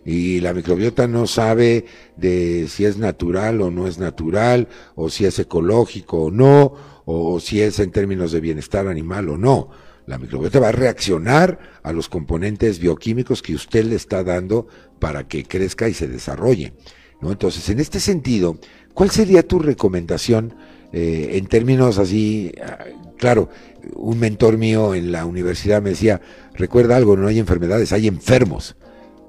Y 0.05 0.41
la 0.41 0.53
microbiota 0.53 1.07
no 1.07 1.27
sabe 1.27 1.85
de 2.17 2.67
si 2.69 2.85
es 2.85 2.97
natural 2.97 3.61
o 3.61 3.71
no 3.71 3.87
es 3.87 3.99
natural, 3.99 4.69
o 4.97 5.09
si 5.11 5.27
es 5.27 5.39
ecológico 5.39 6.25
o 6.25 6.31
no, 6.31 6.75
o 7.05 7.39
si 7.39 7.61
es 7.61 7.79
en 7.79 7.93
términos 7.93 8.33
de 8.33 8.41
bienestar 8.41 8.89
animal 8.89 9.29
o 9.29 9.39
no. 9.39 9.71
La 10.07 10.19
microbiota 10.19 10.59
va 10.59 10.69
a 10.69 10.73
reaccionar 10.73 11.59
a 11.85 11.93
los 11.93 12.09
componentes 12.09 12.81
bioquímicos 12.81 13.43
que 13.43 13.55
usted 13.55 13.85
le 13.85 13.95
está 13.95 14.25
dando 14.25 14.67
para 15.03 15.27
que 15.27 15.43
crezca 15.43 15.89
y 15.89 15.95
se 15.95 16.07
desarrolle. 16.07 16.75
¿no? 17.21 17.33
Entonces, 17.33 17.69
en 17.71 17.81
este 17.81 17.99
sentido, 17.99 18.57
¿cuál 18.95 19.11
sería 19.11 19.43
tu 19.43 19.59
recomendación 19.59 20.55
eh, 20.93 21.31
en 21.39 21.47
términos 21.47 21.99
así, 21.99 22.53
ah, 22.65 22.85
claro, 23.19 23.49
un 23.97 24.21
mentor 24.21 24.59
mío 24.59 24.95
en 24.95 25.11
la 25.11 25.27
universidad 25.27 25.83
me 25.83 25.91
decía, 25.91 26.21
recuerda 26.55 26.95
algo, 26.95 27.17
no 27.17 27.27
hay 27.27 27.41
enfermedades, 27.41 27.93
hay 27.93 28.07
enfermos. 28.07 28.77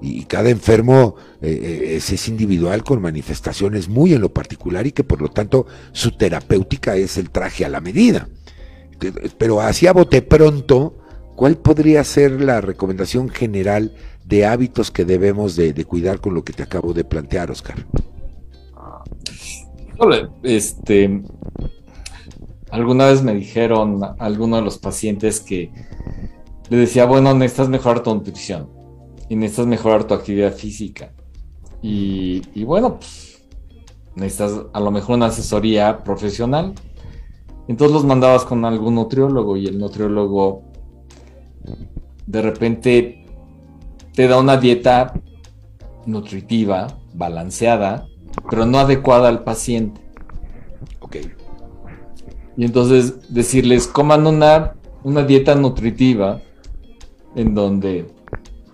Y 0.00 0.26
cada 0.26 0.48
enfermo 0.48 1.16
eh, 1.42 1.50
eh, 1.50 1.96
es, 1.96 2.28
individual 2.28 2.84
con 2.84 3.02
manifestaciones 3.02 3.88
muy 3.88 4.12
en 4.12 4.20
lo 4.20 4.32
particular 4.32 4.86
y 4.86 4.92
que 4.92 5.02
por 5.02 5.20
lo 5.20 5.28
tanto 5.28 5.66
su 5.90 6.12
terapéutica 6.16 6.94
es 6.94 7.18
el 7.18 7.30
traje 7.30 7.64
a 7.64 7.68
la 7.68 7.80
medida. 7.80 8.28
Pero 9.38 9.60
hacia 9.60 9.92
bote 9.92 10.22
pronto, 10.22 10.98
¿cuál 11.36 11.56
podría 11.56 12.04
ser 12.04 12.40
la 12.40 12.60
recomendación 12.60 13.28
general 13.28 13.94
de 14.24 14.46
hábitos 14.46 14.90
que 14.90 15.04
debemos 15.04 15.56
de, 15.56 15.84
cuidar 15.84 16.20
con 16.20 16.34
lo 16.34 16.44
que 16.44 16.52
te 16.52 16.62
acabo 16.62 16.92
de 16.92 17.04
plantear, 17.04 17.50
Oscar? 17.50 17.86
Este, 20.42 21.22
alguna 22.70 23.06
vez 23.06 23.22
me 23.22 23.34
dijeron 23.34 24.00
algunos 24.18 24.60
de 24.60 24.64
los 24.64 24.78
pacientes 24.78 25.40
que 25.40 25.70
le 26.70 26.76
decía, 26.76 27.06
bueno, 27.06 27.34
necesitas 27.34 27.68
mejorar 27.68 28.02
tu 28.02 28.14
nutrición 28.14 28.68
y 29.28 29.36
necesitas 29.36 29.66
mejorar 29.66 30.04
tu 30.04 30.14
actividad 30.14 30.52
física. 30.52 31.12
Y, 31.82 32.64
bueno, 32.64 32.98
pues 32.98 33.42
necesitas 34.14 34.66
a 34.72 34.80
lo 34.80 34.90
mejor 34.90 35.16
una 35.16 35.26
asesoría 35.26 36.02
profesional. 36.02 36.72
Entonces 37.68 37.94
los 37.94 38.04
mandabas 38.04 38.44
con 38.44 38.64
algún 38.64 38.94
nutriólogo 38.94 39.56
y 39.56 39.66
el 39.66 39.78
nutriólogo 39.78 40.73
de 42.26 42.42
repente 42.42 43.26
te 44.14 44.28
da 44.28 44.38
una 44.38 44.56
dieta 44.56 45.14
nutritiva, 46.06 46.98
balanceada, 47.14 48.06
pero 48.50 48.66
no 48.66 48.78
adecuada 48.78 49.28
al 49.28 49.44
paciente. 49.44 50.00
Ok. 51.00 51.16
Y 52.56 52.64
entonces 52.64 53.32
decirles, 53.32 53.86
coman 53.86 54.26
una, 54.26 54.74
una 55.02 55.22
dieta 55.22 55.54
nutritiva 55.54 56.40
en 57.34 57.54
donde 57.54 58.06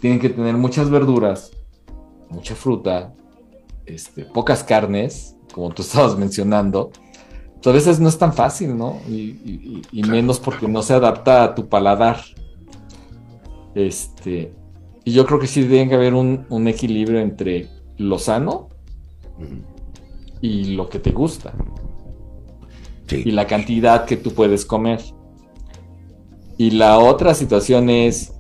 tienen 0.01 0.19
que 0.19 0.31
tener 0.31 0.57
muchas 0.57 0.91
verduras, 0.91 1.53
mucha 2.29 2.55
fruta, 2.55 3.15
este, 3.87 4.25
pocas 4.25 4.63
carnes, 4.65 5.37
como 5.53 5.71
tú 5.71 5.83
estabas 5.83 6.17
mencionando. 6.17 6.91
a 7.65 7.71
veces 7.71 8.01
no 8.01 8.09
es 8.09 8.19
tan 8.19 8.33
fácil, 8.33 8.77
¿no? 8.77 8.99
Y, 9.09 9.83
menos 9.93 10.39
porque 10.41 10.69
no 10.69 10.83
se 10.83 10.95
adapta 10.95 11.45
a 11.45 11.55
tu 11.55 11.69
paladar. 11.69 12.21
Este, 13.75 14.53
y 15.05 15.13
yo 15.13 15.27
creo 15.27 15.39
que 15.39 15.47
sí 15.47 15.65
tiene 15.65 15.89
que 15.89 15.95
haber 15.95 16.15
un, 16.15 16.47
un 16.49 16.69
equilibrio 16.69 17.21
entre 17.21 17.69
lo 17.97 18.19
sano 18.19 18.69
y 20.41 20.75
lo 20.75 20.89
que 20.89 20.99
te 20.99 21.11
gusta. 21.11 21.53
Y 23.11 23.33
la 23.33 23.47
cantidad 23.47 24.05
que 24.05 24.17
tú 24.17 24.33
puedes 24.33 24.65
comer. 24.65 25.01
Y 26.57 26.73
la 26.73 26.99
otra 26.99 27.35
situación 27.35 27.91
es 27.91 28.33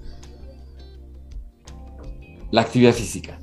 la 2.51 2.63
actividad 2.63 2.93
física. 2.93 3.39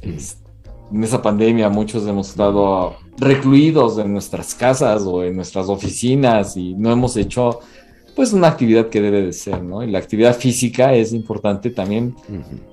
en 0.00 1.04
esa 1.04 1.22
pandemia 1.22 1.68
muchos 1.68 2.06
hemos 2.06 2.30
estado 2.30 2.96
recluidos 3.18 3.98
en 3.98 4.12
nuestras 4.12 4.54
casas 4.54 5.02
o 5.02 5.22
en 5.22 5.36
nuestras 5.36 5.68
oficinas 5.68 6.56
y 6.56 6.74
no 6.74 6.90
hemos 6.90 7.16
hecho 7.16 7.60
pues 8.14 8.32
una 8.32 8.48
actividad 8.48 8.88
que 8.88 9.00
debe 9.00 9.22
de 9.22 9.32
ser, 9.32 9.62
¿no? 9.62 9.82
Y 9.82 9.90
la 9.90 9.98
actividad 9.98 10.36
física 10.36 10.94
es 10.94 11.12
importante 11.12 11.70
también 11.70 12.14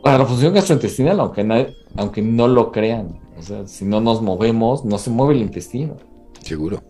para 0.03 0.17
la 0.17 0.25
función 0.25 0.53
gastrointestinal, 0.53 1.19
aunque, 1.19 1.75
aunque 1.95 2.21
no 2.21 2.47
lo 2.47 2.71
crean. 2.71 3.19
O 3.37 3.41
sea, 3.41 3.65
si 3.65 3.85
no 3.85 4.01
nos 4.01 4.21
movemos, 4.21 4.83
no 4.83 4.97
se 4.97 5.09
mueve 5.09 5.35
el 5.35 5.41
intestino. 5.41 5.95
Seguro. 6.41 6.83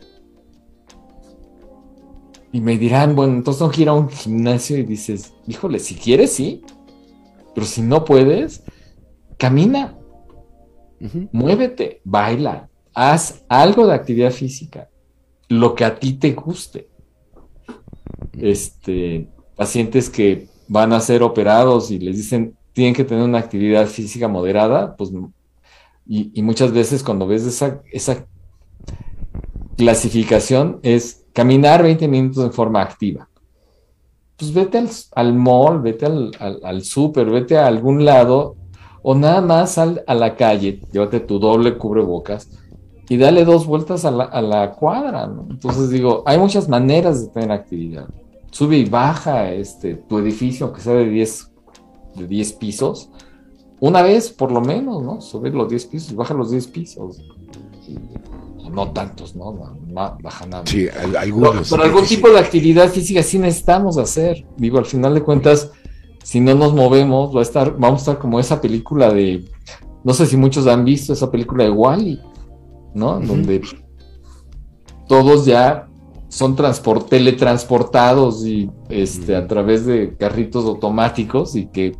Y 2.52 2.62
me 2.62 2.78
dirán, 2.78 3.16
bueno, 3.16 3.34
entonces 3.34 3.62
no 3.62 3.72
ir 3.78 3.89
a 3.89 3.93
un 3.93 4.10
gimnasio 4.10 4.78
y 4.78 4.84
dices, 4.84 5.34
híjole, 5.47 5.80
si 5.80 5.95
quieres, 5.95 6.34
sí. 6.34 6.64
Pero 7.54 7.68
si 7.68 7.82
no 7.82 8.04
puedes, 8.04 8.64
camina. 9.38 9.95
Muévete, 11.32 12.02
baila, 12.04 12.70
haz 12.93 13.45
algo 13.47 13.88
de 13.88 13.93
actividad 13.93 14.32
física, 14.32 14.89
lo 15.47 15.74
que 15.74 15.86
a 15.86 15.97
ti 15.97 16.14
te 16.14 16.34
guste. 16.34 16.89
Este, 18.42 19.28
pacientes 19.56 20.10
que 20.10 20.48
van 20.68 20.94
a 20.94 21.00
ser 21.00 21.24
operados 21.24 21.92
y 21.92 22.00
les 22.00 22.18
dicen 22.18 22.56
tienen 22.74 22.94
que 22.94 23.04
tener 23.04 23.24
una 23.24 23.40
actividad 23.40 23.88
física 23.88 24.28
moderada, 24.28 24.96
pues 24.96 25.12
y, 26.06 26.42
muchas 26.42 26.72
veces 26.72 27.04
cuando 27.04 27.28
ves 27.28 27.46
esa, 27.46 27.82
esa 27.92 28.26
clasificación 29.78 30.80
es 30.82 31.26
caminar 31.34 31.84
20 31.84 32.08
minutos 32.08 32.44
de 32.44 32.50
forma 32.50 32.82
activa. 32.82 33.30
Pues 34.38 34.54
vete 34.54 34.82
al, 35.14 35.34
mall, 35.34 35.82
vete 35.82 36.06
al, 36.06 36.32
al, 36.40 36.84
súper, 36.84 37.30
vete 37.30 37.58
a 37.58 37.68
algún 37.68 38.06
lado 38.06 38.56
o 39.04 39.14
nada 39.14 39.42
más 39.42 39.74
sal 39.74 40.04
a 40.08 40.16
la 40.16 40.36
calle, 40.36 40.82
llévate 40.92 41.20
tu 41.20 41.38
doble 41.38 41.78
cubrebocas 41.78 42.50
y 43.10 43.18
dale 43.18 43.44
dos 43.44 43.66
vueltas 43.68 44.06
a 44.06 44.12
la, 44.12 44.24
a 44.24 44.42
la 44.42 44.72
cuadra. 44.72 45.30
Entonces 45.50 45.90
digo, 45.90 46.24
hay 46.26 46.38
muchas 46.38 46.70
maneras 46.70 47.22
de 47.22 47.28
tener 47.34 47.52
actividad. 47.52 48.08
Sube 48.52 48.78
y 48.78 48.86
baja 48.86 49.52
este, 49.52 49.95
tu 49.95 50.18
edificio, 50.20 50.68
aunque 50.68 50.82
sea 50.82 50.93
de 50.93 51.10
10, 51.10 51.52
de 52.16 52.28
10 52.28 52.54
pisos, 52.54 53.10
una 53.80 54.02
vez 54.02 54.30
por 54.30 54.52
lo 54.52 54.62
menos, 54.62 55.04
¿no? 55.04 55.22
Subir 55.22 55.54
los 55.54 55.70
10 55.70 55.86
pisos 55.86 56.12
y 56.12 56.16
baja 56.16 56.34
los 56.34 56.52
10 56.52 56.68
pisos. 56.68 57.24
No 58.72 58.91
tantos, 58.91 59.36
¿no? 59.36 59.52
no, 59.54 60.18
baja 60.22 60.45
nada. 60.45 60.64
Sí, 60.66 60.88
algunos. 61.18 61.70
Pero, 61.70 61.84
algún 61.84 62.06
tipo 62.06 62.30
de 62.30 62.39
actividad 62.39 62.89
física 62.89 63.24
sí 63.24 63.39
necesitamos 63.39 63.97
hacer. 63.97 64.45
Digo, 64.58 64.78
al 64.78 64.86
final 64.86 65.16
de 65.16 65.24
cuentas, 65.24 65.72
si 66.24 66.39
no 66.39 66.54
nos 66.54 66.74
movemos, 66.74 67.36
va 67.36 67.39
a 67.39 67.43
estar, 67.43 67.76
vamos 67.80 68.02
a 68.02 68.04
estar 68.04 68.20
como 68.20 68.39
esa 68.39 68.62
película 68.62 69.12
de, 69.12 69.50
no 70.04 70.14
sé 70.14 70.28
si 70.28 70.38
muchos 70.38 70.68
han 70.68 70.86
visto 70.86 71.14
esa 71.14 71.32
película 71.32 71.64
de 71.64 71.72
Wally, 71.72 72.22
¿no? 72.93 73.20
Donde 73.20 73.62
todos 75.08 75.45
ya 75.45 75.89
son 76.30 76.56
teletransportados 77.10 78.46
y 78.46 78.70
este, 78.90 79.36
a 79.36 79.48
través 79.48 79.86
de 79.86 80.16
carritos 80.16 80.66
automáticos 80.66 81.56
y 81.56 81.66
que 81.68 81.96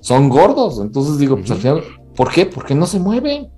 son 0.00 0.28
gordos. 0.28 0.80
Entonces 0.80 1.18
digo, 1.18 1.36
pues 1.36 1.50
al 1.50 1.58
final, 1.58 1.82
¿por 2.14 2.30
qué? 2.30 2.46
Porque 2.46 2.74
no 2.74 2.86
se 2.86 3.00
mueven. 3.00 3.48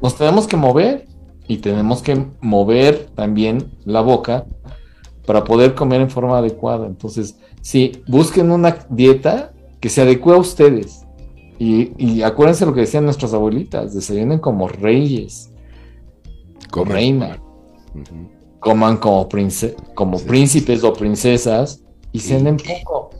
Nos 0.00 0.16
tenemos 0.16 0.46
que 0.46 0.56
mover 0.56 1.06
y 1.46 1.58
tenemos 1.58 2.00
que 2.02 2.24
mover 2.40 3.10
también 3.14 3.72
la 3.84 4.00
boca 4.00 4.46
para 5.26 5.44
poder 5.44 5.74
comer 5.74 6.00
en 6.00 6.10
forma 6.10 6.38
adecuada. 6.38 6.86
Entonces, 6.86 7.36
sí, 7.60 8.02
busquen 8.06 8.50
una 8.50 8.86
dieta 8.88 9.52
que 9.80 9.88
se 9.88 10.02
adecue 10.02 10.34
a 10.34 10.38
ustedes. 10.38 11.04
Y, 11.58 12.22
acuérdense 12.22 12.64
lo 12.64 12.72
que 12.72 12.80
decían 12.80 13.04
nuestras 13.04 13.34
abuelitas, 13.34 13.92
desayunen 13.94 14.38
como 14.38 14.66
reyes, 14.66 15.52
como 16.70 16.90
reina, 16.90 17.38
coman 18.60 18.98
como, 18.98 19.28
como 19.94 20.18
príncipes 20.20 20.84
o 20.84 20.92
princesas 20.92 21.82
y 22.12 22.20
cenen 22.20 22.58
poco. 22.58 23.10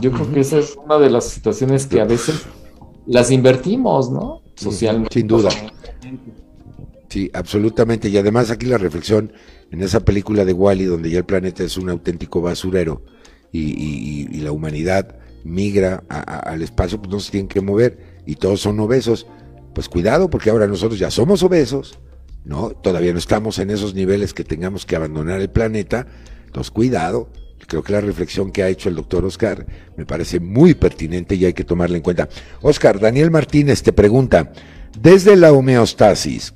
Yo 0.00 0.12
creo 0.12 0.30
que 0.32 0.40
esa 0.40 0.58
es 0.58 0.76
una 0.76 0.98
de 0.98 1.10
las 1.10 1.24
situaciones 1.24 1.86
que 1.86 2.00
a 2.00 2.04
veces 2.04 2.42
las 3.06 3.30
invertimos, 3.30 4.10
¿no? 4.10 4.42
Socialmente. 4.54 5.18
Sin 5.18 5.26
duda. 5.26 5.50
Sí, 7.08 7.28
absolutamente. 7.32 8.08
Y 8.08 8.16
además 8.16 8.50
aquí 8.50 8.66
la 8.66 8.78
reflexión 8.78 9.32
en 9.72 9.82
esa 9.82 10.00
película 10.00 10.44
de 10.44 10.52
Wally, 10.52 10.84
donde 10.84 11.10
ya 11.10 11.18
el 11.18 11.24
planeta 11.24 11.64
es 11.64 11.76
un 11.76 11.90
auténtico 11.90 12.40
basurero 12.40 13.02
y, 13.50 14.38
la 14.40 14.52
humanidad 14.52 15.16
migra 15.42 16.04
al 16.08 16.62
espacio, 16.62 16.98
pues 16.98 17.10
no 17.10 17.18
se 17.18 17.32
tienen 17.32 17.48
que 17.48 17.60
mover. 17.60 18.20
y 18.26 18.36
todos 18.36 18.60
son 18.60 18.78
obesos. 18.78 19.26
Pues 19.74 19.88
cuidado, 19.88 20.30
porque 20.30 20.50
ahora 20.50 20.66
nosotros 20.66 20.98
ya 20.98 21.10
somos 21.10 21.42
obesos, 21.42 21.98
¿no? 22.44 22.70
Todavía 22.70 23.12
no 23.12 23.18
estamos 23.18 23.58
en 23.58 23.70
esos 23.70 23.94
niveles 23.94 24.34
que 24.34 24.44
tengamos 24.44 24.86
que 24.86 24.96
abandonar 24.96 25.40
el 25.40 25.50
planeta. 25.50 26.06
Entonces, 26.46 26.70
cuidado. 26.70 27.28
Creo 27.66 27.82
que 27.84 27.92
la 27.92 28.00
reflexión 28.00 28.50
que 28.50 28.62
ha 28.62 28.68
hecho 28.68 28.88
el 28.88 28.96
doctor 28.96 29.24
Oscar 29.24 29.64
me 29.96 30.04
parece 30.04 30.40
muy 30.40 30.74
pertinente 30.74 31.36
y 31.36 31.44
hay 31.44 31.52
que 31.52 31.62
tomarla 31.62 31.96
en 31.98 32.02
cuenta. 32.02 32.28
Oscar, 32.62 32.98
Daniel 32.98 33.30
Martínez 33.30 33.82
te 33.82 33.92
pregunta, 33.92 34.52
desde 34.98 35.36
la 35.36 35.52
homeostasis, 35.52 36.54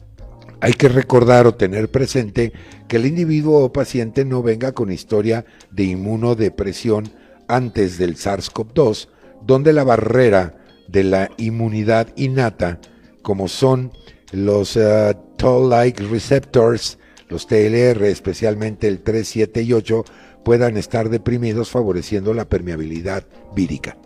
hay 0.61 0.73
que 0.73 0.89
recordar 0.89 1.47
o 1.47 1.55
tener 1.55 1.91
presente 1.91 2.53
que 2.89 2.97
el 2.97 3.07
individuo 3.07 3.63
o 3.63 3.73
paciente 3.73 4.25
no 4.25 4.43
venga 4.43 4.73
con 4.73 4.91
historia 4.91 5.45
de 5.71 5.85
inmunodepresión 5.85 7.13
antes 7.49 7.99
del 7.99 8.17
SARS-CoV-2, 8.17 9.09
donde 9.47 9.73
la 9.73 9.85
barrera 9.85 10.57
de 10.89 11.05
la 11.05 11.31
inmunidad 11.37 12.09
innata, 12.17 12.81
como 13.23 13.49
son 13.49 13.93
los 14.35 14.77
uh, 14.77 15.15
Toll-like 15.37 16.03
receptors, 16.05 16.99
los 17.29 17.47
TLR, 17.47 18.05
especialmente 18.05 18.89
el 18.89 19.01
3, 19.01 19.27
7 19.27 19.63
y 19.63 19.73
8, 19.73 20.05
puedan 20.45 20.77
estar 20.77 21.09
deprimidos 21.09 21.71
favoreciendo 21.71 22.35
la 22.35 22.49
permeabilidad 22.49 23.25
vírica. 23.55 23.97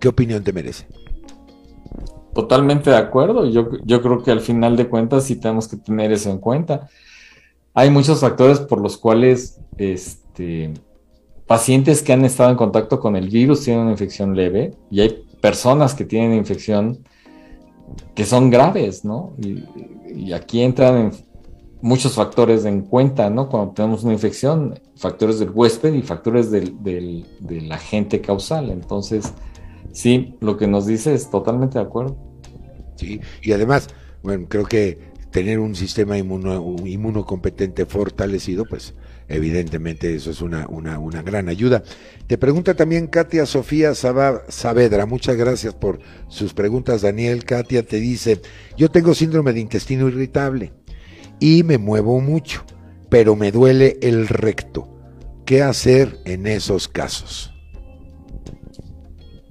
¿Qué 0.00 0.08
opinión 0.08 0.44
te 0.44 0.52
merece? 0.52 0.86
Totalmente 2.34 2.90
de 2.90 2.96
acuerdo. 2.96 3.46
Yo, 3.50 3.70
yo 3.84 4.00
creo 4.02 4.22
que 4.22 4.30
al 4.30 4.40
final 4.40 4.76
de 4.76 4.88
cuentas 4.88 5.24
sí 5.24 5.36
tenemos 5.36 5.66
que 5.66 5.76
tener 5.76 6.12
eso 6.12 6.30
en 6.30 6.38
cuenta. 6.38 6.88
Hay 7.74 7.90
muchos 7.90 8.20
factores 8.20 8.60
por 8.60 8.80
los 8.80 8.96
cuales 8.96 9.60
este, 9.76 10.72
pacientes 11.46 12.02
que 12.02 12.12
han 12.12 12.24
estado 12.24 12.50
en 12.50 12.56
contacto 12.56 13.00
con 13.00 13.16
el 13.16 13.28
virus 13.28 13.64
tienen 13.64 13.82
una 13.82 13.92
infección 13.92 14.36
leve 14.36 14.74
y 14.90 15.00
hay 15.00 15.24
personas 15.40 15.94
que 15.94 16.04
tienen 16.04 16.34
infección 16.34 16.98
que 18.14 18.24
son 18.24 18.50
graves, 18.50 19.04
¿no? 19.04 19.34
Y, 19.38 20.32
aquí 20.32 20.62
entran 20.62 21.12
muchos 21.80 22.14
factores 22.14 22.64
en 22.64 22.82
cuenta, 22.82 23.30
¿no? 23.30 23.48
Cuando 23.48 23.72
tenemos 23.72 24.02
una 24.02 24.12
infección, 24.12 24.78
factores 24.96 25.38
del 25.38 25.50
huésped 25.50 25.94
y 25.94 26.02
factores 26.02 26.50
del, 26.50 26.82
del, 26.82 27.72
agente 27.72 28.20
causal. 28.20 28.70
Entonces, 28.70 29.32
sí, 29.92 30.36
lo 30.40 30.56
que 30.56 30.66
nos 30.66 30.86
dice 30.86 31.14
es 31.14 31.30
totalmente 31.30 31.78
de 31.78 31.84
acuerdo. 31.84 32.16
Sí, 32.96 33.20
y 33.42 33.52
además, 33.52 33.88
bueno, 34.22 34.46
creo 34.48 34.64
que 34.64 34.98
tener 35.30 35.60
un 35.60 35.74
sistema 35.74 36.18
inmuno, 36.18 36.76
inmunocompetente 36.84 37.86
fortalecido, 37.86 38.64
pues 38.64 38.94
evidentemente 39.28 40.14
eso 40.14 40.30
es 40.30 40.40
una, 40.40 40.66
una, 40.68 40.98
una, 40.98 41.22
gran 41.22 41.48
ayuda. 41.48 41.82
Te 42.26 42.38
pregunta 42.38 42.74
también 42.74 43.06
Katia 43.06 43.46
Sofía 43.46 43.94
Saavedra, 43.94 45.06
muchas 45.06 45.36
gracias 45.36 45.74
por 45.74 46.00
sus 46.28 46.54
preguntas 46.54 47.02
Daniel. 47.02 47.44
Katia 47.44 47.84
te 47.84 48.00
dice, 48.00 48.40
yo 48.76 48.90
tengo 48.90 49.14
síndrome 49.14 49.52
de 49.52 49.60
intestino 49.60 50.08
irritable 50.08 50.72
y 51.40 51.62
me 51.62 51.78
muevo 51.78 52.20
mucho, 52.20 52.64
pero 53.08 53.36
me 53.36 53.52
duele 53.52 53.98
el 54.02 54.28
recto. 54.28 54.88
¿Qué 55.44 55.62
hacer 55.62 56.18
en 56.24 56.46
esos 56.46 56.88
casos? 56.88 57.52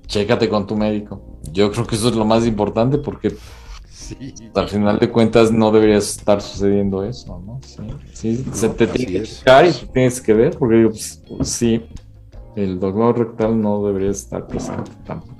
Chécate 0.06 0.48
con 0.50 0.68
tu 0.68 0.76
médico. 0.76 1.40
Yo 1.52 1.72
creo 1.72 1.88
que 1.88 1.96
eso 1.96 2.10
es 2.10 2.16
lo 2.16 2.26
más 2.26 2.46
importante 2.46 2.98
porque 2.98 3.36
al 4.54 4.70
final 4.70 5.00
de 5.00 5.10
cuentas 5.10 5.52
no 5.52 5.72
debería 5.72 5.98
estar 5.98 6.42
sucediendo 6.42 7.04
eso, 7.04 7.42
¿no? 7.46 7.60
Sí, 8.14 8.46
se 8.54 8.70
te 8.70 8.88
tiene 8.88 9.24
que 9.24 9.70
y 9.70 9.86
tienes 9.88 10.22
que 10.22 10.34
ver, 10.34 10.58
porque 10.58 10.88
pues, 10.88 11.22
sí, 11.42 11.86
el 12.56 12.80
dolor 12.80 13.18
rectal 13.20 13.60
no 13.60 13.86
debería 13.86 14.12
estar 14.12 14.48
presente 14.48 14.92
tampoco. 15.06 15.36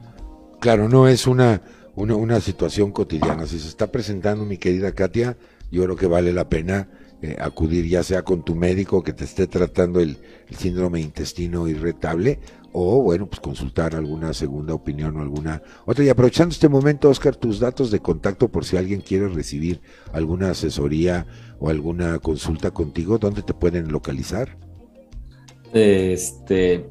Claro, 0.60 0.90
no 0.90 1.08
es 1.08 1.28
una, 1.28 1.62
una, 1.96 2.16
una 2.16 2.40
situación 2.40 2.92
cotidiana. 2.92 3.46
Si 3.48 3.60
se 3.60 3.68
está 3.68 3.88
presentando, 3.88 4.46
mi 4.46 4.58
querida 4.58 4.92
Katia, 4.92 5.38
yo 5.72 5.84
creo 5.84 5.96
que 5.96 6.08
vale 6.08 6.34
la 6.34 6.50
pena 6.50 6.88
eh, 7.20 7.36
acudir 7.40 7.88
ya 7.88 8.04
sea 8.04 8.22
con 8.22 8.44
tu 8.44 8.54
médico 8.54 9.04
que 9.04 9.12
te 9.12 9.24
esté 9.24 9.48
tratando 9.48 10.00
el, 10.00 10.20
síndrome 10.56 11.02
intestino 11.02 11.68
irritable 11.68 12.40
o 12.74 13.02
bueno, 13.02 13.28
pues 13.28 13.40
consultar 13.40 13.96
alguna 13.96 14.34
segunda 14.34 14.74
opinión 14.74 15.18
o 15.18 15.22
alguna 15.22 15.62
otra. 15.86 16.04
Y 16.04 16.10
aprovechando 16.10 16.54
este 16.54 16.70
momento, 16.70 17.10
Oscar, 17.10 17.36
tus 17.36 17.60
datos 17.60 17.92
de 17.92 18.00
contacto 18.00 18.50
por 18.50 18.66
si 18.66 18.78
alguien 18.78 19.02
quiere 19.02 19.28
recibir 19.28 19.82
alguna 20.14 20.52
asesoría 20.52 21.26
o 21.60 21.70
alguna 21.70 22.20
consulta 22.20 22.72
contigo, 22.72 23.18
¿dónde 23.18 23.42
te 23.42 23.54
pueden 23.54 23.92
localizar? 23.92 24.58
Este, 25.74 26.88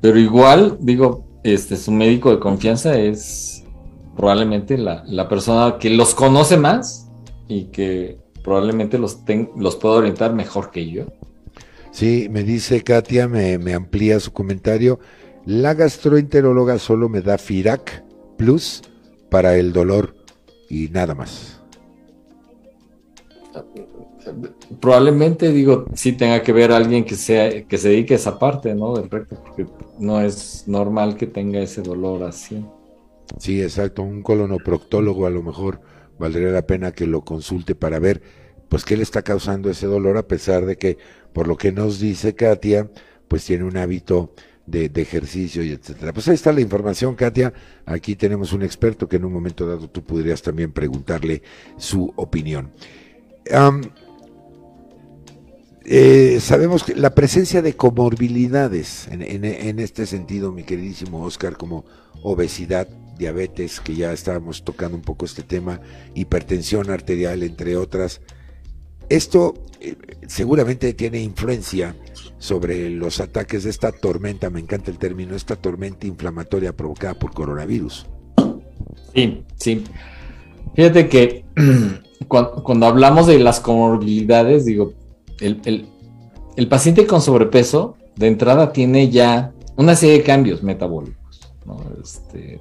Pero 0.00 0.18
igual, 0.18 0.76
digo, 0.80 1.24
este, 1.44 1.76
su 1.76 1.92
médico 1.92 2.30
de 2.30 2.40
confianza 2.40 2.98
es 2.98 3.55
probablemente 4.16 4.78
la, 4.78 5.28
persona 5.28 5.76
que 5.78 5.90
los 5.90 6.14
conoce 6.14 6.56
más 6.56 7.08
y 7.48 7.64
que 7.64 8.18
probablemente 8.42 8.98
los, 8.98 9.18
los 9.56 9.76
pueda 9.76 9.96
orientar 9.96 10.34
mejor 10.34 10.70
que 10.70 10.90
yo. 10.90 11.04
Sí, 11.90 12.28
me 12.30 12.42
dice 12.42 12.82
Katia, 12.82 13.28
me, 13.28 13.58
me 13.58 13.74
amplía 13.74 14.20
su 14.20 14.32
comentario. 14.32 14.98
La 15.44 15.74
gastroenteróloga 15.74 16.78
solo 16.78 17.08
me 17.08 17.20
da 17.22 17.38
Firac 17.38 18.04
Plus 18.36 18.82
para 19.30 19.56
el 19.56 19.72
dolor 19.72 20.14
y 20.68 20.88
nada 20.88 21.14
más 21.14 21.56
probablemente 24.80 25.52
digo, 25.52 25.86
sí 25.94 26.12
tenga 26.12 26.42
que 26.42 26.52
ver 26.52 26.72
alguien 26.72 27.04
que 27.04 27.14
sea, 27.14 27.66
que 27.66 27.78
se 27.78 27.90
dedique 27.90 28.14
a 28.14 28.16
esa 28.16 28.38
parte, 28.38 28.74
¿no? 28.74 28.94
Del 28.94 29.10
recto, 29.10 29.36
porque 29.44 29.66
no 29.98 30.20
es 30.20 30.64
normal 30.66 31.16
que 31.16 31.26
tenga 31.26 31.60
ese 31.60 31.82
dolor 31.82 32.22
así. 32.24 32.64
Sí, 33.38 33.62
exacto, 33.62 34.02
un 34.02 34.22
colonoproctólogo 34.22 35.26
a 35.26 35.30
lo 35.30 35.42
mejor 35.42 35.80
valdría 36.18 36.48
la 36.48 36.66
pena 36.66 36.92
que 36.92 37.06
lo 37.06 37.22
consulte 37.22 37.74
para 37.74 37.98
ver 37.98 38.22
pues 38.68 38.84
qué 38.84 38.96
le 38.96 39.02
está 39.02 39.22
causando 39.22 39.70
ese 39.70 39.86
dolor 39.86 40.16
a 40.16 40.26
pesar 40.26 40.66
de 40.66 40.76
que 40.76 40.98
por 41.32 41.46
lo 41.48 41.56
que 41.56 41.72
nos 41.72 42.00
dice 42.00 42.34
Katia, 42.34 42.90
pues 43.28 43.44
tiene 43.44 43.64
un 43.64 43.76
hábito 43.76 44.32
de, 44.66 44.90
ejercicio 44.96 45.62
y 45.62 45.70
etcétera. 45.70 46.12
Pues 46.12 46.26
ahí 46.28 46.34
está 46.34 46.52
la 46.52 46.60
información, 46.60 47.14
Katia. 47.14 47.52
Aquí 47.84 48.16
tenemos 48.16 48.52
un 48.52 48.62
experto 48.62 49.08
que 49.08 49.16
en 49.16 49.24
un 49.24 49.32
momento 49.32 49.66
dado 49.66 49.88
tú 49.88 50.02
podrías 50.02 50.42
también 50.42 50.72
preguntarle 50.72 51.42
su 51.76 52.12
opinión. 52.16 52.70
Eh, 55.84 56.38
sabemos 56.40 56.82
que 56.82 56.96
la 56.96 57.14
presencia 57.14 57.62
de 57.62 57.76
comorbilidades 57.76 59.06
en, 59.08 59.78
este 59.78 60.06
sentido, 60.06 60.50
mi 60.50 60.64
queridísimo 60.64 61.22
Oscar, 61.22 61.56
como 61.56 61.84
obesidad, 62.22 62.88
diabetes, 63.16 63.80
que 63.80 63.94
ya 63.94 64.12
estábamos 64.12 64.64
tocando 64.64 64.96
un 64.96 65.02
poco 65.02 65.24
este 65.24 65.42
tema, 65.42 65.80
hipertensión 66.14 66.90
arterial, 66.90 67.42
entre 67.42 67.76
otras, 67.76 68.20
esto 69.08 69.54
eh, 69.80 69.96
seguramente 70.26 70.92
tiene 70.94 71.20
influencia 71.20 71.94
sobre 72.38 72.90
los 72.90 73.20
ataques 73.20 73.64
de 73.64 73.70
esta 73.70 73.92
tormenta, 73.92 74.50
me 74.50 74.60
encanta 74.60 74.90
el 74.90 74.98
término, 74.98 75.34
esta 75.34 75.56
tormenta 75.56 76.06
inflamatoria 76.06 76.74
provocada 76.74 77.14
por 77.14 77.32
coronavirus. 77.32 78.06
Sí, 79.14 79.44
sí. 79.56 79.84
Fíjate 80.74 81.08
que 81.08 81.44
cuando, 82.28 82.62
cuando 82.62 82.86
hablamos 82.86 83.26
de 83.26 83.38
las 83.38 83.60
comorbilidades, 83.60 84.64
digo, 84.64 84.92
el, 85.40 86.68
paciente 86.68 87.06
con 87.06 87.20
sobrepeso 87.20 87.96
de 88.16 88.28
entrada 88.28 88.72
tiene 88.72 89.10
ya 89.10 89.52
una 89.76 89.94
serie 89.94 90.18
de 90.18 90.24
cambios 90.24 90.62
metabólicos. 90.62 91.40
Este, 92.02 92.60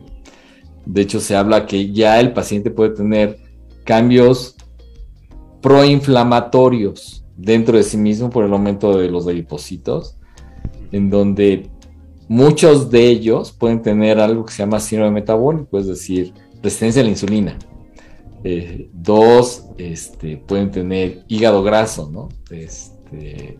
de 0.86 1.02
hecho, 1.02 1.20
se 1.20 1.36
habla 1.36 1.66
que 1.66 1.92
ya 1.92 2.20
el 2.20 2.34
paciente 2.34 2.72
puede 2.72 2.92
tener 2.92 3.40
cambios 3.84 4.56
proinflamatorios 5.62 7.26
dentro 7.36 7.78
de 7.78 7.84
sí 7.84 7.98
mismo 7.98 8.30
por 8.30 8.46
el 8.46 8.54
aumento 8.54 8.98
de 8.98 9.10
los 9.10 9.28
adipocitos, 9.28 10.18
en 10.92 11.10
donde 11.10 11.70
muchos 12.28 12.90
de 12.90 13.08
ellos 13.08 13.52
pueden 13.52 13.82
tener 13.82 14.20
algo 14.20 14.46
que 14.46 14.54
se 14.54 14.60
llama 14.60 14.80
síndrome 14.80 15.12
metabólico, 15.12 15.80
es 15.80 15.88
decir, 15.88 16.34
resistencia 16.62 17.02
a 17.02 17.06
la 17.06 17.12
insulina. 17.12 17.58
Eh, 18.44 18.90
dos, 18.94 19.66
este, 19.78 20.38
pueden 20.38 20.70
tener 20.70 21.24
hígado 21.28 21.64
graso, 21.64 22.10
¿no? 22.12 22.30
Este, 22.52 23.58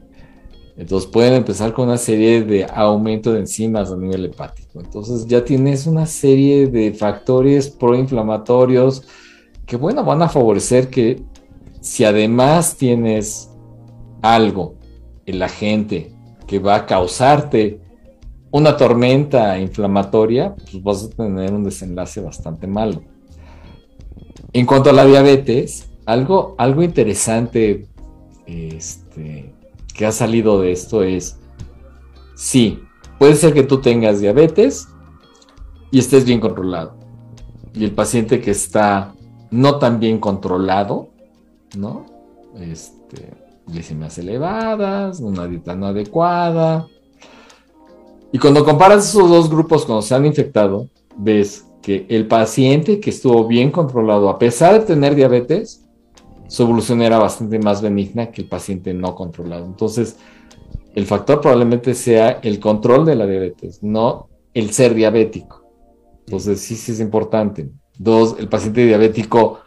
entonces 0.78 1.10
pueden 1.10 1.34
empezar 1.34 1.74
con 1.74 1.88
una 1.88 1.98
serie 1.98 2.44
de 2.44 2.66
aumento 2.66 3.32
de 3.32 3.40
enzimas 3.40 3.92
a 3.92 3.96
nivel 3.96 4.26
hepático. 4.26 4.82
Entonces 4.82 5.26
ya 5.26 5.44
tienes 5.46 5.88
una 5.88 6.06
serie 6.06 6.68
de 6.68 6.94
factores 6.94 7.70
proinflamatorios 7.70 9.04
que, 9.66 9.78
bueno, 9.78 10.04
van 10.04 10.22
a 10.22 10.30
favorecer 10.30 10.90
que 10.90 11.24
si 11.80 12.04
además 12.04 12.76
tienes 12.76 13.50
algo, 14.22 14.76
el 15.26 15.42
agente 15.42 16.12
que 16.46 16.60
va 16.60 16.76
a 16.76 16.86
causarte 16.86 17.80
una 18.52 18.78
tormenta 18.78 19.58
inflamatoria, 19.60 20.56
pues 20.56 20.84
vas 20.84 21.04
a 21.06 21.10
tener 21.10 21.54
un 21.54 21.64
desenlace 21.64 22.22
bastante 22.22 22.68
malo. 22.68 23.02
En 24.54 24.66
cuanto 24.66 24.90
a 24.90 24.94
la 24.94 25.06
diabetes, 25.06 25.90
algo, 26.06 26.56
algo 26.58 26.84
interesante 26.84 27.88
este, 28.46 29.54
que 29.96 30.06
ha 30.06 30.12
salido 30.12 30.62
de 30.62 30.72
esto 30.72 31.04
es, 31.04 31.40
sí, 32.36 32.82
puede 33.18 33.36
ser 33.36 33.54
que 33.54 33.64
tú 33.64 33.80
tengas 33.80 34.20
diabetes 34.20 34.90
y 35.90 36.00
estés 36.00 36.26
bien 36.26 36.40
controlado. 36.40 36.98
Y 37.74 37.86
el 37.86 37.92
paciente 37.92 38.42
que 38.42 38.52
está 38.52 39.14
no 39.52 39.80
tan 39.80 40.00
bien 40.00 40.20
controlado, 40.20 41.10
¿no? 41.78 42.06
Este, 42.60 43.34
elevadas, 44.18 45.20
una 45.20 45.48
dieta 45.48 45.76
no 45.76 45.88
adecuada. 45.88 46.88
Y 48.32 48.38
cuando 48.38 48.66
comparas 48.66 49.08
esos 49.08 49.30
dos 49.30 49.50
grupos 49.50 49.86
cuando 49.86 50.02
se 50.02 50.14
han 50.14 50.26
infectado, 50.26 50.90
ves 51.18 51.66
que 51.82 52.06
el 52.10 52.28
paciente 52.28 53.00
que 53.00 53.12
estuvo 53.12 53.48
bien 53.48 53.72
controlado, 53.72 54.30
a 54.30 54.40
pesar 54.40 54.74
de 54.74 54.86
tener 54.86 55.16
diabetes, 55.16 55.85
su 56.48 56.64
evolución 56.64 57.02
era 57.02 57.18
bastante 57.18 57.60
más 57.60 57.82
benigna 57.82 58.32
que 58.32 58.42
el 58.42 58.48
paciente 58.48 58.94
no 58.94 59.16
controlado. 59.16 59.66
Entonces, 59.66 60.18
el 60.94 61.06
factor 61.06 61.42
probablemente 61.42 61.94
sea 61.94 62.40
el 62.42 62.60
control 62.60 63.06
de 63.06 63.16
la 63.16 63.28
diabetes, 63.28 63.84
no 63.84 64.30
el 64.54 64.72
ser 64.72 64.94
diabético. 64.94 65.66
Entonces, 66.26 66.62
sí, 66.62 66.76
sí 66.76 66.94
es 66.94 67.00
importante. 67.00 67.70
Dos, 67.98 68.36
el 68.40 68.48
paciente 68.48 68.86
diabético 68.86 69.60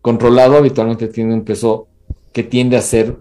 controlado 0.00 0.56
habitualmente 0.56 1.08
tiene 1.08 1.34
un 1.34 1.44
peso 1.44 1.88
que 2.32 2.42
tiende 2.42 2.76
a 2.76 2.82
ser 2.82 3.18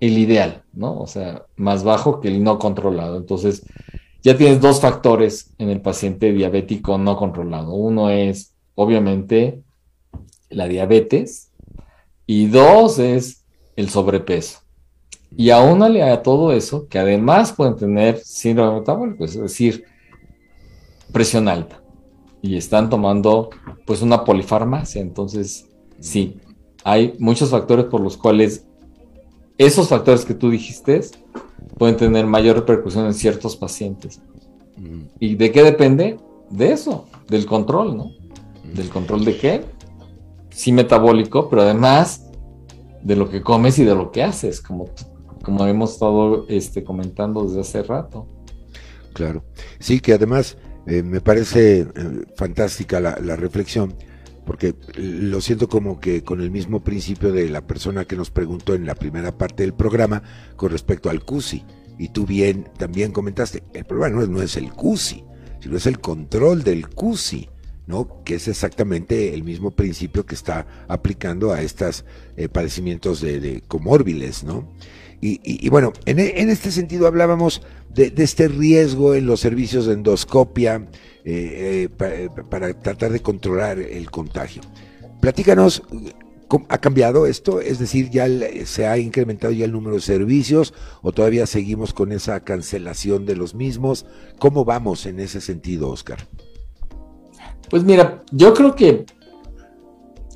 el 0.00 0.18
ideal, 0.18 0.64
¿no? 0.72 0.98
O 0.98 1.06
sea, 1.06 1.44
más 1.56 1.84
bajo 1.84 2.20
que 2.20 2.28
el 2.28 2.42
no 2.42 2.58
controlado. 2.58 3.16
Entonces, 3.18 3.64
ya 4.22 4.36
tienes 4.36 4.60
dos 4.60 4.80
factores 4.80 5.54
en 5.58 5.68
el 5.68 5.80
paciente 5.80 6.32
diabético 6.32 6.98
no 6.98 7.16
controlado. 7.16 7.74
Uno 7.74 8.10
es, 8.10 8.54
obviamente, 8.74 9.62
la 10.48 10.66
diabetes 10.66 11.49
y 12.32 12.46
dos 12.46 13.00
es 13.00 13.44
el 13.74 13.88
sobrepeso. 13.88 14.60
Y 15.36 15.50
aúnale 15.50 16.04
a 16.04 16.22
todo 16.22 16.52
eso, 16.52 16.86
que 16.86 17.00
además 17.00 17.52
pueden 17.52 17.74
tener 17.74 18.18
síndrome 18.18 18.78
metabólico, 18.78 19.24
es 19.24 19.34
decir, 19.34 19.82
presión 21.10 21.48
alta. 21.48 21.82
Y 22.40 22.56
están 22.56 22.88
tomando 22.88 23.50
pues 23.84 24.00
una 24.00 24.22
polifarmacia. 24.22 25.02
Entonces, 25.02 25.66
sí, 25.98 26.36
hay 26.84 27.16
muchos 27.18 27.50
factores 27.50 27.86
por 27.86 28.00
los 28.00 28.16
cuales 28.16 28.64
esos 29.58 29.88
factores 29.88 30.24
que 30.24 30.34
tú 30.34 30.50
dijiste 30.50 31.00
pueden 31.78 31.96
tener 31.96 32.26
mayor 32.26 32.58
repercusión 32.58 33.06
en 33.06 33.14
ciertos 33.14 33.56
pacientes. 33.56 34.22
¿Y 35.18 35.34
de 35.34 35.50
qué 35.50 35.64
depende? 35.64 36.16
De 36.48 36.70
eso, 36.70 37.06
del 37.26 37.44
control, 37.44 37.96
¿no? 37.96 38.12
¿Del 38.72 38.88
control 38.88 39.24
de 39.24 39.36
qué? 39.36 39.64
Sí 40.60 40.72
metabólico, 40.72 41.48
pero 41.48 41.62
además 41.62 42.30
de 43.02 43.16
lo 43.16 43.30
que 43.30 43.40
comes 43.40 43.78
y 43.78 43.84
de 43.86 43.94
lo 43.94 44.12
que 44.12 44.22
haces, 44.22 44.60
como, 44.60 44.90
como 45.42 45.66
hemos 45.66 45.94
estado 45.94 46.44
este, 46.50 46.84
comentando 46.84 47.44
desde 47.44 47.60
hace 47.60 47.82
rato. 47.82 48.28
Claro. 49.14 49.42
Sí, 49.78 50.00
que 50.00 50.12
además 50.12 50.58
eh, 50.86 51.02
me 51.02 51.22
parece 51.22 51.80
eh, 51.80 51.86
fantástica 52.36 53.00
la, 53.00 53.18
la, 53.22 53.36
reflexión, 53.36 53.94
porque 54.44 54.74
lo 54.96 55.40
siento 55.40 55.66
como 55.66 55.98
que 55.98 56.22
con 56.24 56.42
el 56.42 56.50
mismo 56.50 56.84
principio 56.84 57.32
de 57.32 57.48
la 57.48 57.66
persona 57.66 58.04
que 58.04 58.16
nos 58.16 58.30
preguntó 58.30 58.74
en 58.74 58.84
la 58.84 58.94
primera 58.94 59.38
parte 59.38 59.62
del 59.62 59.72
programa 59.72 60.22
con 60.56 60.72
respecto 60.72 61.08
al 61.08 61.24
CUSI. 61.24 61.64
Y 61.98 62.08
tú 62.08 62.26
bien 62.26 62.68
también 62.76 63.12
comentaste, 63.12 63.62
el 63.72 63.86
problema 63.86 64.14
no 64.14 64.22
es, 64.24 64.28
no 64.28 64.42
es 64.42 64.58
el 64.58 64.70
CUSI, 64.74 65.24
sino 65.60 65.78
es 65.78 65.86
el 65.86 66.00
control 66.00 66.64
del 66.64 66.86
CUSI. 66.90 67.48
¿No? 67.90 68.22
que 68.24 68.36
es 68.36 68.48
exactamente 68.48 69.34
el 69.34 69.42
mismo 69.42 69.72
principio 69.72 70.24
que 70.24 70.34
está 70.34 70.66
aplicando 70.88 71.52
a 71.52 71.60
estos 71.60 72.04
eh, 72.36 72.48
padecimientos 72.48 73.20
de, 73.20 73.62
comórbiles, 73.68 74.44
¿no? 74.44 74.66
Y, 75.22 75.68
bueno, 75.68 75.92
en, 76.06 76.48
este 76.48 76.70
sentido 76.70 77.06
hablábamos 77.06 77.60
de, 77.92 78.10
este 78.16 78.48
riesgo 78.48 79.14
en 79.14 79.26
los 79.26 79.40
servicios 79.40 79.84
de 79.84 79.92
endoscopia 79.92 80.86
eh, 81.26 81.90
eh, 82.00 82.28
para, 82.48 82.72
tratar 82.72 83.12
de 83.12 83.20
controlar 83.20 83.78
el 83.78 84.10
contagio. 84.10 84.62
Platícanos, 85.20 85.82
¿ha 86.70 86.78
cambiado 86.78 87.26
esto? 87.26 87.60
Es 87.60 87.78
decir, 87.78 88.08
¿ya 88.08 88.26
se 88.64 88.86
ha 88.86 88.96
incrementado 88.96 89.52
ya 89.52 89.66
el 89.66 89.72
número 89.72 89.96
de 89.96 90.00
servicios 90.00 90.72
o 91.02 91.12
todavía 91.12 91.46
seguimos 91.46 91.92
con 91.92 92.12
esa 92.12 92.40
cancelación 92.40 93.26
de 93.26 93.36
los 93.36 93.54
mismos? 93.54 94.06
¿Cómo 94.38 94.64
vamos 94.64 95.04
en 95.04 95.20
ese 95.20 95.42
sentido, 95.42 95.90
Oscar? 95.90 96.26
Pues 97.70 97.84
mira, 97.84 98.22
yo 98.32 98.52
creo 98.52 98.74
que 98.74 99.06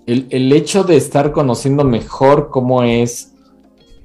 el, 0.06 0.26
el 0.30 0.52
hecho 0.52 0.84
de 0.84 0.96
estar 0.96 1.32
conociendo 1.32 1.84
mejor 1.84 2.48
cómo 2.50 2.82
es 2.82 3.34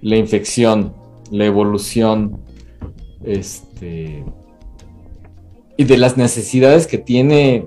la 0.01 0.17
infección, 0.17 0.93
la 1.31 1.45
evolución, 1.45 2.41
este, 3.23 4.25
y 5.77 5.83
de 5.83 5.97
las 5.97 6.17
necesidades 6.17 6.87
que 6.87 6.97
tiene, 6.97 7.65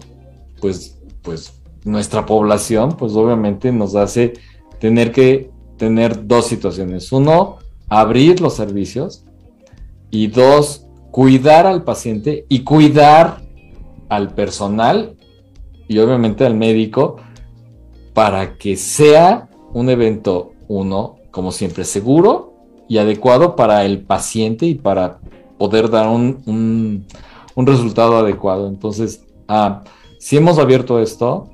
pues, 0.60 0.98
pues, 1.22 1.54
nuestra 1.84 2.26
población, 2.26 2.96
pues 2.96 3.12
obviamente 3.14 3.72
nos 3.72 3.94
hace 3.96 4.34
tener 4.78 5.10
que 5.12 5.50
tener 5.76 6.26
dos 6.26 6.46
situaciones. 6.46 7.10
Uno, 7.10 7.58
abrir 7.88 8.40
los 8.40 8.54
servicios 8.54 9.24
y 10.10 10.28
dos, 10.28 10.86
cuidar 11.10 11.66
al 11.66 11.84
paciente 11.84 12.46
y 12.48 12.60
cuidar 12.60 13.42
al 14.08 14.34
personal 14.34 15.16
y 15.92 15.98
obviamente 15.98 16.44
al 16.44 16.54
médico 16.54 17.16
para 18.14 18.56
que 18.56 18.76
sea 18.76 19.48
un 19.72 19.88
evento, 19.88 20.52
uno, 20.68 21.16
como 21.30 21.52
siempre, 21.52 21.84
seguro 21.84 22.54
y 22.88 22.98
adecuado 22.98 23.56
para 23.56 23.84
el 23.84 24.02
paciente 24.02 24.66
y 24.66 24.74
para 24.74 25.18
poder 25.58 25.90
dar 25.90 26.08
un, 26.08 27.06
resultado 27.56 28.16
adecuado. 28.18 28.68
Entonces, 28.68 29.24
si 30.18 30.36
hemos 30.36 30.58
abierto 30.58 31.00
esto, 31.00 31.50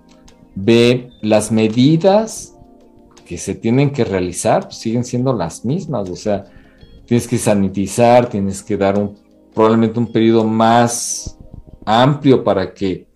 ve 0.54 1.10
las 1.20 1.52
medidas 1.52 2.54
que 3.26 3.38
se 3.38 3.54
tienen 3.54 3.90
que 3.90 4.04
realizar, 4.04 4.72
siguen 4.72 5.04
siendo 5.04 5.32
las 5.32 5.64
mismas. 5.64 6.08
O 6.08 6.16
sea, 6.16 6.46
tienes 7.06 7.28
que 7.28 7.38
sanitizar, 7.38 8.28
tienes 8.28 8.62
que 8.62 8.76
dar 8.76 8.98
un, 8.98 9.16
probablemente 9.54 9.98
un 9.98 10.10
periodo 10.10 10.44
más 10.44 11.38
amplio 11.84 12.42
para 12.42 12.72
que 12.72 13.06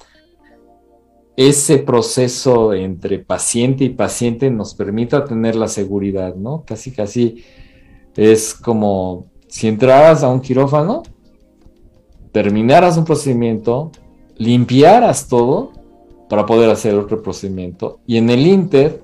ese 1.36 1.78
proceso 1.78 2.74
entre 2.74 3.18
paciente 3.18 3.84
y 3.84 3.90
paciente 3.90 4.50
nos 4.50 4.74
permita 4.74 5.24
tener 5.24 5.56
la 5.56 5.68
seguridad, 5.68 6.34
¿no? 6.34 6.64
Casi, 6.66 6.92
casi 6.92 7.44
es 8.16 8.54
como 8.54 9.26
si 9.48 9.68
entraras 9.68 10.22
a 10.22 10.28
un 10.28 10.40
quirófano, 10.40 11.02
terminaras 12.32 12.96
un 12.96 13.04
procedimiento, 13.04 13.90
limpiaras 14.36 15.28
todo 15.28 15.72
para 16.28 16.46
poder 16.46 16.70
hacer 16.70 16.94
otro 16.94 17.22
procedimiento 17.22 18.00
y 18.06 18.16
en 18.16 18.30
el 18.30 18.46
Inter, 18.46 19.02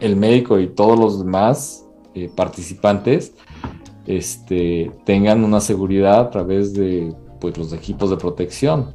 el 0.00 0.16
médico 0.16 0.58
y 0.58 0.68
todos 0.68 0.98
los 0.98 1.18
demás 1.18 1.86
eh, 2.14 2.30
participantes 2.34 3.34
este, 4.06 4.90
tengan 5.04 5.44
una 5.44 5.60
seguridad 5.60 6.20
a 6.20 6.30
través 6.30 6.72
de 6.72 7.14
pues, 7.40 7.56
los 7.56 7.72
equipos 7.72 8.10
de 8.10 8.16
protección. 8.16 8.94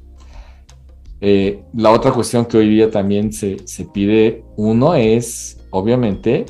Eh, 1.19 1.63
la 1.73 1.91
otra 1.91 2.11
cuestión 2.11 2.45
que 2.45 2.57
hoy 2.57 2.69
día 2.69 2.91
también 2.91 3.33
se, 3.33 3.57
pide, 3.93 4.43
uno 4.55 4.93
es, 4.93 5.65
obviamente, 5.71 6.45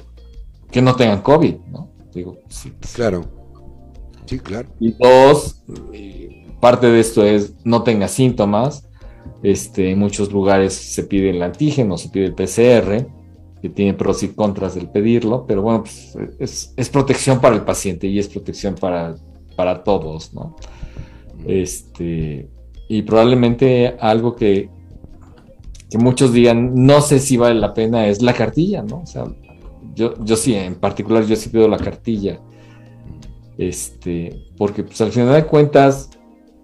que 0.71 0.81
no 0.81 0.95
tengan 0.95 1.21
COVID, 1.21 1.55
¿no? 1.71 1.91
Digo, 2.13 2.37
sí. 2.49 2.73
Claro. 2.93 3.25
Sí, 4.25 4.39
claro. 4.39 4.67
Y 4.79 4.91
dos, 4.91 5.63
eh, 5.93 6.45
parte 6.59 6.87
de 6.87 6.99
esto 6.99 7.23
es 7.23 7.53
no 7.63 7.83
tenga 7.83 8.07
síntomas. 8.07 8.87
Este, 9.43 9.91
en 9.91 9.99
muchos 9.99 10.31
lugares 10.31 10.73
se 10.73 11.03
pide 11.03 11.29
el 11.29 11.41
antígeno, 11.41 11.97
se 11.97 12.09
pide 12.09 12.25
el 12.25 12.33
PCR, 12.33 13.07
que 13.61 13.69
tiene 13.69 13.93
pros 13.93 14.23
y 14.23 14.29
contras 14.29 14.75
del 14.75 14.89
pedirlo, 14.89 15.45
pero 15.47 15.61
bueno, 15.61 15.83
pues, 15.83 16.17
es, 16.39 16.73
es, 16.75 16.89
protección 16.89 17.39
para 17.39 17.55
el 17.55 17.61
paciente 17.61 18.07
y 18.07 18.19
es 18.19 18.27
protección 18.27 18.75
para, 18.75 19.15
para 19.55 19.83
todos, 19.83 20.33
¿no? 20.33 20.55
Este, 21.45 22.49
y 22.87 23.01
probablemente 23.01 23.95
algo 23.99 24.35
que, 24.35 24.69
que 25.89 25.97
muchos 25.97 26.33
digan, 26.33 26.85
no 26.85 27.01
sé 27.01 27.19
si 27.19 27.37
vale 27.37 27.55
la 27.59 27.73
pena, 27.73 28.07
es 28.07 28.21
la 28.21 28.33
cartilla, 28.33 28.81
¿no? 28.81 29.01
O 29.01 29.05
sea, 29.05 29.25
yo, 29.93 30.13
yo 30.23 30.35
sí, 30.35 30.53
en 30.53 30.75
particular, 30.75 31.25
yo 31.25 31.35
sí 31.35 31.49
pido 31.49 31.67
la 31.67 31.77
cartilla. 31.77 32.39
Este, 33.57 34.45
porque 34.57 34.83
pues 34.83 35.01
al 35.01 35.11
final 35.11 35.33
de 35.33 35.45
cuentas, 35.45 36.09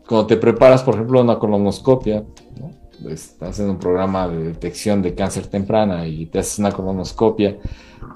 cuando 0.07 0.27
te 0.27 0.37
preparas, 0.37 0.83
por 0.83 0.95
ejemplo, 0.95 1.21
una 1.21 1.39
colonoscopia, 1.39 2.23
¿no? 2.59 2.83
estás 3.09 3.59
en 3.59 3.69
un 3.69 3.79
programa 3.79 4.27
de 4.27 4.43
detección 4.43 5.01
de 5.01 5.13
cáncer 5.13 5.47
temprana 5.47 6.07
y 6.07 6.27
te 6.27 6.39
haces 6.39 6.59
una 6.59 6.71
colonoscopia, 6.71 7.57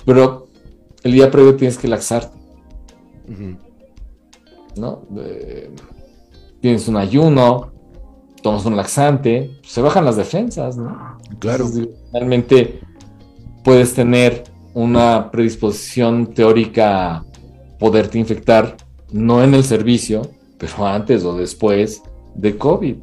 pero 0.06 0.48
el 1.04 1.12
día 1.12 1.30
previo 1.32 1.56
tienes 1.56 1.78
que 1.78 1.88
laxarte. 1.88 2.38
¿No? 4.78 5.02
tienes 6.62 6.88
un 6.88 6.98
ayuno, 6.98 7.72
tomas 8.48 8.66
un 8.66 8.78
laxante, 8.78 9.60
se 9.62 9.82
bajan 9.82 10.06
las 10.06 10.16
defensas, 10.16 10.78
¿no? 10.78 11.18
Claro. 11.40 11.68
realmente 12.14 12.80
puedes 13.62 13.94
tener 13.94 14.46
una 14.74 15.30
predisposición 15.32 16.28
teórica 16.28 17.18
a 17.18 17.26
poderte 17.78 18.18
infectar, 18.18 18.78
no 19.12 19.44
en 19.44 19.54
el 19.54 19.66
servicio, 19.66 20.22
pero 20.58 20.88
antes 20.88 21.26
o 21.26 21.36
después 21.36 22.02
de 22.36 22.58
COVID. 22.58 22.96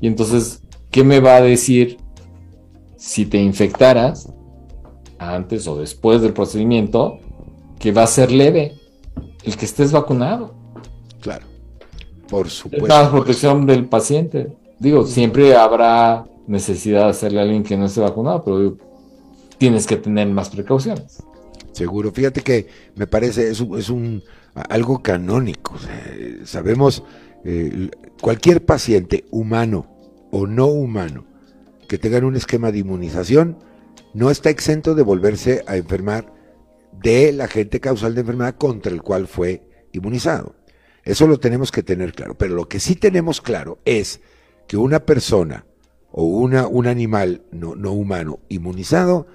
Y 0.00 0.06
entonces, 0.06 0.62
¿qué 0.92 1.02
me 1.02 1.18
va 1.18 1.36
a 1.36 1.42
decir 1.42 1.96
si 2.96 3.26
te 3.26 3.38
infectaras 3.38 4.32
antes 5.18 5.66
o 5.66 5.76
después 5.76 6.22
del 6.22 6.34
procedimiento 6.34 7.18
que 7.80 7.90
va 7.90 8.04
a 8.04 8.06
ser 8.06 8.30
leve 8.30 8.74
el 9.42 9.56
que 9.56 9.64
estés 9.64 9.90
vacunado? 9.90 10.54
Por 12.32 12.48
supuesto. 12.48 12.88
la 12.88 13.10
protección 13.10 13.66
del 13.66 13.84
paciente. 13.84 14.56
Digo, 14.78 15.06
siempre 15.06 15.54
habrá 15.54 16.24
necesidad 16.46 17.04
de 17.04 17.10
hacerle 17.10 17.40
a 17.40 17.42
alguien 17.42 17.62
que 17.62 17.76
no 17.76 17.84
esté 17.84 18.00
vacunado, 18.00 18.42
pero 18.42 18.74
tienes 19.58 19.86
que 19.86 19.96
tener 19.96 20.26
más 20.28 20.48
precauciones. 20.48 21.22
Seguro, 21.72 22.10
fíjate 22.10 22.40
que 22.40 22.68
me 22.94 23.06
parece, 23.06 23.50
es, 23.50 23.60
es 23.60 23.90
un 23.90 24.22
algo 24.54 25.02
canónico. 25.02 25.76
sabemos, 26.44 27.02
eh, 27.44 27.90
cualquier 28.20 28.64
paciente 28.64 29.26
humano 29.30 29.86
o 30.30 30.46
no 30.46 30.68
humano 30.68 31.26
que 31.86 31.98
tenga 31.98 32.26
un 32.26 32.36
esquema 32.36 32.72
de 32.72 32.78
inmunización 32.78 33.58
no 34.14 34.30
está 34.30 34.48
exento 34.48 34.94
de 34.94 35.02
volverse 35.02 35.64
a 35.66 35.76
enfermar 35.76 36.32
del 37.02 37.42
agente 37.42 37.78
causal 37.78 38.14
de 38.14 38.22
enfermedad 38.22 38.54
contra 38.54 38.90
el 38.90 39.02
cual 39.02 39.26
fue 39.26 39.68
inmunizado. 39.92 40.54
Eso 41.04 41.26
lo 41.26 41.38
tenemos 41.38 41.72
que 41.72 41.82
tener 41.82 42.12
claro. 42.12 42.36
Pero 42.36 42.54
lo 42.54 42.68
que 42.68 42.80
sí 42.80 42.94
tenemos 42.94 43.40
claro 43.40 43.78
es 43.84 44.20
que 44.66 44.76
una 44.76 45.00
persona 45.00 45.66
o 46.10 46.24
una, 46.24 46.66
un 46.66 46.86
animal 46.86 47.42
no, 47.50 47.74
no 47.74 47.92
humano 47.92 48.40
inmunizado, 48.48 49.26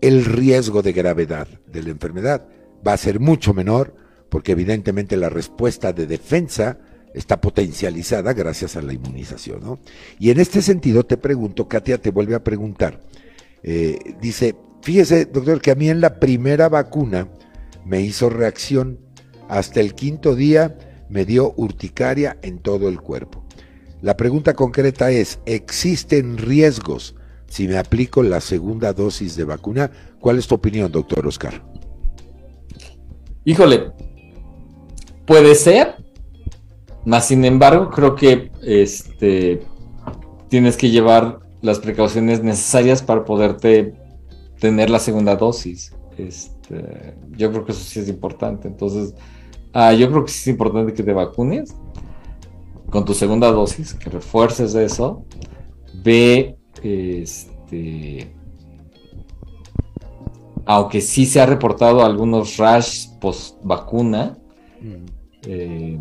el 0.00 0.24
riesgo 0.24 0.82
de 0.82 0.92
gravedad 0.92 1.46
de 1.66 1.82
la 1.82 1.90
enfermedad 1.90 2.46
va 2.86 2.94
a 2.94 2.98
ser 2.98 3.20
mucho 3.20 3.54
menor 3.54 3.94
porque 4.28 4.52
evidentemente 4.52 5.16
la 5.16 5.28
respuesta 5.28 5.92
de 5.92 6.06
defensa 6.06 6.78
está 7.14 7.40
potencializada 7.40 8.32
gracias 8.32 8.76
a 8.76 8.82
la 8.82 8.94
inmunización. 8.94 9.78
Y 10.18 10.30
en 10.30 10.40
este 10.40 10.62
sentido 10.62 11.04
te 11.04 11.18
pregunto, 11.18 11.68
Katia 11.68 11.98
te 11.98 12.10
vuelve 12.10 12.34
a 12.34 12.42
preguntar, 12.42 13.00
eh, 13.62 13.98
dice, 14.20 14.56
fíjese 14.80 15.26
doctor 15.26 15.60
que 15.60 15.70
a 15.70 15.74
mí 15.74 15.90
en 15.90 16.00
la 16.00 16.18
primera 16.18 16.68
vacuna 16.70 17.28
me 17.84 18.00
hizo 18.00 18.30
reacción, 18.30 18.98
hasta 19.48 19.80
el 19.80 19.94
quinto 19.94 20.34
día 20.34 20.78
me 21.12 21.24
dio 21.24 21.52
urticaria 21.56 22.38
en 22.42 22.58
todo 22.58 22.88
el 22.88 23.00
cuerpo. 23.00 23.44
La 24.00 24.16
pregunta 24.16 24.54
concreta 24.54 25.10
es, 25.10 25.38
¿existen 25.46 26.38
riesgos 26.38 27.14
si 27.46 27.68
me 27.68 27.78
aplico 27.78 28.22
la 28.22 28.40
segunda 28.40 28.92
dosis 28.92 29.36
de 29.36 29.44
vacuna? 29.44 29.90
¿Cuál 30.18 30.38
es 30.38 30.48
tu 30.48 30.56
opinión, 30.56 30.90
doctor 30.90 31.26
Oscar? 31.26 31.62
Híjole, 33.44 33.92
Puede 35.26 35.54
ser, 35.54 35.94
más 37.04 37.28
sin 37.28 37.44
embargo, 37.44 37.90
creo 37.90 38.16
que 38.16 38.50
este, 38.62 39.62
tienes 40.48 40.76
que 40.76 40.90
llevar 40.90 41.38
las 41.60 41.78
precauciones 41.78 42.42
necesarias 42.42 43.02
para 43.02 43.24
poderte 43.24 43.94
tener 44.58 44.90
la 44.90 44.98
segunda 44.98 45.36
dosis. 45.36 45.94
Este, 46.18 47.14
yo 47.30 47.50
creo 47.52 47.64
que 47.64 47.72
eso 47.72 47.84
sí 47.84 48.00
es 48.00 48.08
importante. 48.08 48.66
Entonces, 48.66 49.14
ah, 49.72 49.92
yo 49.92 50.10
creo 50.10 50.24
que 50.24 50.30
sí 50.30 50.40
es 50.40 50.46
importante 50.48 50.92
que 50.92 51.02
te 51.02 51.12
vacunes 51.12 51.74
con 52.90 53.04
tu 53.04 53.14
segunda 53.14 53.50
dosis, 53.50 53.94
que 53.94 54.10
refuerces 54.10 54.74
eso. 54.74 55.24
Ve, 56.04 56.56
este, 56.82 58.34
aunque 60.66 61.00
sí 61.00 61.26
se 61.26 61.40
ha 61.40 61.46
reportado 61.46 62.04
algunos 62.04 62.58
rash 62.58 63.08
post 63.20 63.58
vacuna, 63.64 64.38
eh, 65.46 65.98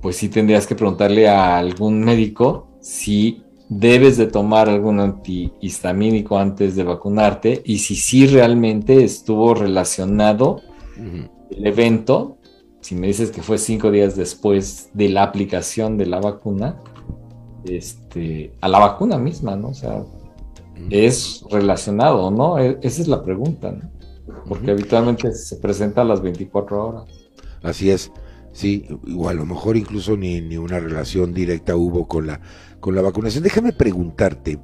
pues 0.00 0.16
sí 0.16 0.28
tendrías 0.28 0.66
que 0.66 0.74
preguntarle 0.74 1.28
a 1.28 1.56
algún 1.56 2.00
médico 2.00 2.68
si 2.80 3.42
debes 3.68 4.16
de 4.16 4.26
tomar 4.26 4.68
algún 4.68 5.00
antihistamínico 5.00 6.38
antes 6.38 6.76
de 6.76 6.84
vacunarte 6.84 7.62
y 7.64 7.78
si 7.78 7.96
sí 7.96 8.26
realmente 8.26 9.02
estuvo 9.02 9.54
relacionado 9.54 10.60
el 11.50 11.66
evento, 11.66 12.35
si 12.86 12.94
me 12.94 13.08
dices 13.08 13.32
que 13.32 13.42
fue 13.42 13.58
cinco 13.58 13.90
días 13.90 14.14
después 14.14 14.90
de 14.94 15.08
la 15.08 15.24
aplicación 15.24 15.98
de 15.98 16.06
la 16.06 16.20
vacuna, 16.20 16.80
este, 17.64 18.52
a 18.60 18.68
la 18.68 18.78
vacuna 18.78 19.18
misma, 19.18 19.56
¿no? 19.56 19.70
O 19.70 19.74
sea, 19.74 20.04
¿es 20.90 21.42
relacionado 21.50 22.26
o 22.26 22.30
no? 22.30 22.60
E-, 22.60 22.78
esa 22.82 23.02
es 23.02 23.08
la 23.08 23.24
pregunta, 23.24 23.72
¿no? 23.72 23.90
Porque 24.46 24.70
habitualmente 24.70 25.32
se 25.32 25.56
presenta 25.56 26.02
a 26.02 26.04
las 26.04 26.22
24 26.22 26.86
horas. 26.86 27.10
Así 27.60 27.90
es. 27.90 28.12
Sí, 28.52 28.86
o 29.16 29.28
a 29.28 29.34
lo 29.34 29.44
mejor 29.46 29.76
incluso 29.76 30.16
ni, 30.16 30.40
ni 30.40 30.56
una 30.56 30.78
relación 30.78 31.34
directa 31.34 31.74
hubo 31.74 32.06
con 32.06 32.28
la, 32.28 32.40
con 32.78 32.94
la 32.94 33.02
vacunación. 33.02 33.42
Déjame 33.42 33.72
preguntarte, 33.72 34.60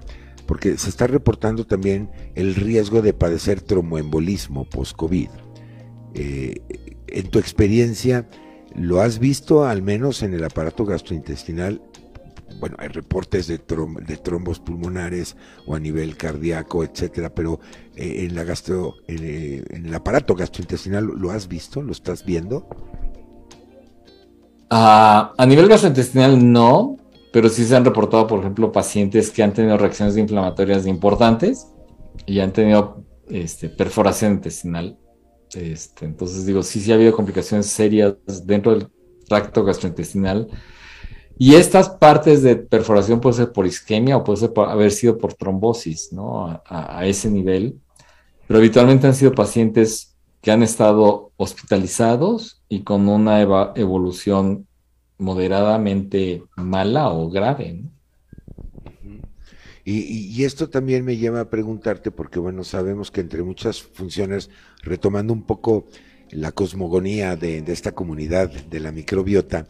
porque 0.47 0.79
se 0.79 0.91
está 0.91 1.09
reportando 1.09 1.66
también 1.66 2.09
el 2.37 2.55
riesgo 2.55 3.03
de 3.03 3.14
padecer 3.14 3.62
tromboembolismo 3.62 4.64
post-COVID. 4.64 5.29
Eh, 6.14 6.55
en 7.12 7.28
tu 7.28 7.38
experiencia, 7.38 8.28
¿lo 8.74 9.00
has 9.00 9.18
visto 9.18 9.64
al 9.64 9.82
menos 9.82 10.22
en 10.22 10.34
el 10.34 10.44
aparato 10.44 10.84
gastrointestinal? 10.84 11.82
Bueno, 12.60 12.76
hay 12.78 12.88
reportes 12.88 13.46
de, 13.46 13.58
trombos 13.58 14.60
pulmonares 14.60 15.36
o 15.66 15.74
a 15.74 15.80
nivel 15.80 16.16
cardíaco, 16.16 16.84
etcétera, 16.84 17.34
pero 17.34 17.60
eh, 17.96 18.26
en 18.26 18.34
la 18.34 18.44
gastro, 18.44 18.96
eh, 19.08 19.64
el 19.70 19.94
aparato 19.94 20.34
gastrointestinal, 20.34 21.04
¿lo 21.04 21.30
has 21.30 21.48
visto? 21.48 21.82
¿Lo 21.82 21.92
estás 21.92 22.24
viendo? 22.24 22.68
Ah, 24.70 25.32
a 25.36 25.46
nivel 25.46 25.68
gastrointestinal 25.68 26.52
no, 26.52 26.96
pero 27.32 27.48
sí 27.48 27.64
se 27.64 27.74
han 27.74 27.84
reportado, 27.84 28.26
por 28.26 28.40
ejemplo, 28.40 28.70
pacientes 28.70 29.30
que 29.30 29.42
han 29.42 29.52
tenido 29.52 29.76
reacciones 29.78 30.16
inflamatorias 30.16 30.86
importantes 30.86 31.68
y 32.26 32.40
han 32.40 32.52
tenido 32.52 33.04
este, 33.28 33.68
perforación 33.68 34.32
intestinal. 34.32 34.98
Este, 35.55 36.07
entonces 36.07 36.46
digo, 36.46 36.62
sí, 36.62 36.80
sí 36.80 36.92
ha 36.92 36.94
habido 36.94 37.12
complicaciones 37.12 37.66
serias 37.66 38.14
dentro 38.44 38.72
del 38.72 38.88
tracto 39.28 39.64
gastrointestinal. 39.64 40.48
Y 41.38 41.55
estas 41.55 41.88
partes 41.88 42.42
de 42.42 42.57
perforación 42.57 43.20
puede 43.20 43.36
ser 43.36 43.53
por 43.53 43.66
isquemia 43.66 44.16
o 44.16 44.24
puede 44.24 44.40
ser 44.40 44.53
por 44.53 44.68
haber 44.68 44.92
sido 44.92 45.18
por 45.18 45.34
trombosis, 45.34 46.12
¿no? 46.12 46.46
A, 46.46 46.98
a 46.98 47.07
ese 47.07 47.30
nivel. 47.30 47.80
Pero 48.46 48.59
habitualmente 48.59 49.07
han 49.07 49.14
sido 49.14 49.32
pacientes 49.32 50.16
que 50.40 50.50
han 50.50 50.62
estado 50.62 51.32
hospitalizados 51.36 52.62
y 52.68 52.82
con 52.82 53.09
una 53.09 53.40
evolución 53.40 54.66
moderadamente 55.18 56.42
mala 56.57 57.11
o 57.11 57.30
grave. 57.30 57.84
Y, 59.85 60.45
esto 60.45 60.70
también 60.70 61.05
me 61.05 61.16
lleva 61.16 61.41
a 61.41 61.51
preguntarte, 61.51 62.12
porque 62.12 62.39
bueno, 62.39 62.62
sabemos 62.62 63.11
que 63.11 63.20
entre 63.20 63.43
muchas 63.43 63.83
funciones, 63.83 64.49
retomando 64.83 65.33
un 65.33 65.43
poco 65.43 65.87
la 66.30 66.53
cosmogonía 66.53 67.35
de, 67.35 67.62
de, 67.62 67.72
esta 67.72 67.93
comunidad 67.93 68.49
de 68.49 68.80
la 68.80 68.93
microbiota, 68.93 69.66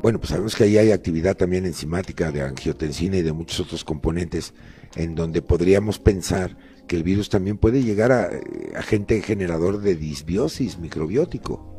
bueno, 0.00 0.18
pues 0.18 0.30
sabemos 0.30 0.54
que 0.54 0.64
ahí 0.64 0.78
hay 0.78 0.92
actividad 0.92 1.36
también 1.36 1.66
enzimática 1.66 2.30
de 2.30 2.42
angiotensina 2.42 3.16
y 3.16 3.22
de 3.22 3.32
muchos 3.32 3.60
otros 3.60 3.84
componentes 3.84 4.54
en 4.96 5.14
donde 5.14 5.42
podríamos 5.42 5.98
pensar 5.98 6.56
que 6.86 6.96
el 6.96 7.02
virus 7.02 7.28
también 7.28 7.58
puede 7.58 7.82
llegar 7.82 8.12
a 8.12 8.30
agente 8.76 9.20
generador 9.22 9.80
de 9.80 9.96
disbiosis 9.96 10.78
microbiótico. 10.78 11.74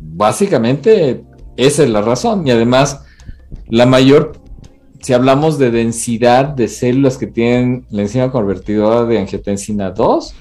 Básicamente, 0.00 1.24
esa 1.56 1.84
es 1.84 1.90
la 1.90 2.02
razón. 2.02 2.46
Y 2.46 2.50
además, 2.50 3.04
la 3.68 3.86
mayor, 3.86 4.40
si 5.04 5.12
hablamos 5.12 5.58
de 5.58 5.70
densidad 5.70 6.46
de 6.46 6.66
células 6.66 7.18
que 7.18 7.26
tienen 7.26 7.84
la 7.90 8.00
enzima 8.00 8.30
convertidora 8.30 9.04
de 9.04 9.18
angiotensina 9.18 9.90
2, 9.90 10.34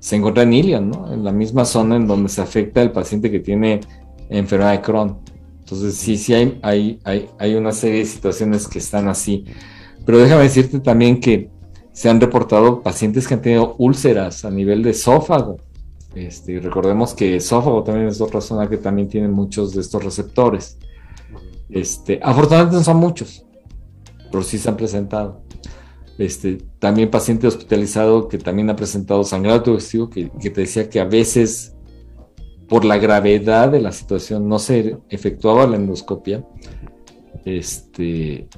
se 0.00 0.16
encuentra 0.16 0.42
en 0.42 0.52
ilion, 0.52 0.90
¿no? 0.90 1.12
En 1.12 1.22
la 1.22 1.30
misma 1.30 1.64
zona 1.64 1.94
en 1.94 2.08
donde 2.08 2.28
se 2.28 2.40
afecta 2.40 2.82
el 2.82 2.90
paciente 2.90 3.30
que 3.30 3.38
tiene 3.38 3.78
enfermedad 4.28 4.72
de 4.72 4.80
Crohn. 4.80 5.18
Entonces, 5.60 5.94
sí, 5.94 6.16
sí 6.16 6.34
hay, 6.34 6.58
hay, 6.60 6.98
hay, 7.04 7.28
hay 7.38 7.54
una 7.54 7.70
serie 7.70 8.00
de 8.00 8.06
situaciones 8.06 8.66
que 8.66 8.80
están 8.80 9.06
así. 9.06 9.44
Pero 10.04 10.18
déjame 10.18 10.42
decirte 10.42 10.80
también 10.80 11.20
que 11.20 11.48
se 11.92 12.08
han 12.08 12.20
reportado 12.20 12.82
pacientes 12.82 13.28
que 13.28 13.34
han 13.34 13.42
tenido 13.42 13.76
úlceras 13.78 14.44
a 14.44 14.50
nivel 14.50 14.82
de 14.82 14.90
esófago. 14.90 15.58
Este, 16.16 16.58
recordemos 16.58 17.14
que 17.14 17.36
esófago 17.36 17.84
también 17.84 18.08
es 18.08 18.20
otra 18.20 18.40
zona 18.40 18.68
que 18.68 18.76
también 18.76 19.08
tiene 19.08 19.28
muchos 19.28 19.72
de 19.72 19.82
estos 19.82 20.02
receptores. 20.02 20.78
Este, 21.68 22.18
afortunadamente 22.20 22.74
no 22.74 22.82
son 22.82 22.96
muchos, 22.96 23.46
pero 24.30 24.42
sí 24.42 24.58
se 24.58 24.68
han 24.68 24.76
presentado. 24.76 25.42
Este, 26.18 26.58
también 26.78 27.10
paciente 27.10 27.46
hospitalizado 27.46 28.28
que 28.28 28.36
también 28.36 28.68
ha 28.68 28.76
presentado 28.76 29.24
sangrado 29.24 29.60
digestivo, 29.60 30.10
que, 30.10 30.30
que 30.40 30.50
te 30.50 30.62
decía 30.62 30.90
que 30.90 31.00
a 31.00 31.04
veces 31.04 31.74
por 32.68 32.84
la 32.84 32.98
gravedad 32.98 33.70
de 33.70 33.80
la 33.80 33.90
situación 33.90 34.48
no 34.48 34.58
se 34.58 34.98
efectuaba 35.08 35.66
la 35.66 35.76
endoscopia. 35.76 36.44
Este, 37.44 38.48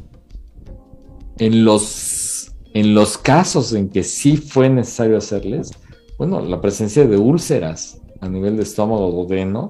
en 1.38 1.64
los 1.64 2.52
en 2.74 2.94
los 2.94 3.18
casos 3.18 3.74
en 3.74 3.90
que 3.90 4.02
sí 4.02 4.36
fue 4.36 4.70
necesario 4.70 5.18
hacerles, 5.18 5.72
bueno, 6.18 6.40
la 6.40 6.60
presencia 6.60 7.06
de 7.06 7.18
úlceras 7.18 8.00
a 8.20 8.28
nivel 8.28 8.56
de 8.56 8.62
estómago 8.62 9.08
o 9.08 9.68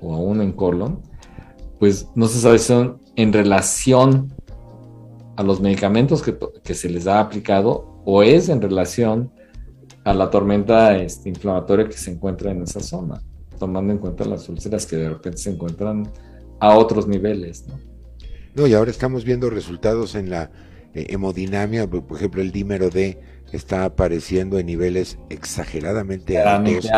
o 0.00 0.14
aún 0.14 0.42
en 0.42 0.52
colon, 0.52 1.00
pues 1.78 2.08
no 2.14 2.26
se 2.28 2.38
sabe 2.38 2.58
si 2.58 2.66
son 2.66 3.00
en 3.16 3.32
relación 3.32 4.33
a 5.36 5.42
los 5.42 5.60
medicamentos 5.60 6.22
que, 6.22 6.36
que 6.62 6.74
se 6.74 6.88
les 6.88 7.06
ha 7.06 7.20
aplicado 7.20 8.00
o 8.04 8.22
es 8.22 8.48
en 8.48 8.60
relación 8.60 9.32
a 10.04 10.12
la 10.12 10.30
tormenta 10.30 10.96
este, 10.96 11.28
inflamatoria 11.28 11.86
que 11.88 11.96
se 11.96 12.10
encuentra 12.10 12.50
en 12.50 12.62
esa 12.62 12.80
zona, 12.80 13.22
tomando 13.58 13.92
en 13.92 13.98
cuenta 13.98 14.24
las 14.24 14.48
úlceras 14.48 14.86
que 14.86 14.96
de 14.96 15.08
repente 15.08 15.38
se 15.38 15.50
encuentran 15.50 16.10
a 16.60 16.76
otros 16.76 17.08
niveles, 17.08 17.66
¿no? 17.66 17.78
No, 18.54 18.66
y 18.68 18.74
ahora 18.74 18.90
estamos 18.90 19.24
viendo 19.24 19.50
resultados 19.50 20.14
en 20.14 20.30
la 20.30 20.50
eh, 20.94 21.06
hemodinamia, 21.08 21.88
por, 21.88 22.16
ejemplo, 22.16 22.40
el 22.40 22.52
dímero 22.52 22.88
D 22.88 23.18
está 23.52 23.84
apareciendo 23.84 24.58
en 24.58 24.66
niveles 24.66 25.18
exageradamente 25.28 26.38
altos. 26.38 26.90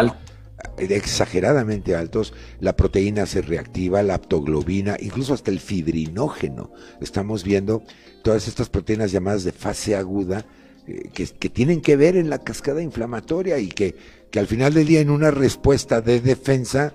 Exageradamente 0.79 1.95
altos, 1.95 2.33
la 2.61 2.77
proteína 2.77 3.27
se 3.27 3.43
reactiva, 3.43 4.03
la 4.03 4.15
aptoglobina, 4.15 4.97
incluso 5.01 5.35
hasta 5.35 5.51
el 5.51 5.61
fibrinógeno. 5.61 6.71
Estamos 7.01 7.45
viendo 7.45 7.83
todas 8.23 8.49
estas 8.49 8.69
proteínas 8.69 9.13
llamadas 9.13 9.45
de 9.45 9.53
fase 9.53 9.97
aguda 9.97 10.45
eh, 10.87 11.11
que, 11.13 11.49
tienen 11.49 11.81
que 11.81 11.97
ver 11.97 12.17
en 12.17 12.31
la 12.31 12.39
cascada 12.39 12.83
inflamatoria 12.83 13.59
y 13.59 13.69
que, 13.69 13.97
que 14.31 14.39
al 14.39 14.47
final 14.47 14.75
del 14.75 14.87
día 14.87 15.01
en 15.01 15.11
una 15.11 15.31
respuesta 15.31 16.01
de 16.01 16.21
defensa 16.21 16.95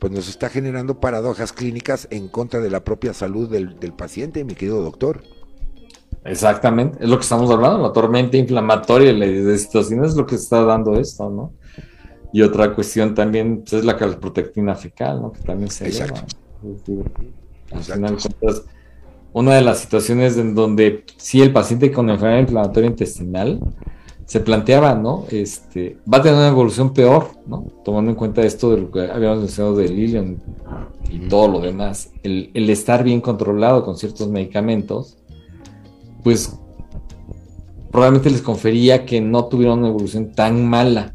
pues 0.00 0.12
nos 0.12 0.28
está 0.28 0.48
generando 0.48 0.98
paradojas 0.98 1.52
clínicas 1.52 2.08
en 2.10 2.28
contra 2.28 2.60
de 2.60 2.70
la 2.70 2.82
propia 2.82 3.12
salud 3.12 3.48
del, 3.50 3.92
paciente, 3.92 4.44
mi 4.44 4.54
querido 4.54 4.82
doctor. 4.82 5.22
Exactamente, 6.24 7.04
es 7.04 7.08
lo 7.08 7.16
que 7.16 7.22
estamos 7.22 7.50
hablando, 7.50 7.82
la 7.86 7.92
tormenta 7.92 8.38
inflamatoria, 8.38 9.12
la 9.12 9.58
situación 9.58 10.04
es 10.04 10.16
lo 10.16 10.26
que 10.26 10.36
está 10.36 10.64
dando 10.64 10.98
esto, 10.98 11.28
¿no? 11.28 11.52
Y 12.32 12.42
otra 12.42 12.74
cuestión 12.74 13.14
también 13.14 13.62
pues, 13.62 13.74
es 13.74 13.84
la 13.84 13.96
calprotectina 13.96 14.74
fecal, 14.74 15.20
¿no? 15.20 15.32
Que 15.32 15.40
también 15.42 15.70
se 15.70 15.86
Exacto. 15.86 16.22
Al 17.72 17.82
final 17.82 18.18
una 19.32 19.54
de 19.54 19.62
las 19.62 19.78
situaciones 19.78 20.36
en 20.36 20.54
donde 20.54 21.04
si 21.16 21.40
el 21.40 21.52
paciente 21.52 21.92
con 21.92 22.10
enfermedad 22.10 22.40
inflamatoria 22.40 22.90
intestinal 22.90 23.60
se 24.24 24.40
planteaba, 24.40 24.94
¿no? 24.94 25.24
Este, 25.30 25.98
va 26.12 26.18
a 26.18 26.22
tener 26.22 26.38
una 26.38 26.48
evolución 26.48 26.92
peor, 26.92 27.30
¿no? 27.46 27.66
Tomando 27.84 28.12
en 28.12 28.16
cuenta 28.16 28.42
esto 28.42 28.70
de 28.70 28.82
lo 28.82 28.90
que 28.90 29.00
habíamos 29.10 29.38
mencionado 29.38 29.76
de 29.76 29.88
Lilian 29.88 30.40
y 31.10 31.28
todo 31.28 31.48
lo 31.48 31.60
demás, 31.60 32.12
el, 32.22 32.50
estar 32.70 33.02
bien 33.02 33.20
controlado 33.20 33.84
con 33.84 33.96
ciertos 33.96 34.28
medicamentos, 34.28 35.16
pues 36.22 36.56
probablemente 37.90 38.30
les 38.30 38.42
confería 38.42 39.04
que 39.04 39.20
no 39.20 39.46
tuvieran 39.46 39.80
una 39.80 39.88
evolución 39.88 40.32
tan 40.32 40.64
mala, 40.64 41.14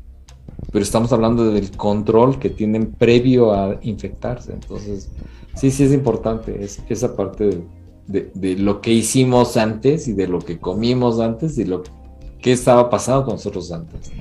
pero 0.75 0.83
estamos 0.83 1.13
hablando 1.13 1.53
del 1.53 1.71
control 1.71 2.37
que 2.37 2.49
tienen 2.49 2.91
previo 2.91 3.53
a 3.53 3.79
infectarse, 3.83 4.51
entonces 4.51 5.07
sí, 5.55 5.71
sí 5.71 5.85
es 5.85 5.93
importante 5.93 6.65
es, 6.65 6.81
esa 6.89 7.15
parte 7.15 7.61
de, 8.07 8.55
lo 8.57 8.81
que 8.81 8.91
hicimos 8.91 9.55
antes 9.55 10.09
y 10.09 10.11
de 10.11 10.27
lo 10.27 10.39
que 10.39 10.59
comimos 10.59 11.21
antes 11.21 11.57
y 11.59 11.63
lo 11.63 11.81
que 12.41 12.51
estaba 12.51 12.89
pasando 12.89 13.23
con 13.23 13.35
nosotros 13.35 13.71
antes. 13.71 14.11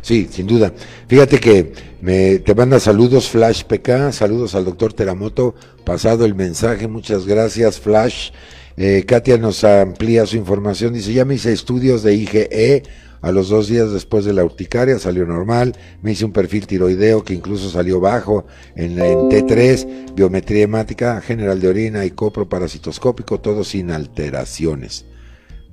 Sí, 0.00 0.26
sin 0.30 0.46
duda. 0.46 0.72
Fíjate 1.06 1.38
que 1.38 1.74
me, 2.00 2.38
te 2.38 2.54
manda 2.54 2.80
saludos 2.80 3.28
Flash 3.28 3.64
PK, 3.64 4.12
saludos 4.12 4.54
al 4.54 4.64
doctor 4.64 4.94
Teramoto, 4.94 5.54
pasado 5.84 6.24
el 6.24 6.34
mensaje, 6.34 6.88
muchas 6.88 7.26
gracias 7.26 7.78
Flash. 7.78 8.30
Eh, 8.78 9.04
Katia 9.06 9.36
nos 9.36 9.62
amplía 9.64 10.24
su 10.24 10.38
información, 10.38 10.94
dice, 10.94 11.12
ya 11.12 11.26
me 11.26 11.34
hice 11.34 11.52
estudios 11.52 12.02
de 12.02 12.14
IgE, 12.14 12.82
a 13.24 13.32
los 13.32 13.48
dos 13.48 13.68
días 13.68 13.90
después 13.90 14.26
de 14.26 14.34
la 14.34 14.44
urticaria 14.44 14.98
salió 14.98 15.24
normal, 15.24 15.74
me 16.02 16.12
hice 16.12 16.26
un 16.26 16.32
perfil 16.32 16.66
tiroideo 16.66 17.24
que 17.24 17.32
incluso 17.32 17.70
salió 17.70 17.98
bajo 17.98 18.44
en, 18.76 18.98
en 18.98 19.30
T3, 19.30 20.14
biometría 20.14 20.64
hemática, 20.64 21.22
general 21.22 21.58
de 21.58 21.68
orina 21.68 22.04
y 22.04 22.10
copro 22.10 22.50
parasitoscópico, 22.50 23.40
todo 23.40 23.64
sin 23.64 23.92
alteraciones. 23.92 25.06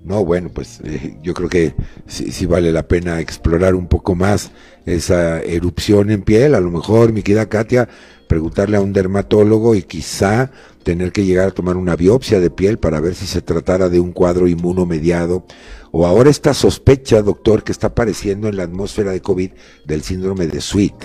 No, 0.02 0.24
bueno, 0.24 0.50
pues 0.50 0.80
eh, 0.86 1.18
yo 1.22 1.34
creo 1.34 1.50
que 1.50 1.76
sí, 2.08 2.46
vale 2.46 2.72
la 2.72 2.88
pena 2.88 3.20
explorar 3.20 3.76
un 3.76 3.88
poco 3.88 4.16
más 4.16 4.52
esa 4.86 5.42
erupción 5.42 6.10
en 6.10 6.24
piel. 6.24 6.56
A 6.56 6.60
lo 6.62 6.72
mejor, 6.72 7.12
mi 7.12 7.22
querida 7.22 7.50
Katia, 7.50 7.88
preguntarle 8.32 8.78
a 8.78 8.82
un 8.82 8.94
dermatólogo 8.94 9.76
y 9.76 9.84
quizá 9.84 10.52
tener 10.84 11.12
que 11.12 11.26
llegar 11.26 11.50
a 11.50 11.52
tomar 11.52 11.76
una 11.76 11.98
biopsia 11.98 12.40
de 12.40 12.50
piel 12.50 12.80
para 12.80 13.02
ver 13.02 13.14
si 13.14 13.28
se 13.28 13.42
tratara 13.42 13.90
de 13.90 14.00
un 14.00 14.14
cuadro 14.14 14.48
inmunomediado. 14.48 15.44
O 15.92 16.08
ahora 16.08 16.30
esta 16.30 16.54
sospecha, 16.54 17.22
doctor, 17.22 17.66
que 17.66 17.74
está 17.74 17.88
apareciendo 17.88 18.48
en 18.48 18.56
la 18.56 18.64
atmósfera 18.64 19.12
de 19.12 19.20
COVID 19.20 19.52
del 19.84 20.02
síndrome 20.02 20.48
de 20.48 20.62
Sweet. 20.62 20.96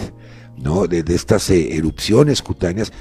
¿no? 0.56 0.86
De, 0.86 1.02
estas 1.08 1.50
eh, 1.50 1.76
erupciones 1.76 2.42
cutáneas, 2.42 2.92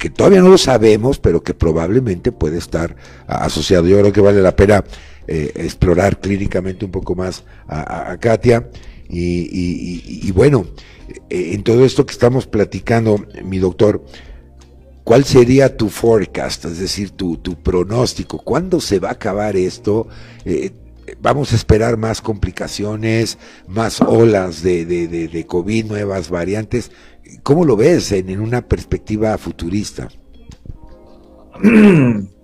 que 0.00 0.08
todavía 0.08 0.40
no 0.40 0.48
lo 0.48 0.56
sabemos, 0.56 1.18
pero 1.18 1.42
que 1.42 1.52
probablemente 1.52 2.32
puede 2.32 2.56
estar 2.56 2.96
asociado. 3.26 3.86
Yo 3.88 4.00
creo 4.00 4.12
que 4.12 4.22
vale 4.22 4.40
la 4.40 4.56
pena 4.56 4.84
eh, 5.28 5.52
explorar 5.54 6.18
clínicamente 6.18 6.86
un 6.86 6.90
poco 6.92 7.14
más 7.14 7.44
a, 7.68 8.16
Katia. 8.18 8.70
Y, 9.08 10.30
bueno, 10.32 10.66
eh, 11.30 11.52
en 11.54 11.62
todo 11.62 11.84
esto 11.84 12.04
que 12.06 12.12
estamos 12.12 12.46
platicando, 12.46 13.24
mi 13.44 13.58
doctor, 13.58 14.04
¿cuál 15.04 15.24
sería 15.24 15.76
tu 15.76 15.88
forecast, 15.88 16.64
es 16.64 16.78
decir, 16.78 17.10
tu, 17.10 17.38
pronóstico? 17.62 18.38
¿Cuándo 18.38 18.80
se 18.80 18.98
va 18.98 19.10
a 19.10 19.12
acabar 19.12 19.56
esto? 19.56 20.08
Eh, 20.44 20.72
¿Vamos 21.20 21.52
a 21.52 21.56
esperar 21.56 21.96
más 21.96 22.20
complicaciones, 22.20 23.38
más 23.68 24.00
olas 24.00 24.62
de, 24.62 25.44
COVID, 25.46 25.86
nuevas 25.86 26.30
variantes? 26.30 26.90
¿Cómo 27.42 27.64
lo 27.64 27.76
ves 27.76 28.12
en, 28.12 28.30
en 28.30 28.40
una 28.40 28.62
perspectiva 28.66 29.38
futurista? 29.38 30.08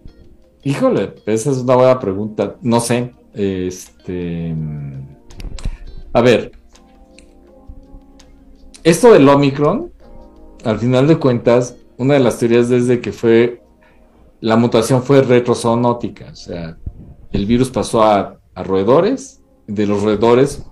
Híjole, 0.64 1.14
esa 1.26 1.50
es 1.50 1.58
una 1.58 1.74
buena 1.74 1.98
pregunta. 1.98 2.56
No 2.62 2.80
sé. 2.80 3.12
Este. 3.34 4.54
A 6.12 6.20
ver. 6.20 6.52
Esto 8.84 9.12
del 9.12 9.28
Omicron, 9.28 9.92
al 10.64 10.78
final 10.78 11.06
de 11.06 11.18
cuentas, 11.18 11.76
una 11.96 12.14
de 12.14 12.20
las 12.20 12.38
teorías 12.38 12.68
desde 12.68 13.00
que 13.00 13.12
fue. 13.12 13.62
La 14.40 14.56
mutación 14.56 15.02
fue 15.02 15.22
retrozoonótica. 15.22 16.30
O 16.32 16.36
sea, 16.36 16.76
el 17.30 17.46
virus 17.46 17.70
pasó 17.70 18.02
a, 18.02 18.38
roedores, 18.54 19.40
de 19.66 19.86
los 19.86 20.02
roedores 20.02 20.64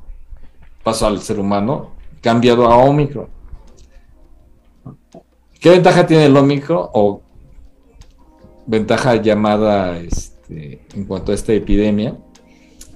pasó 0.82 1.06
al 1.06 1.20
ser 1.20 1.38
humano, 1.38 1.90
cambiado 2.20 2.66
a 2.66 2.76
Omicron. 2.76 3.28
¿Qué 5.60 5.70
ventaja 5.70 6.06
tiene 6.06 6.26
el 6.26 6.36
Omicron? 6.36 6.88
O 6.92 7.22
ventaja 8.66 9.16
llamada 9.16 9.98
este, 9.98 10.80
en 10.94 11.04
cuanto 11.04 11.32
a 11.32 11.34
esta 11.34 11.52
epidemia 11.52 12.16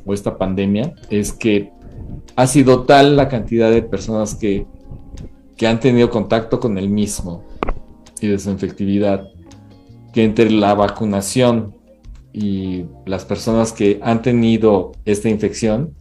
o 0.04 0.12
esta 0.12 0.36
pandemia 0.36 0.94
es 1.10 1.32
que 1.32 1.73
ha 2.36 2.46
sido 2.46 2.82
tal 2.82 3.16
la 3.16 3.28
cantidad 3.28 3.70
de 3.70 3.82
personas 3.82 4.34
que, 4.34 4.66
que 5.56 5.66
han 5.66 5.80
tenido 5.80 6.10
contacto 6.10 6.60
con 6.60 6.78
el 6.78 6.88
mismo 6.88 7.44
y 8.20 8.28
de 8.28 8.38
su 8.38 8.50
infectividad 8.50 9.28
que 10.12 10.24
entre 10.24 10.50
la 10.50 10.74
vacunación 10.74 11.74
y 12.32 12.84
las 13.06 13.24
personas 13.24 13.72
que 13.72 14.00
han 14.02 14.22
tenido 14.22 14.92
esta 15.04 15.28
infección, 15.28 15.94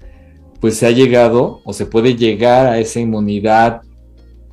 pues 0.59 0.77
se 0.77 0.85
ha 0.87 0.91
llegado 0.91 1.61
o 1.63 1.73
se 1.73 1.85
puede 1.85 2.15
llegar 2.15 2.67
a 2.67 2.79
esa 2.79 2.99
inmunidad 2.99 3.81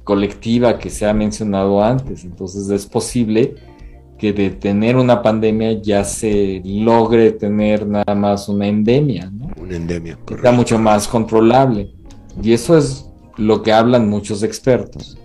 colectiva 0.05 0.79
que 0.79 0.91
se 0.91 1.07
ha 1.07 1.13
mencionado 1.13 1.83
antes. 1.83 2.25
Entonces 2.25 2.69
es 2.71 2.87
posible 2.87 3.55
que 4.19 4.33
de 4.33 4.51
tener 4.51 4.97
una 4.97 5.23
pandemia 5.23 5.81
ya 5.81 6.05
se 6.05 6.61
logre 6.65 7.33
tener 7.33 7.87
nada 7.87 8.15
más 8.15 8.49
una 8.49 8.67
endemia. 8.67 9.31
Una 9.57 9.77
endemia, 9.77 10.15
correcto. 10.15 10.37
Está 10.37 10.53
mucho 10.53 10.79
más 10.79 11.09
controlable. 11.09 11.93
Y 12.43 12.53
eso 12.53 12.77
es 12.77 13.07
lo 13.37 13.63
que 13.63 13.73
hablan 13.73 14.09
muchos 14.09 14.43
expertos. 14.43 15.19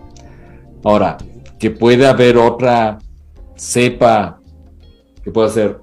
Ahora, 0.84 1.18
que 1.60 1.72
puede 1.72 2.06
haber 2.06 2.38
otra 2.38 3.00
cepa 3.56 4.40
que 5.24 5.32
pueda 5.32 5.50
ser 5.50 5.80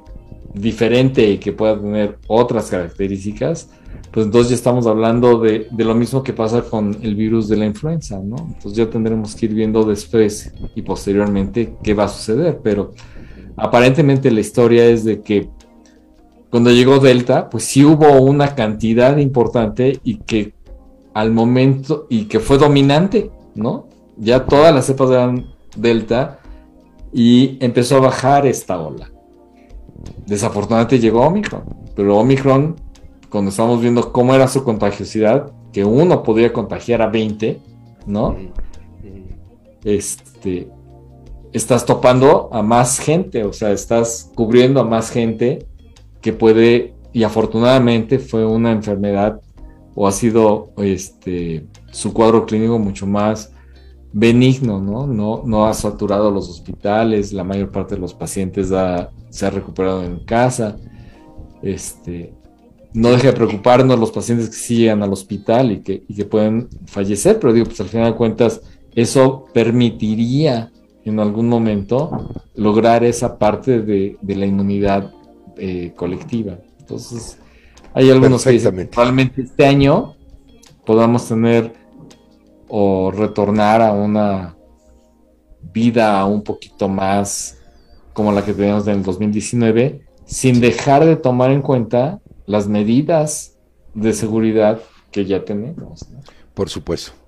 diferente 0.55 1.29
y 1.29 1.39
que 1.39 1.53
pueda 1.53 1.81
tener 1.81 2.19
otras 2.29 2.71
características, 2.71 3.71
pues 4.13 4.27
entonces 4.27 4.51
ya 4.51 4.57
estamos 4.57 4.87
hablando 4.87 5.39
de, 5.41 5.69
de, 5.71 5.85
lo 5.85 5.95
mismo 5.95 6.23
que 6.23 6.33
pasa 6.35 6.63
con 6.63 6.97
el 7.03 7.15
virus 7.15 7.49
de 7.49 7.57
la 7.57 7.65
influenza, 7.65 8.21
¿no? 8.23 8.37
Entonces 8.37 8.75
ya 8.75 8.91
tendremos 8.91 9.35
que 9.35 9.47
ir 9.47 9.55
viendo 9.55 9.85
después 9.85 10.53
y 10.75 10.83
posteriormente 10.83 11.77
qué 11.83 11.95
va 11.95 12.05
a 12.05 12.09
suceder, 12.09 12.61
pero 12.63 12.93
aparentemente 13.57 14.31
la 14.31 14.41
historia 14.41 14.85
es 14.85 15.05
de 15.05 15.23
que 15.23 15.49
cuando 16.53 16.71
llegó 16.71 16.99
Delta, 16.99 17.49
pues 17.49 17.65
sí 17.65 17.83
hubo 17.83 18.21
una 18.21 18.55
cantidad 18.55 19.17
importante 19.17 19.99
y 20.05 20.19
que 20.19 20.53
al 21.15 21.33
momento, 21.33 22.07
y 22.11 22.27
que 22.27 22.41
fue 22.41 22.59
dominante, 22.59 23.31
¿no? 23.55 23.87
Ya 24.19 24.45
todas 24.45 24.75
las 24.75 24.85
cepas 24.85 25.09
eran 25.09 25.47
Delta 25.75 26.41
y 27.11 27.57
empezó 27.65 27.97
a 27.97 28.01
bajar 28.01 28.47
esta 28.47 28.79
ola. 28.79 29.11
Desafortunadamente 30.27 30.99
llegó 30.99 31.23
Omicron, 31.23 31.63
pero 31.97 32.19
Omicron 32.19 32.77
cuando 33.31 33.51
estamos 33.51 33.81
viendo 33.81 34.13
cómo 34.13 34.35
era 34.35 34.47
su 34.47 34.63
contagiosidad, 34.63 35.51
que 35.73 35.87
uno 35.87 36.23
podría 36.23 36.53
contagiar 36.53 37.01
a 37.01 37.07
20, 37.07 37.63
¿no? 38.05 38.37
Este, 39.85 40.69
estás 41.55 41.87
topando 41.87 42.51
a 42.53 42.61
más 42.61 42.99
gente, 42.99 43.43
o 43.43 43.55
sea, 43.55 43.71
estás 43.71 44.31
cubriendo 44.35 44.83
a 44.83 44.85
más 44.85 45.11
gente 45.11 45.67
que 46.23 46.33
puede, 46.33 46.95
y 47.13 47.25
afortunadamente 47.25 48.19
fue 48.19 48.47
una 48.47 48.73
enfermedad 48.73 49.41
o 49.95 50.09
ha 50.09 50.13
sido 50.13 50.71
este, 50.79 51.67
su 51.91 52.15
cuadro 52.15 52.47
clínico 52.47 52.79
mucho 52.79 53.07
más 53.07 53.53
benigno, 54.13 54.81
¿no? 54.81 55.07
No, 55.07 55.43
no 55.45 55.67
ha 55.67 55.75
saturado 55.75 56.31
los 56.31 56.49
hospitales, 56.49 57.33
la 57.33 57.45
mayor 57.45 57.71
parte 57.71 57.97
de 57.97 58.01
los 58.01 58.15
pacientes 58.15 58.73
se 59.31 59.47
ha 59.47 59.51
recuperado 59.51 60.03
en 60.03 60.21
casa. 60.21 60.77
Este, 61.63 62.33
no 62.95 63.11
deja 63.11 63.29
de 63.29 63.33
preocuparnos 63.33 63.99
los 63.99 64.11
pacientes 64.11 64.49
que 64.51 64.57
sí 64.57 64.77
llegan 64.77 65.03
al 65.03 65.13
hospital 65.13 65.73
y 65.73 65.81
que, 65.81 66.05
y 66.09 66.15
que 66.15 66.25
pueden 66.25 66.69
fallecer, 66.87 67.39
pero 67.41 67.53
digo, 67.53 67.67
pues 67.67 67.81
al 67.81 67.89
final 67.89 68.13
de 68.13 68.17
cuentas, 68.17 68.61
eso 68.95 69.47
permitiría 69.53 70.71
en 71.05 71.19
algún 71.19 71.49
momento 71.49 72.29
lograr 72.55 73.05
esa 73.05 73.39
parte 73.39 73.81
de, 73.81 74.19
la 74.23 74.47
inmunidad 74.47 75.13
eh, 75.57 75.93
colectiva. 75.97 76.59
Entonces, 76.79 77.39
hay 77.95 78.11
algunos 78.11 78.45
que 78.45 78.89
realmente 78.93 79.43
este 79.43 79.67
año 79.67 80.15
podamos 80.85 81.29
tener 81.29 81.73
o 82.69 83.11
retornar 83.11 83.83
a 83.83 83.93
una 83.93 84.57
vida 85.73 86.25
un 86.25 86.43
poquito 86.43 86.89
más 86.89 87.59
como 88.13 88.33
la 88.33 88.45
que 88.45 88.53
teníamos 88.53 88.87
en 88.87 88.97
el 88.97 89.03
2019, 89.03 90.03
sin 90.25 90.61
dejar 90.61 91.05
de 91.05 91.17
tomar 91.17 91.51
en 91.51 91.63
cuenta 91.63 92.21
las 92.47 92.69
medidas 92.69 93.57
de 93.95 94.13
seguridad 94.13 94.81
que 95.11 95.25
ya 95.25 95.45
tenemos. 95.45 96.07
Por 96.55 96.69
supuesto. 96.69 97.22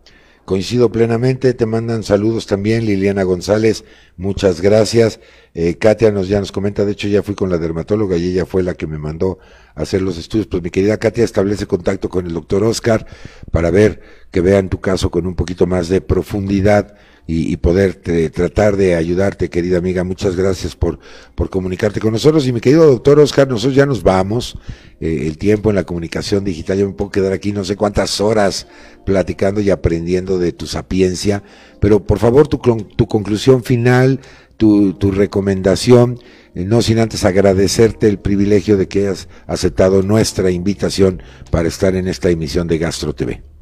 Coincido 0.45 0.93
plenamente, 0.93 1.55
te 1.55 1.65
mandan 1.65 2.03
saludos 2.03 2.47
también 2.47 2.85
Liliana 2.85 3.23
González, 3.23 3.83
muchas 4.19 4.61
gracias. 4.61 5.19
Eh, 5.55 5.79
Katia 5.79 6.13
nos 6.13 6.29
ya 6.29 6.39
nos 6.39 6.53
comenta, 6.53 6.85
de 6.85 6.93
hecho 6.93 7.09
ya 7.09 7.23
fui 7.23 7.35
con 7.35 7.49
la 7.49 7.57
dermatóloga 7.57 8.19
y 8.19 8.29
ella 8.29 8.45
fue 8.45 8.63
la 8.63 8.75
que 8.75 8.87
me 8.87 8.99
mandó 8.99 9.39
a 9.75 9.83
hacer 9.83 10.03
los 10.03 10.19
estudios. 10.19 10.47
Pues 10.47 10.63
mi 10.63 10.69
querida 10.69 10.99
Katia 10.99 11.25
establece 11.25 11.67
contacto 11.67 12.11
con 12.11 12.27
el 12.27 12.35
doctor 12.35 12.63
Oscar 12.63 13.07
para 13.51 13.71
ver 13.71 14.03
que 14.31 14.43
vean 14.43 14.69
tu 14.69 14.83
caso 14.83 15.11
con 15.11 15.27
un 15.27 15.35
poquito 15.35 15.67
más 15.67 15.89
de 15.89 16.03
profundidad 16.03 16.95
y, 17.27 17.57
poder 17.57 17.95
tratar 18.33 18.77
de 18.77 18.97
ayudarte, 18.97 19.49
querida 19.49 19.79
amiga. 19.79 20.05
Muchas 20.05 20.37
gracias 20.37 20.77
por, 20.77 20.99
por 21.35 21.49
comunicarte 21.49 21.99
con 21.99 22.13
nosotros. 22.13 22.47
Y 22.47 22.53
mi 22.53 22.61
querido 22.61 22.87
doctor 22.87 23.19
Oscar, 23.19 23.49
nosotros 23.49 23.75
ya 23.75 23.87
nos 23.87 24.03
vamos. 24.03 24.59
Eh, 25.01 25.27
el 25.27 25.39
tiempo 25.39 25.71
en 25.71 25.77
la 25.77 25.85
comunicación 25.85 26.45
digital, 26.45 26.79
yo 26.79 26.87
me 26.87 26.93
puedo 26.93 27.11
quedar 27.11 27.33
aquí 27.33 27.53
no 27.53 27.65
sé 27.65 27.77
cuántas 27.77 28.21
horas 28.21 28.67
platicando 29.07 29.61
y 29.61 29.71
aprendiendo 29.71 30.39
de 30.39 30.53
tu 30.53 30.67
sapiencia. 30.67 31.43
Pero 31.81 32.05
por 32.05 32.19
favor, 32.19 32.47
tu, 32.47 32.59
tu 32.59 33.07
conclusión 33.07 33.65
final, 33.65 34.21
tu, 34.59 34.93
tu 34.93 35.11
recomendación, 35.11 36.19
eh, 36.55 36.65
no 36.65 36.83
sin 36.83 36.99
antes 36.99 37.25
agradecerte 37.25 38.07
el 38.07 38.19
privilegio 38.19 38.77
de 38.77 38.87
que 38.87 39.01
hayas 39.01 39.29
aceptado 39.47 40.03
nuestra 40.03 40.51
invitación 40.51 41.23
para 41.51 41.69
estar 41.69 41.97
en 41.97 42.07
esta 42.07 42.29
emisión 42.29 42.69
de 42.69 42.79
Gastro 42.79 43.15
TV 43.15 43.54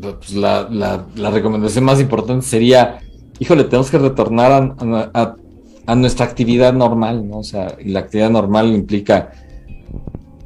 pues 0.00 0.32
la, 0.32 0.68
la, 0.70 1.30
recomendación 1.30 1.84
más 1.84 2.00
importante 2.00 2.46
sería, 2.46 3.00
híjole, 3.38 3.64
tenemos 3.64 3.90
que 3.90 3.98
retornar 3.98 4.76
a, 4.78 5.36
a, 5.86 5.94
nuestra 5.94 6.26
actividad 6.26 6.72
normal, 6.72 7.28
¿no? 7.28 7.38
O 7.38 7.44
sea, 7.44 7.76
la 7.84 8.00
actividad 8.00 8.30
normal 8.30 8.72
implica, 8.72 9.32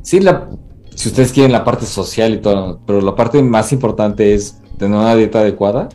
sí, 0.02 0.20
la, 0.20 0.48
si 0.94 1.08
ustedes 1.08 1.32
quieren 1.32 1.52
la 1.52 1.64
parte 1.64 1.86
social 1.86 2.34
y 2.34 2.38
todo, 2.38 2.80
pero 2.86 3.00
la 3.00 3.14
parte 3.14 3.42
más 3.42 3.72
importante 3.72 4.34
es 4.34 4.58
tener 4.78 4.98
una 4.98 5.14
dieta 5.14 5.40
adecuada, 5.40 5.88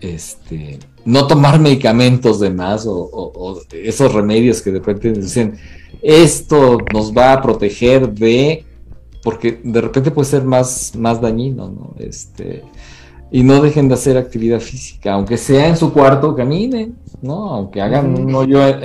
este, 0.00 0.78
no 1.04 1.26
tomar 1.26 1.60
medicamentos 1.60 2.40
de 2.40 2.50
más 2.50 2.86
o, 2.86 3.10
o 3.12 3.60
esos 3.72 4.12
remedios 4.12 4.60
que 4.62 4.72
de 4.72 4.80
repente 4.80 5.20
dicen, 5.20 5.58
esto 6.02 6.78
nos 6.92 7.12
va 7.16 7.32
a 7.32 7.42
proteger 7.42 8.12
de 8.12 8.64
porque 9.22 9.60
de 9.62 9.80
repente 9.80 10.10
puede 10.10 10.28
ser 10.28 10.44
más, 10.44 10.92
más 10.96 11.20
dañino, 11.20 11.68
¿no? 11.68 11.94
Este, 11.98 12.62
y 13.30 13.42
no 13.42 13.62
dejen 13.62 13.88
de 13.88 13.94
hacer 13.94 14.16
actividad 14.16 14.60
física, 14.60 15.12
aunque 15.12 15.36
sea 15.36 15.68
en 15.68 15.76
su 15.76 15.92
cuarto, 15.92 16.34
caminen, 16.34 16.96
¿no? 17.22 17.50
Aunque 17.50 17.80
hagan 17.80 18.18
un 18.18 18.34
hoyo 18.34 18.66
eh, 18.66 18.80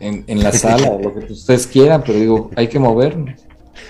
en, 0.00 0.24
en, 0.26 0.42
la 0.42 0.52
sala, 0.52 0.98
lo 1.02 1.14
que 1.14 1.32
ustedes 1.32 1.66
quieran, 1.66 2.02
pero 2.06 2.18
digo, 2.18 2.50
hay 2.54 2.68
que 2.68 2.78
movernos. 2.78 3.40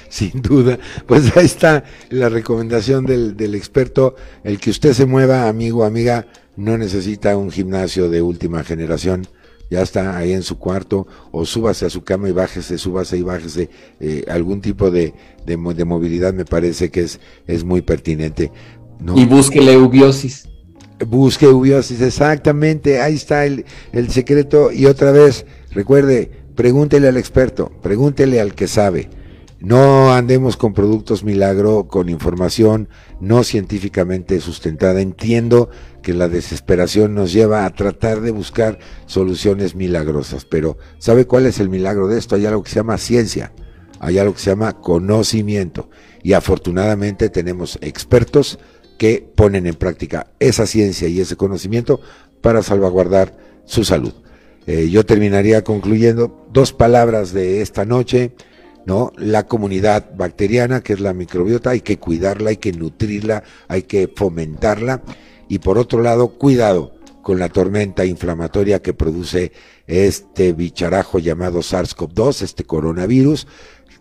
Sin 0.08 0.40
duda, 0.40 0.78
pues 1.06 1.36
ahí 1.36 1.46
está 1.46 1.84
la 2.10 2.28
recomendación 2.28 3.04
del, 3.04 3.36
del 3.36 3.54
experto, 3.54 4.14
el 4.44 4.58
que 4.58 4.70
usted 4.70 4.92
se 4.92 5.06
mueva, 5.06 5.48
amigo, 5.48 5.84
amiga, 5.84 6.26
no 6.56 6.78
necesita 6.78 7.36
un 7.36 7.50
gimnasio 7.50 8.08
de 8.08 8.22
última 8.22 8.62
generación, 8.62 9.26
ya 9.72 9.80
está 9.80 10.18
ahí 10.18 10.32
en 10.32 10.42
su 10.42 10.58
cuarto, 10.58 11.06
o 11.30 11.46
súbase 11.46 11.86
a 11.86 11.90
su 11.90 12.04
cama 12.04 12.28
y 12.28 12.32
bájese, 12.32 12.76
súbase 12.76 13.16
y 13.16 13.22
bájese, 13.22 13.70
eh, 14.00 14.22
algún 14.28 14.60
tipo 14.60 14.90
de, 14.90 15.14
de, 15.46 15.56
de, 15.56 15.84
movilidad 15.86 16.34
me 16.34 16.44
parece 16.44 16.90
que 16.90 17.00
es, 17.00 17.20
es 17.46 17.64
muy 17.64 17.80
pertinente. 17.80 18.52
Y 19.16 19.24
busque 19.24 19.62
la 19.62 19.72
eubiosis. 19.72 20.46
Busque 21.06 21.46
eubiosis, 21.46 22.02
exactamente, 22.02 23.00
ahí 23.00 23.14
está 23.14 23.46
el, 23.46 23.64
el 23.92 24.10
secreto. 24.10 24.70
Y 24.70 24.84
otra 24.84 25.10
vez, 25.10 25.46
recuerde, 25.70 26.30
pregúntele 26.54 27.08
al 27.08 27.16
experto, 27.16 27.72
pregúntele 27.80 28.42
al 28.42 28.54
que 28.54 28.68
sabe. 28.68 29.08
No 29.58 30.12
andemos 30.12 30.58
con 30.58 30.74
productos 30.74 31.24
milagro, 31.24 31.86
con 31.88 32.10
información 32.10 32.88
no 33.20 33.42
científicamente 33.42 34.38
sustentada. 34.40 35.00
Entiendo 35.00 35.70
que 36.02 36.12
la 36.12 36.28
desesperación 36.28 37.14
nos 37.14 37.32
lleva 37.32 37.64
a 37.64 37.70
tratar 37.74 38.20
de 38.20 38.30
buscar 38.30 38.78
soluciones 39.06 39.74
milagrosas, 39.74 40.44
pero 40.44 40.76
¿sabe 40.98 41.26
cuál 41.26 41.46
es 41.46 41.60
el 41.60 41.68
milagro 41.68 42.08
de 42.08 42.18
esto? 42.18 42.34
Hay 42.34 42.46
algo 42.46 42.62
que 42.62 42.70
se 42.70 42.76
llama 42.76 42.98
ciencia, 42.98 43.52
hay 44.00 44.18
algo 44.18 44.34
que 44.34 44.40
se 44.40 44.50
llama 44.50 44.80
conocimiento 44.80 45.88
y 46.22 46.34
afortunadamente 46.34 47.28
tenemos 47.28 47.78
expertos 47.80 48.58
que 48.98 49.26
ponen 49.34 49.66
en 49.66 49.74
práctica 49.74 50.28
esa 50.38 50.66
ciencia 50.66 51.08
y 51.08 51.20
ese 51.20 51.36
conocimiento 51.36 52.00
para 52.40 52.62
salvaguardar 52.62 53.36
su 53.64 53.84
salud. 53.84 54.12
Eh, 54.66 54.88
yo 54.90 55.04
terminaría 55.04 55.64
concluyendo 55.64 56.46
dos 56.52 56.72
palabras 56.72 57.32
de 57.32 57.62
esta 57.62 57.84
noche, 57.84 58.32
¿no? 58.86 59.12
La 59.16 59.46
comunidad 59.46 60.14
bacteriana, 60.14 60.82
que 60.82 60.92
es 60.92 61.00
la 61.00 61.14
microbiota, 61.14 61.70
hay 61.70 61.80
que 61.80 61.98
cuidarla, 61.98 62.50
hay 62.50 62.58
que 62.58 62.72
nutrirla, 62.72 63.42
hay 63.68 63.82
que 63.84 64.08
fomentarla. 64.14 65.02
Y 65.52 65.58
por 65.58 65.76
otro 65.76 66.00
lado, 66.00 66.28
cuidado 66.28 66.94
con 67.20 67.38
la 67.38 67.50
tormenta 67.50 68.06
inflamatoria 68.06 68.80
que 68.80 68.94
produce 68.94 69.52
este 69.86 70.54
bicharajo 70.54 71.18
llamado 71.18 71.58
SARS-CoV-2, 71.58 72.40
este 72.40 72.64
coronavirus. 72.64 73.46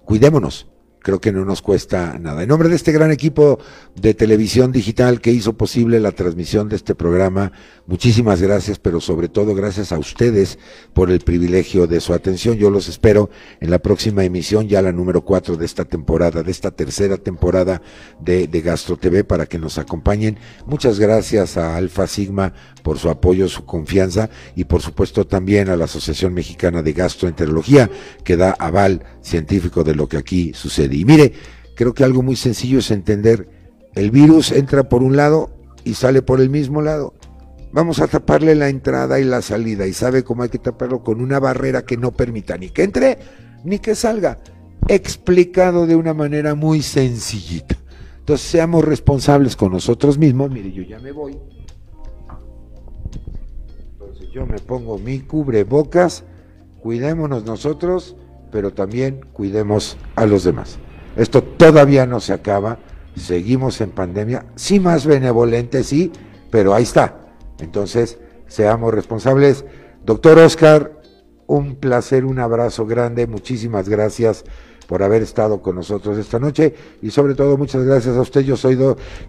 Cuidémonos, 0.05 0.67
creo 1.01 1.19
que 1.19 1.31
no 1.31 1.45
nos 1.45 1.61
cuesta 1.61 2.17
nada. 2.19 2.43
En 2.43 2.49
nombre 2.49 2.69
de 2.69 2.75
este 2.75 2.91
gran 2.91 3.11
equipo 3.11 3.59
de 3.95 4.13
televisión 4.13 4.71
digital 4.71 5.19
que 5.19 5.31
hizo 5.31 5.53
posible 5.53 5.99
la 5.99 6.11
transmisión 6.11 6.69
de 6.69 6.75
este 6.75 6.95
programa, 6.95 7.51
muchísimas 7.87 8.41
gracias, 8.41 8.79
pero 8.79 9.01
sobre 9.01 9.27
todo 9.27 9.55
gracias 9.55 9.91
a 9.91 9.97
ustedes 9.97 10.59
por 10.93 11.09
el 11.09 11.19
privilegio 11.19 11.87
de 11.87 11.99
su 12.01 12.13
atención. 12.13 12.57
Yo 12.57 12.69
los 12.69 12.87
espero 12.87 13.29
en 13.59 13.71
la 13.71 13.79
próxima 13.79 14.23
emisión, 14.23 14.67
ya 14.67 14.81
la 14.81 14.91
número 14.91 15.21
cuatro 15.21 15.57
de 15.57 15.65
esta 15.65 15.85
temporada, 15.85 16.43
de 16.43 16.51
esta 16.51 16.71
tercera 16.71 17.17
temporada 17.17 17.81
de, 18.19 18.47
de 18.47 18.61
Gastro 18.61 18.97
TV 18.97 19.23
para 19.23 19.47
que 19.47 19.57
nos 19.57 19.77
acompañen. 19.77 20.37
Muchas 20.67 20.99
gracias 20.99 21.57
a 21.57 21.75
Alfa 21.77 22.05
Sigma 22.07 22.53
por 22.83 22.99
su 22.99 23.09
apoyo, 23.09 23.47
su 23.49 23.65
confianza 23.65 24.29
y 24.55 24.65
por 24.65 24.81
supuesto 24.81 25.25
también 25.25 25.69
a 25.69 25.75
la 25.75 25.85
Asociación 25.85 26.33
Mexicana 26.33 26.81
de 26.83 26.93
Gastroenterología 26.93 27.89
que 28.23 28.37
da 28.37 28.51
aval 28.51 29.03
científico 29.21 29.83
de 29.83 29.95
lo 29.95 30.07
que 30.07 30.17
aquí 30.17 30.53
sucede. 30.53 30.90
Y 30.95 31.05
mire, 31.05 31.33
creo 31.75 31.93
que 31.93 32.03
algo 32.03 32.21
muy 32.21 32.35
sencillo 32.35 32.79
es 32.79 32.91
entender, 32.91 33.47
el 33.93 34.11
virus 34.11 34.51
entra 34.51 34.87
por 34.87 35.03
un 35.03 35.15
lado 35.15 35.49
y 35.83 35.95
sale 35.95 36.21
por 36.21 36.41
el 36.41 36.49
mismo 36.49 36.81
lado. 36.81 37.13
Vamos 37.73 37.99
a 37.99 38.07
taparle 38.07 38.55
la 38.55 38.69
entrada 38.69 39.19
y 39.19 39.23
la 39.23 39.41
salida 39.41 39.87
y 39.87 39.93
sabe 39.93 40.23
cómo 40.23 40.43
hay 40.43 40.49
que 40.49 40.59
taparlo 40.59 41.03
con 41.03 41.21
una 41.21 41.39
barrera 41.39 41.83
que 41.83 41.97
no 41.97 42.11
permita 42.11 42.57
ni 42.57 42.69
que 42.69 42.83
entre 42.83 43.17
ni 43.63 43.79
que 43.79 43.95
salga. 43.95 44.39
Explicado 44.87 45.87
de 45.87 45.95
una 45.95 46.13
manera 46.13 46.55
muy 46.55 46.81
sencillita. 46.81 47.77
Entonces 48.19 48.47
seamos 48.47 48.83
responsables 48.83 49.55
con 49.55 49.71
nosotros 49.71 50.17
mismos. 50.17 50.51
Mire, 50.51 50.71
yo 50.71 50.83
ya 50.83 50.99
me 50.99 51.11
voy 51.11 51.37
yo 54.31 54.45
me 54.45 54.59
pongo 54.59 54.97
mi 54.97 55.19
cubrebocas, 55.19 56.23
cuidémonos 56.81 57.43
nosotros, 57.43 58.15
pero 58.51 58.73
también 58.73 59.21
cuidemos 59.33 59.97
a 60.15 60.25
los 60.25 60.43
demás. 60.43 60.77
Esto 61.15 61.43
todavía 61.43 62.05
no 62.05 62.19
se 62.19 62.33
acaba, 62.33 62.79
seguimos 63.15 63.81
en 63.81 63.91
pandemia, 63.91 64.45
sí 64.55 64.79
más 64.79 65.05
benevolente, 65.05 65.83
sí, 65.83 66.11
pero 66.49 66.73
ahí 66.73 66.83
está. 66.83 67.17
Entonces, 67.59 68.19
seamos 68.47 68.93
responsables. 68.93 69.65
Doctor 70.05 70.39
Oscar, 70.39 71.01
un 71.47 71.75
placer, 71.75 72.25
un 72.25 72.39
abrazo 72.39 72.85
grande, 72.85 73.27
muchísimas 73.27 73.89
gracias 73.89 74.43
por 74.87 75.03
haber 75.03 75.21
estado 75.21 75.61
con 75.61 75.75
nosotros 75.75 76.17
esta 76.17 76.37
noche 76.37 76.75
y 77.01 77.11
sobre 77.11 77.33
todo 77.33 77.57
muchas 77.57 77.83
gracias 77.83 78.17
a 78.17 78.21
usted. 78.21 78.41
Yo 78.41 78.57
soy 78.57 78.77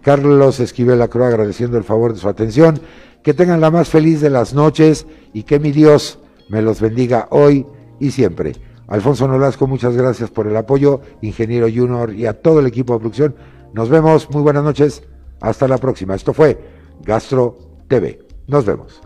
Carlos 0.00 0.58
Esquivel 0.58 1.00
Acroa 1.00 1.28
agradeciendo 1.28 1.78
el 1.78 1.84
favor 1.84 2.12
de 2.12 2.18
su 2.18 2.28
atención. 2.28 2.80
Que 3.22 3.34
tengan 3.34 3.60
la 3.60 3.70
más 3.70 3.88
feliz 3.88 4.20
de 4.20 4.30
las 4.30 4.54
noches 4.54 5.06
y 5.32 5.44
que 5.44 5.60
mi 5.60 5.70
Dios 5.70 6.18
me 6.48 6.62
los 6.62 6.80
bendiga 6.80 7.28
hoy 7.30 7.64
y 8.00 8.10
siempre. 8.10 8.54
Alfonso 8.92 9.26
Nolasco, 9.26 9.66
muchas 9.66 9.96
gracias 9.96 10.30
por 10.30 10.46
el 10.46 10.54
apoyo, 10.54 11.00
Ingeniero 11.22 11.66
Junior 11.66 12.12
y 12.12 12.26
a 12.26 12.42
todo 12.42 12.60
el 12.60 12.66
equipo 12.66 12.92
de 12.92 12.98
producción. 12.98 13.34
Nos 13.72 13.88
vemos, 13.88 14.28
muy 14.28 14.42
buenas 14.42 14.62
noches, 14.62 15.02
hasta 15.40 15.66
la 15.66 15.78
próxima. 15.78 16.14
Esto 16.14 16.34
fue 16.34 16.58
Gastro 17.00 17.56
TV. 17.88 18.20
Nos 18.46 18.66
vemos. 18.66 19.00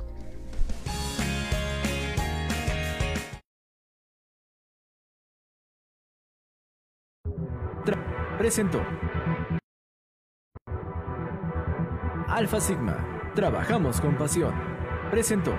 presentó 8.39 8.81
Alfa 12.29 12.61
Sigma, 12.61 13.33
trabajamos 13.35 14.01
con 14.01 14.19
pasión. 14.19 14.53
Presentó 15.11 15.57